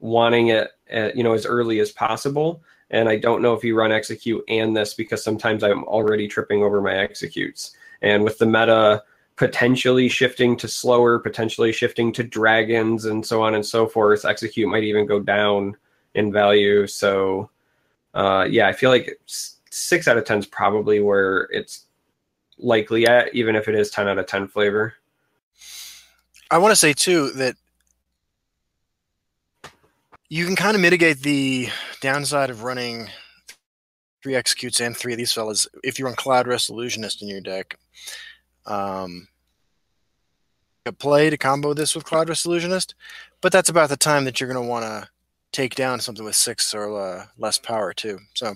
[0.00, 3.64] wanting it, at, uh, you know, as early as possible and I don't know if
[3.64, 7.72] you run execute and this because sometimes I'm already tripping over my executes.
[8.02, 9.02] And with the meta
[9.36, 14.68] potentially shifting to slower, potentially shifting to dragons, and so on and so forth, execute
[14.68, 15.74] might even go down
[16.14, 16.86] in value.
[16.86, 17.48] So,
[18.12, 21.86] uh, yeah, I feel like six out of ten is probably where it's
[22.58, 24.94] likely at, even if it is ten out of ten flavor.
[26.50, 27.56] I want to say too that
[30.28, 31.68] you can kind of mitigate the
[32.00, 33.08] downside of running
[34.22, 37.78] three executes and three of these fellas if you run Cloudrest Illusionist in your deck.
[38.66, 39.28] Um,
[40.86, 42.94] a play to combo this with Cloudrest Illusionist,
[43.40, 45.08] but that's about the time that you're going to want to
[45.52, 48.18] take down something with six or uh, less power too.
[48.34, 48.54] So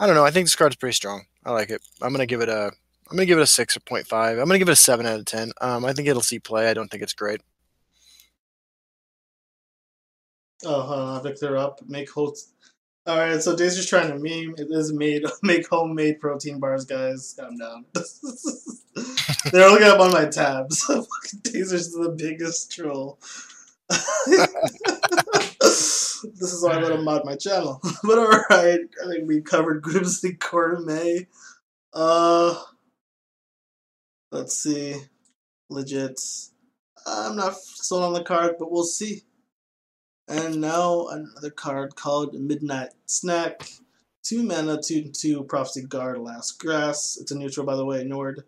[0.00, 0.24] I don't know.
[0.24, 1.24] I think this card's pretty strong.
[1.44, 1.82] I like it.
[2.00, 2.72] I'm going to give it a.
[3.10, 4.30] I'm going to give it a six or 0.5.
[4.30, 5.52] I'm going to give it a seven out of ten.
[5.60, 6.70] Um, I think it'll see play.
[6.70, 7.40] I don't think it's great.
[10.64, 11.80] Oh, hold on, Victor up.
[11.86, 12.52] Make host.
[13.06, 14.54] All right, so Dave's just trying to meme.
[14.56, 17.34] It is made make homemade protein bars, guys.
[17.38, 17.84] Calm down.
[19.52, 20.88] They're looking up on my tabs.
[21.54, 23.18] Is the biggest troll.
[23.90, 24.12] this
[26.52, 27.80] is why I let him mod my channel.
[28.02, 30.38] but all right, I think we covered Grimsby
[30.84, 31.26] May.
[31.92, 32.60] Uh,
[34.34, 34.96] let's see.
[35.70, 36.20] Legit.
[37.06, 39.22] I'm not sold on the card, but we'll see.
[40.26, 43.68] And now another card called Midnight Snack.
[44.22, 47.20] Two mana, two two Prophecy Guard, Last Gasp.
[47.20, 48.44] It's a neutral, by the way, Nord.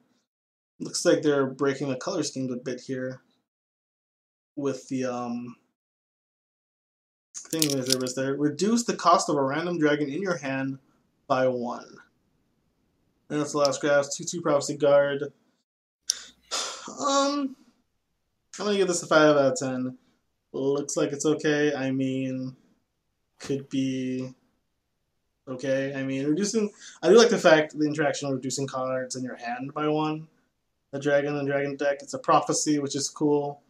[0.80, 3.20] Looks like they're breaking the color schemes a bit here
[4.56, 5.56] with the um
[7.36, 8.34] thing that there was there.
[8.34, 10.78] Reduce the cost of a random dragon in your hand
[11.28, 11.96] by one.
[13.28, 14.12] And that's the last gasp.
[14.16, 15.32] Two two prophecy guard.
[16.88, 17.56] Um
[18.58, 19.98] I'm gonna give this a five out of ten.
[20.52, 21.74] Looks like it's okay.
[21.74, 22.56] I mean
[23.38, 24.34] could be
[25.48, 25.94] okay.
[25.94, 26.70] I mean reducing
[27.02, 30.28] I do like the fact the interaction of reducing cards in your hand by one.
[30.92, 31.98] The dragon and dragon deck.
[32.00, 33.60] It's a prophecy, which is cool.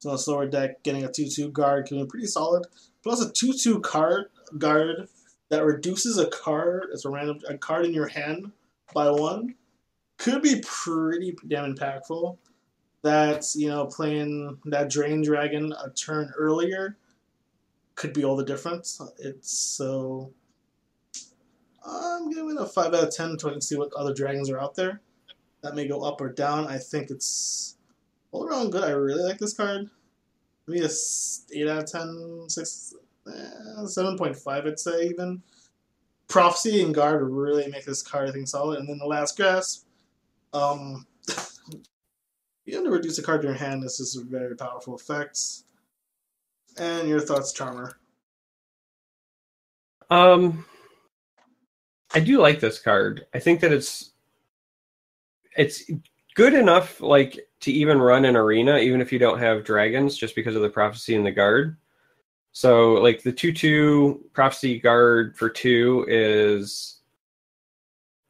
[0.00, 2.66] So on a slower deck, getting a 2-2 guard can be pretty solid.
[3.02, 4.26] Plus a 2-2 card
[4.58, 5.08] guard
[5.48, 8.52] that reduces a card as a random a card in your hand
[8.92, 9.54] by one
[10.18, 12.36] could be pretty damn impactful.
[13.06, 16.96] That's you know playing that drain dragon a turn earlier
[17.94, 19.00] could be all the difference.
[19.20, 20.32] It's so
[21.86, 24.74] I'm giving it a five out of ten to see what other dragons are out
[24.74, 25.02] there.
[25.62, 26.66] That may go up or down.
[26.66, 27.76] I think it's
[28.32, 28.82] all around good.
[28.82, 29.88] I really like this card.
[30.66, 32.94] Maybe a 8 out of 10, 6,
[33.28, 33.30] eh,
[33.84, 35.42] 7.5, I'd say, even.
[36.26, 38.80] Prophecy and Guard really make this card, I think, solid.
[38.80, 39.86] And then the last gasp.
[40.52, 41.06] Um,
[42.66, 43.82] you to reduce a card to your hand.
[43.82, 45.38] This is a very powerful effect.
[46.78, 47.96] And your thoughts, Charmer?
[50.10, 50.64] Um,
[52.14, 53.26] I do like this card.
[53.34, 54.12] I think that it's
[55.56, 55.90] it's
[56.34, 60.34] good enough like to even run an arena even if you don't have dragons just
[60.34, 61.76] because of the prophecy and the guard
[62.52, 66.95] so like the 2-2 prophecy guard for 2 is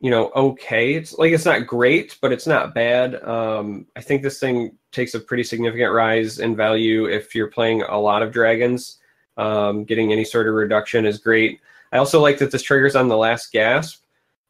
[0.01, 0.94] you know okay.
[0.94, 3.23] It's like it's not great but it's not bad.
[3.23, 7.82] Um i think this thing takes a pretty significant rise in value if you're playing
[7.82, 8.98] a lot of dragons.
[9.36, 11.60] Um getting any sort of reduction is great.
[11.93, 14.02] I also like that this triggers on the last gasp.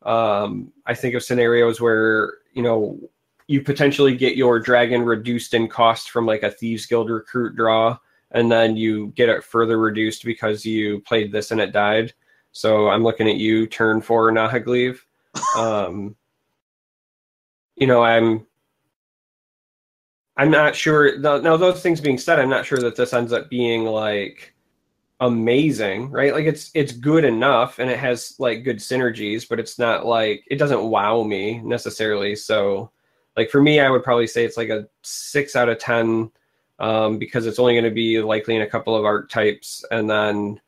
[0.03, 2.99] Um i think of scenarios where you know
[3.49, 7.97] you potentially get your dragon reduced in cost from like a Thieves Guild recruit draw,
[8.33, 12.13] and then you get it further reduced because you played this and it died.
[12.53, 14.99] So I'm looking at you, turn four Nahagliiv.
[15.57, 16.17] Um,
[17.77, 18.47] you know, I'm
[20.37, 21.19] I'm not sure.
[21.19, 24.55] Now, those things being said, I'm not sure that this ends up being like
[25.21, 26.35] amazing, right?
[26.35, 30.45] Like it's it's good enough and it has like good synergies, but it's not like
[30.51, 32.37] it doesn't wow me necessarily.
[32.37, 32.91] So
[33.37, 36.31] like for me, I would probably say it's like a six out of ten
[36.79, 40.61] um, because it's only going to be likely in a couple of archetypes, and then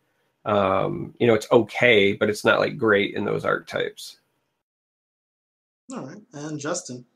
[0.47, 4.19] um, you know it's okay, but it's not like great in those archetypes.
[5.93, 7.07] All right, and Justin.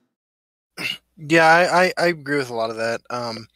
[1.17, 3.03] Yeah, I, I, I agree with a lot of that.
[3.11, 3.47] Um,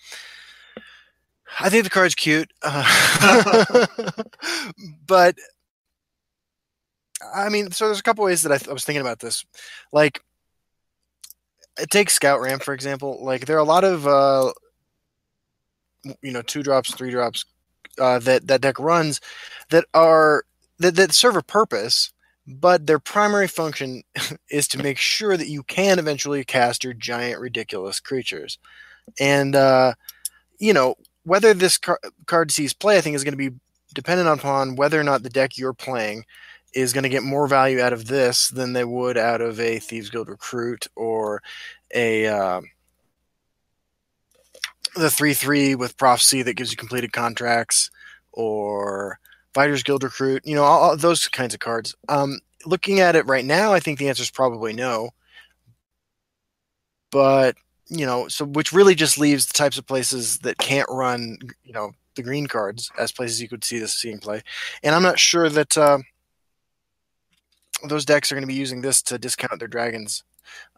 [1.59, 3.87] I think the card's cute, uh,
[5.07, 5.37] but
[7.35, 9.45] I mean, so there's a couple ways that I, th- I was thinking about this.
[9.91, 10.23] Like,
[11.91, 13.23] take Scout Ram for example.
[13.23, 14.53] Like there are a lot of uh,
[16.23, 17.45] you know two drops, three drops
[18.01, 19.21] uh, that that deck runs
[19.71, 20.45] that are
[20.79, 22.13] that, that serve a purpose,
[22.47, 24.03] but their primary function
[24.51, 28.59] is to make sure that you can eventually cast your giant ridiculous creatures,
[29.19, 29.95] and uh,
[30.59, 33.57] you know whether this car- card sees play, I think is going to be
[33.95, 36.25] dependent upon whether or not the deck you're playing
[36.73, 39.79] is going to get more value out of this than they would out of a
[39.79, 41.43] Thieves Guild recruit or
[41.95, 42.61] a uh,
[44.95, 47.91] the three three with prophecy that gives you completed contracts,
[48.33, 49.19] or
[49.57, 51.95] Fighters Guild recruit, you know, all, all those kinds of cards.
[52.11, 55.13] Um, looking at it right now, I think the answer is probably no.
[57.11, 57.57] But
[57.89, 61.73] you know, so which really just leaves the types of places that can't run, you
[61.73, 64.43] know, the green cards as places you could see this seeing play.
[64.83, 66.01] And I'm not sure that uh,
[67.89, 70.23] those decks are going to be using this to discount their dragons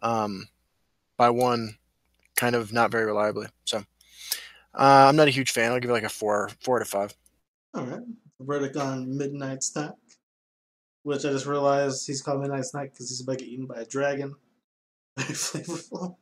[0.01, 0.47] um,
[1.17, 1.75] by one,
[2.37, 3.47] kind of not very reliably.
[3.65, 3.79] So
[4.73, 5.73] uh, I'm not a huge fan.
[5.73, 7.13] I'll give it like a four, four out of five.
[7.73, 8.03] All right.
[8.39, 9.95] Verdict on Midnight Snack,
[11.03, 13.81] which I just realized he's called Midnight Snack because he's about to get eaten by
[13.81, 14.35] a dragon.
[15.17, 16.15] Very flavorful.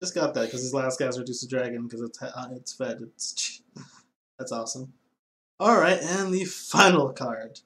[0.00, 2.98] Just got that because his last guy's reduced to dragon because it's uh, it's fed.
[3.02, 3.62] It's
[4.38, 4.94] that's awesome.
[5.58, 7.60] All right, and the final card,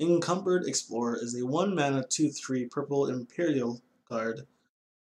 [0.00, 4.46] Encumbered Explorer, is a one mana two three purple Imperial card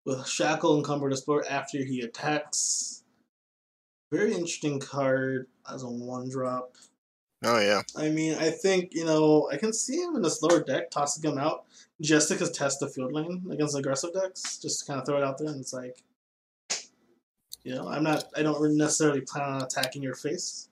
[0.06, 3.04] with Shackle Encumbered Explorer after he attacks.
[4.12, 6.76] Very interesting card as a one drop.
[7.44, 7.82] Oh yeah.
[7.96, 11.30] I mean, I think you know I can see him in this lower deck tossing
[11.30, 11.66] him out
[12.00, 14.58] just to test the field lane against aggressive decks.
[14.58, 16.04] Just to kind of throw it out there, and it's like,
[17.64, 18.26] you know, I'm not.
[18.36, 20.70] I don't necessarily plan on attacking your face,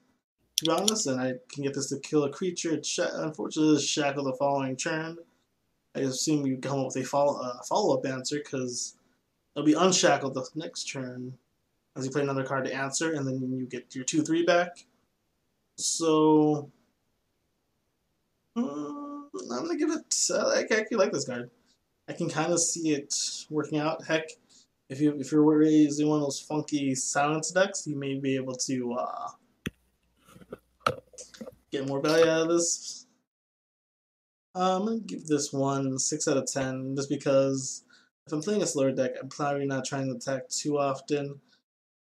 [0.56, 1.08] to be honest.
[1.08, 2.80] And I can get this to kill a creature.
[2.82, 5.18] Sh- unfortunately, it's shackle the following turn.
[5.96, 8.96] I assume you come up with a follow uh, follow up answer because
[9.56, 11.36] it'll be unshackled the next turn
[11.96, 14.84] as you play another card to answer, and then you get your two three back.
[15.80, 16.70] So
[18.56, 20.14] uh, I'm gonna give it.
[20.30, 21.50] Uh, I actually like this card.
[22.08, 23.14] I can kind of see it
[23.48, 24.04] working out.
[24.04, 24.28] Heck,
[24.88, 28.54] if you if you're using one of those funky silence decks, you may be able
[28.54, 29.28] to uh,
[31.70, 33.06] get more value out of this.
[34.54, 37.84] Uh, I'm gonna give this one six out of ten, just because
[38.26, 41.40] if I'm playing a slower deck, I'm probably not trying to attack too often.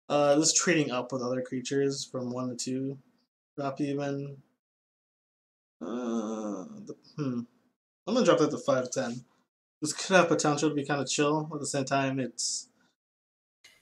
[0.10, 2.98] Uh, just trading up with other creatures from one to two
[3.58, 4.38] drop even.
[5.82, 7.40] Uh, the, hmm.
[8.06, 9.24] I'm gonna drop that to five ten.
[9.82, 11.50] This could have potential to be kind of chill.
[11.54, 12.70] At the same time, it's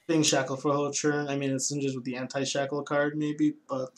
[0.07, 1.27] being shackled for a whole turn.
[1.27, 3.95] I mean, it's just with the anti-shackle card, maybe, but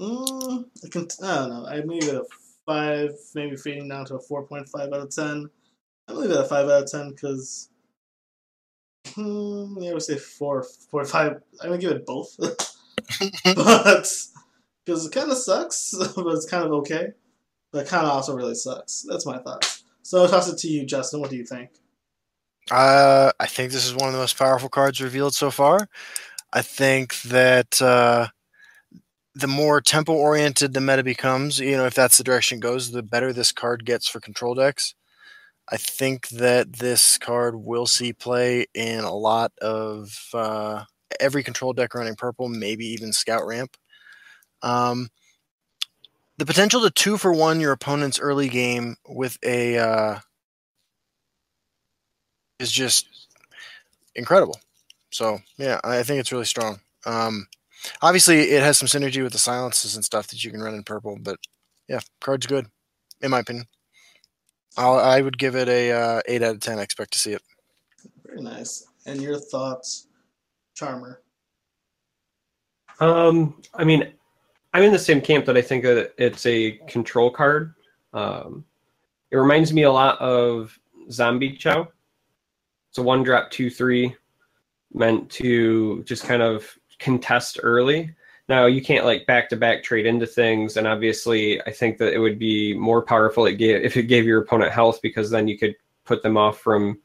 [0.00, 1.08] mm, I can.
[1.22, 1.66] I don't know.
[1.66, 2.22] I maybe a
[2.66, 5.50] five, maybe fading down to a four point five out of ten.
[6.08, 7.70] I believe it a five out of ten because.
[9.14, 11.40] Hmm, I would say four, four, five.
[11.62, 12.36] I'm gonna give it both.
[13.44, 14.12] but
[14.84, 17.08] because it kind of sucks, but it's kind of okay.
[17.72, 19.04] But kind of also really sucks.
[19.08, 19.84] That's my thoughts.
[20.02, 21.20] So I'll toss it to you, Justin.
[21.20, 21.70] What do you think?
[22.70, 25.88] Uh, I think this is one of the most powerful cards revealed so far.
[26.52, 28.28] I think that uh,
[29.34, 32.90] the more tempo oriented the meta becomes, you know, if that's the direction it goes,
[32.90, 34.94] the better this card gets for control decks.
[35.70, 40.84] I think that this card will see play in a lot of uh,
[41.20, 43.76] every control deck running purple, maybe even scout ramp.
[44.62, 45.08] Um,
[46.36, 50.18] the potential to two for one your opponent's early game with a uh,
[52.58, 53.06] is just
[54.14, 54.58] incredible.
[55.10, 56.80] So yeah, I think it's really strong.
[57.06, 57.46] Um,
[58.02, 60.82] obviously, it has some synergy with the silences and stuff that you can run in
[60.82, 61.38] purple, but
[61.88, 62.66] yeah, card's good,
[63.22, 63.66] in my opinion.
[64.76, 66.78] I'll, I would give it a uh, eight out of ten.
[66.78, 67.42] I expect to see it.
[68.26, 68.86] Very nice.
[69.06, 70.07] And your thoughts,
[70.78, 71.22] Charmer?
[73.00, 74.12] Um, I mean,
[74.72, 77.74] I'm in the same camp that I think that it's a control card.
[78.12, 78.64] Um,
[79.30, 80.78] it reminds me a lot of
[81.10, 81.88] Zombie Chow.
[82.90, 84.14] It's a one drop two three,
[84.94, 86.66] meant to just kind of
[86.98, 88.14] contest early.
[88.48, 92.14] Now you can't like back to back trade into things, and obviously I think that
[92.14, 95.74] it would be more powerful if it gave your opponent health because then you could
[96.04, 96.98] put them off from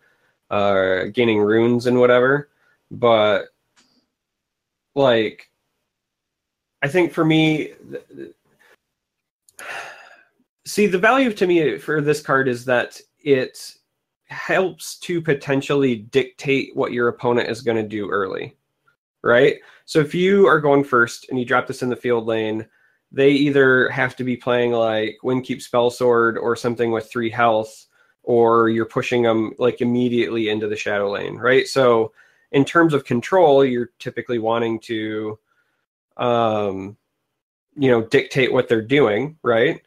[0.52, 2.50] uh, gaining runes and whatever.
[2.92, 3.48] But
[4.96, 5.50] like
[6.84, 7.72] I think for me,
[10.66, 13.76] see the value to me for this card is that it
[14.26, 18.58] helps to potentially dictate what your opponent is going to do early,
[19.22, 19.58] right?
[19.86, 22.68] So if you are going first and you drop this in the field lane,
[23.14, 27.86] they either have to be playing like Windkeep Spell Sword or something with three health,
[28.24, 31.68] or you're pushing them like immediately into the shadow lane, right?
[31.68, 32.12] So
[32.54, 35.38] in terms of control, you're typically wanting to
[36.18, 36.98] um,
[37.76, 39.82] you know, dictate what they're doing, right?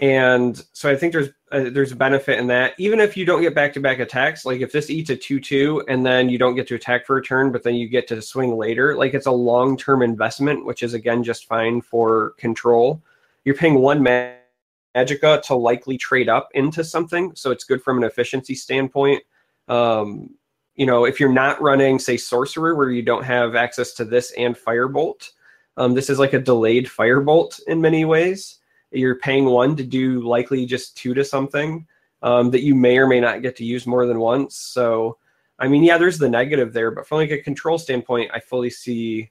[0.00, 2.74] And so I think there's uh, there's a benefit in that.
[2.78, 5.38] Even if you don't get back to back attacks, like if this eats a two
[5.38, 8.08] two and then you don't get to attack for a turn, but then you get
[8.08, 12.30] to swing later, like it's a long term investment, which is again just fine for
[12.38, 13.00] control.
[13.44, 18.04] You're paying one magica to likely trade up into something, so it's good from an
[18.04, 19.22] efficiency standpoint.
[19.68, 20.30] Um,
[20.76, 24.32] you know, if you're not running, say, sorcerer, where you don't have access to this
[24.36, 25.30] and firebolt,
[25.76, 28.60] Um, this is like a delayed firebolt in many ways.
[28.90, 31.86] You're paying one to do likely just two to something
[32.22, 34.56] um, that you may or may not get to use more than once.
[34.56, 35.18] So,
[35.58, 38.70] I mean, yeah, there's the negative there, but from like a control standpoint, I fully
[38.70, 39.30] see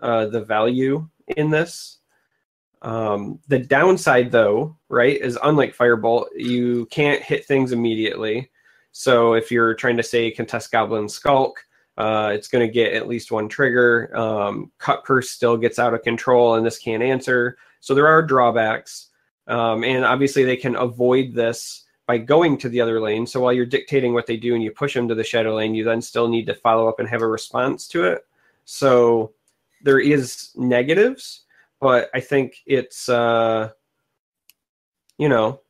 [0.00, 1.98] uh, the value in this.
[2.82, 8.50] Um, the downside, though, right, is unlike Firebolt, you can't hit things immediately.
[8.98, 11.64] So if you're trying to say contest Goblin Skulk,
[11.98, 14.10] uh, it's going to get at least one trigger.
[14.12, 17.58] Um, Cut Purse still gets out of control, and this can't answer.
[17.78, 19.10] So there are drawbacks,
[19.46, 23.24] um, and obviously they can avoid this by going to the other lane.
[23.24, 25.76] So while you're dictating what they do and you push them to the shadow lane,
[25.76, 28.26] you then still need to follow up and have a response to it.
[28.64, 29.32] So
[29.84, 31.42] there is negatives,
[31.78, 33.70] but I think it's uh,
[35.18, 35.60] you know,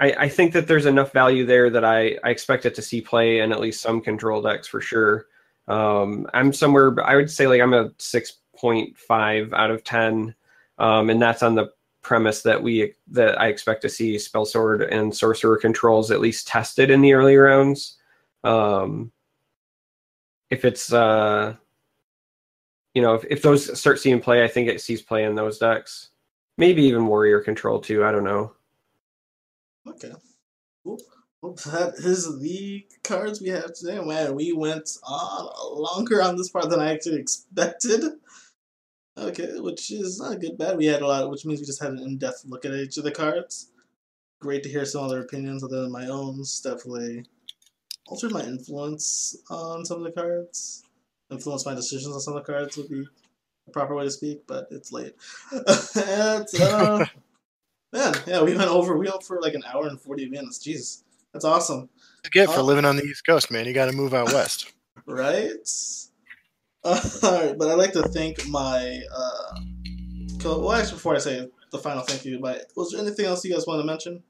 [0.00, 3.00] I, I think that there's enough value there that I, I expect it to see
[3.00, 5.26] play in at least some control decks for sure.
[5.66, 10.34] Um, I'm somewhere, I would say like I'm a 6.5 out of 10.
[10.78, 11.72] Um, and that's on the
[12.02, 16.48] premise that we that I expect to see spell sword and sorcerer controls at least
[16.48, 17.98] tested in the early rounds.
[18.44, 19.12] Um,
[20.48, 21.54] if it's uh,
[22.94, 25.58] you know if, if those start seeing play, I think it sees play in those
[25.58, 26.08] decks.
[26.56, 28.04] Maybe even warrior control too.
[28.04, 28.52] I don't know.
[29.90, 30.12] Okay.
[30.84, 30.98] Cool.
[31.40, 34.00] Well, that is the cards we have today.
[34.00, 35.48] Man, we went on
[35.80, 38.02] longer on this part than I actually expected.
[39.16, 40.76] Okay, which is not good bad.
[40.76, 43.04] We had a lot, which means we just had an in-depth look at each of
[43.04, 43.70] the cards.
[44.40, 46.38] Great to hear some other opinions other than my own.
[46.40, 47.24] It's definitely
[48.06, 50.84] altered my influence on some of the cards.
[51.30, 53.04] Influence my decisions on some of the cards would be
[53.66, 55.14] the proper way to speak, but it's late.
[55.52, 56.44] uh,
[57.92, 58.96] man, yeah, we went over.
[58.96, 60.58] We went for like an hour and forty minutes.
[60.58, 61.88] Jesus, that's awesome.
[62.20, 62.64] It's good for Oh.
[62.64, 63.66] living on the East Coast, man.
[63.66, 64.72] You got to move out west.
[65.06, 65.50] right?
[66.84, 69.02] Uh, all right, but I'd like to thank my.
[69.12, 69.60] Uh,
[70.40, 73.44] co- well, actually, before I say the final thank you, but was there anything else
[73.44, 74.22] you guys want to mention?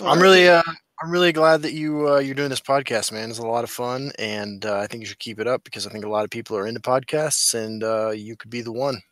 [0.00, 0.22] All I'm right.
[0.22, 0.62] really, uh,
[1.02, 3.28] I'm really glad that you uh, you're doing this podcast, man.
[3.28, 5.86] It's a lot of fun, and uh, I think you should keep it up because
[5.86, 8.72] I think a lot of people are into podcasts, and uh, you could be the
[8.72, 9.02] one.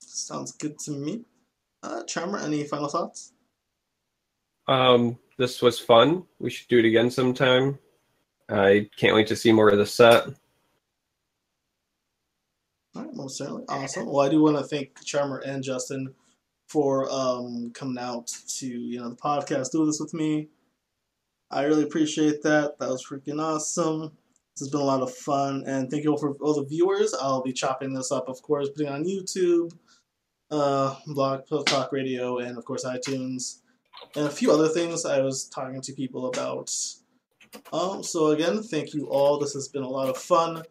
[0.00, 1.22] sounds good to me.
[1.84, 3.32] Uh, Charmer, any final thoughts?
[4.66, 6.24] Um, this was fun.
[6.38, 7.78] We should do it again sometime.
[8.48, 10.24] I can't wait to see more of the set.
[12.94, 13.64] All right, most certainly.
[13.68, 14.06] Awesome.
[14.06, 16.14] Well, I do want to thank Charmer and Justin
[16.68, 20.48] for um, coming out to you know the podcast, do this with me.
[21.50, 22.78] I really appreciate that.
[22.78, 24.12] That was freaking awesome.
[24.54, 27.12] This has been a lot of fun, and thank you all for all the viewers.
[27.20, 29.72] I'll be chopping this up, of course, putting it on YouTube,
[30.54, 33.60] uh, Blog Talk Radio, and of course iTunes,
[34.14, 36.70] and a few other things I was talking to people about.
[37.72, 39.38] Um, so again, thank you all.
[39.38, 40.62] This has been a lot of fun.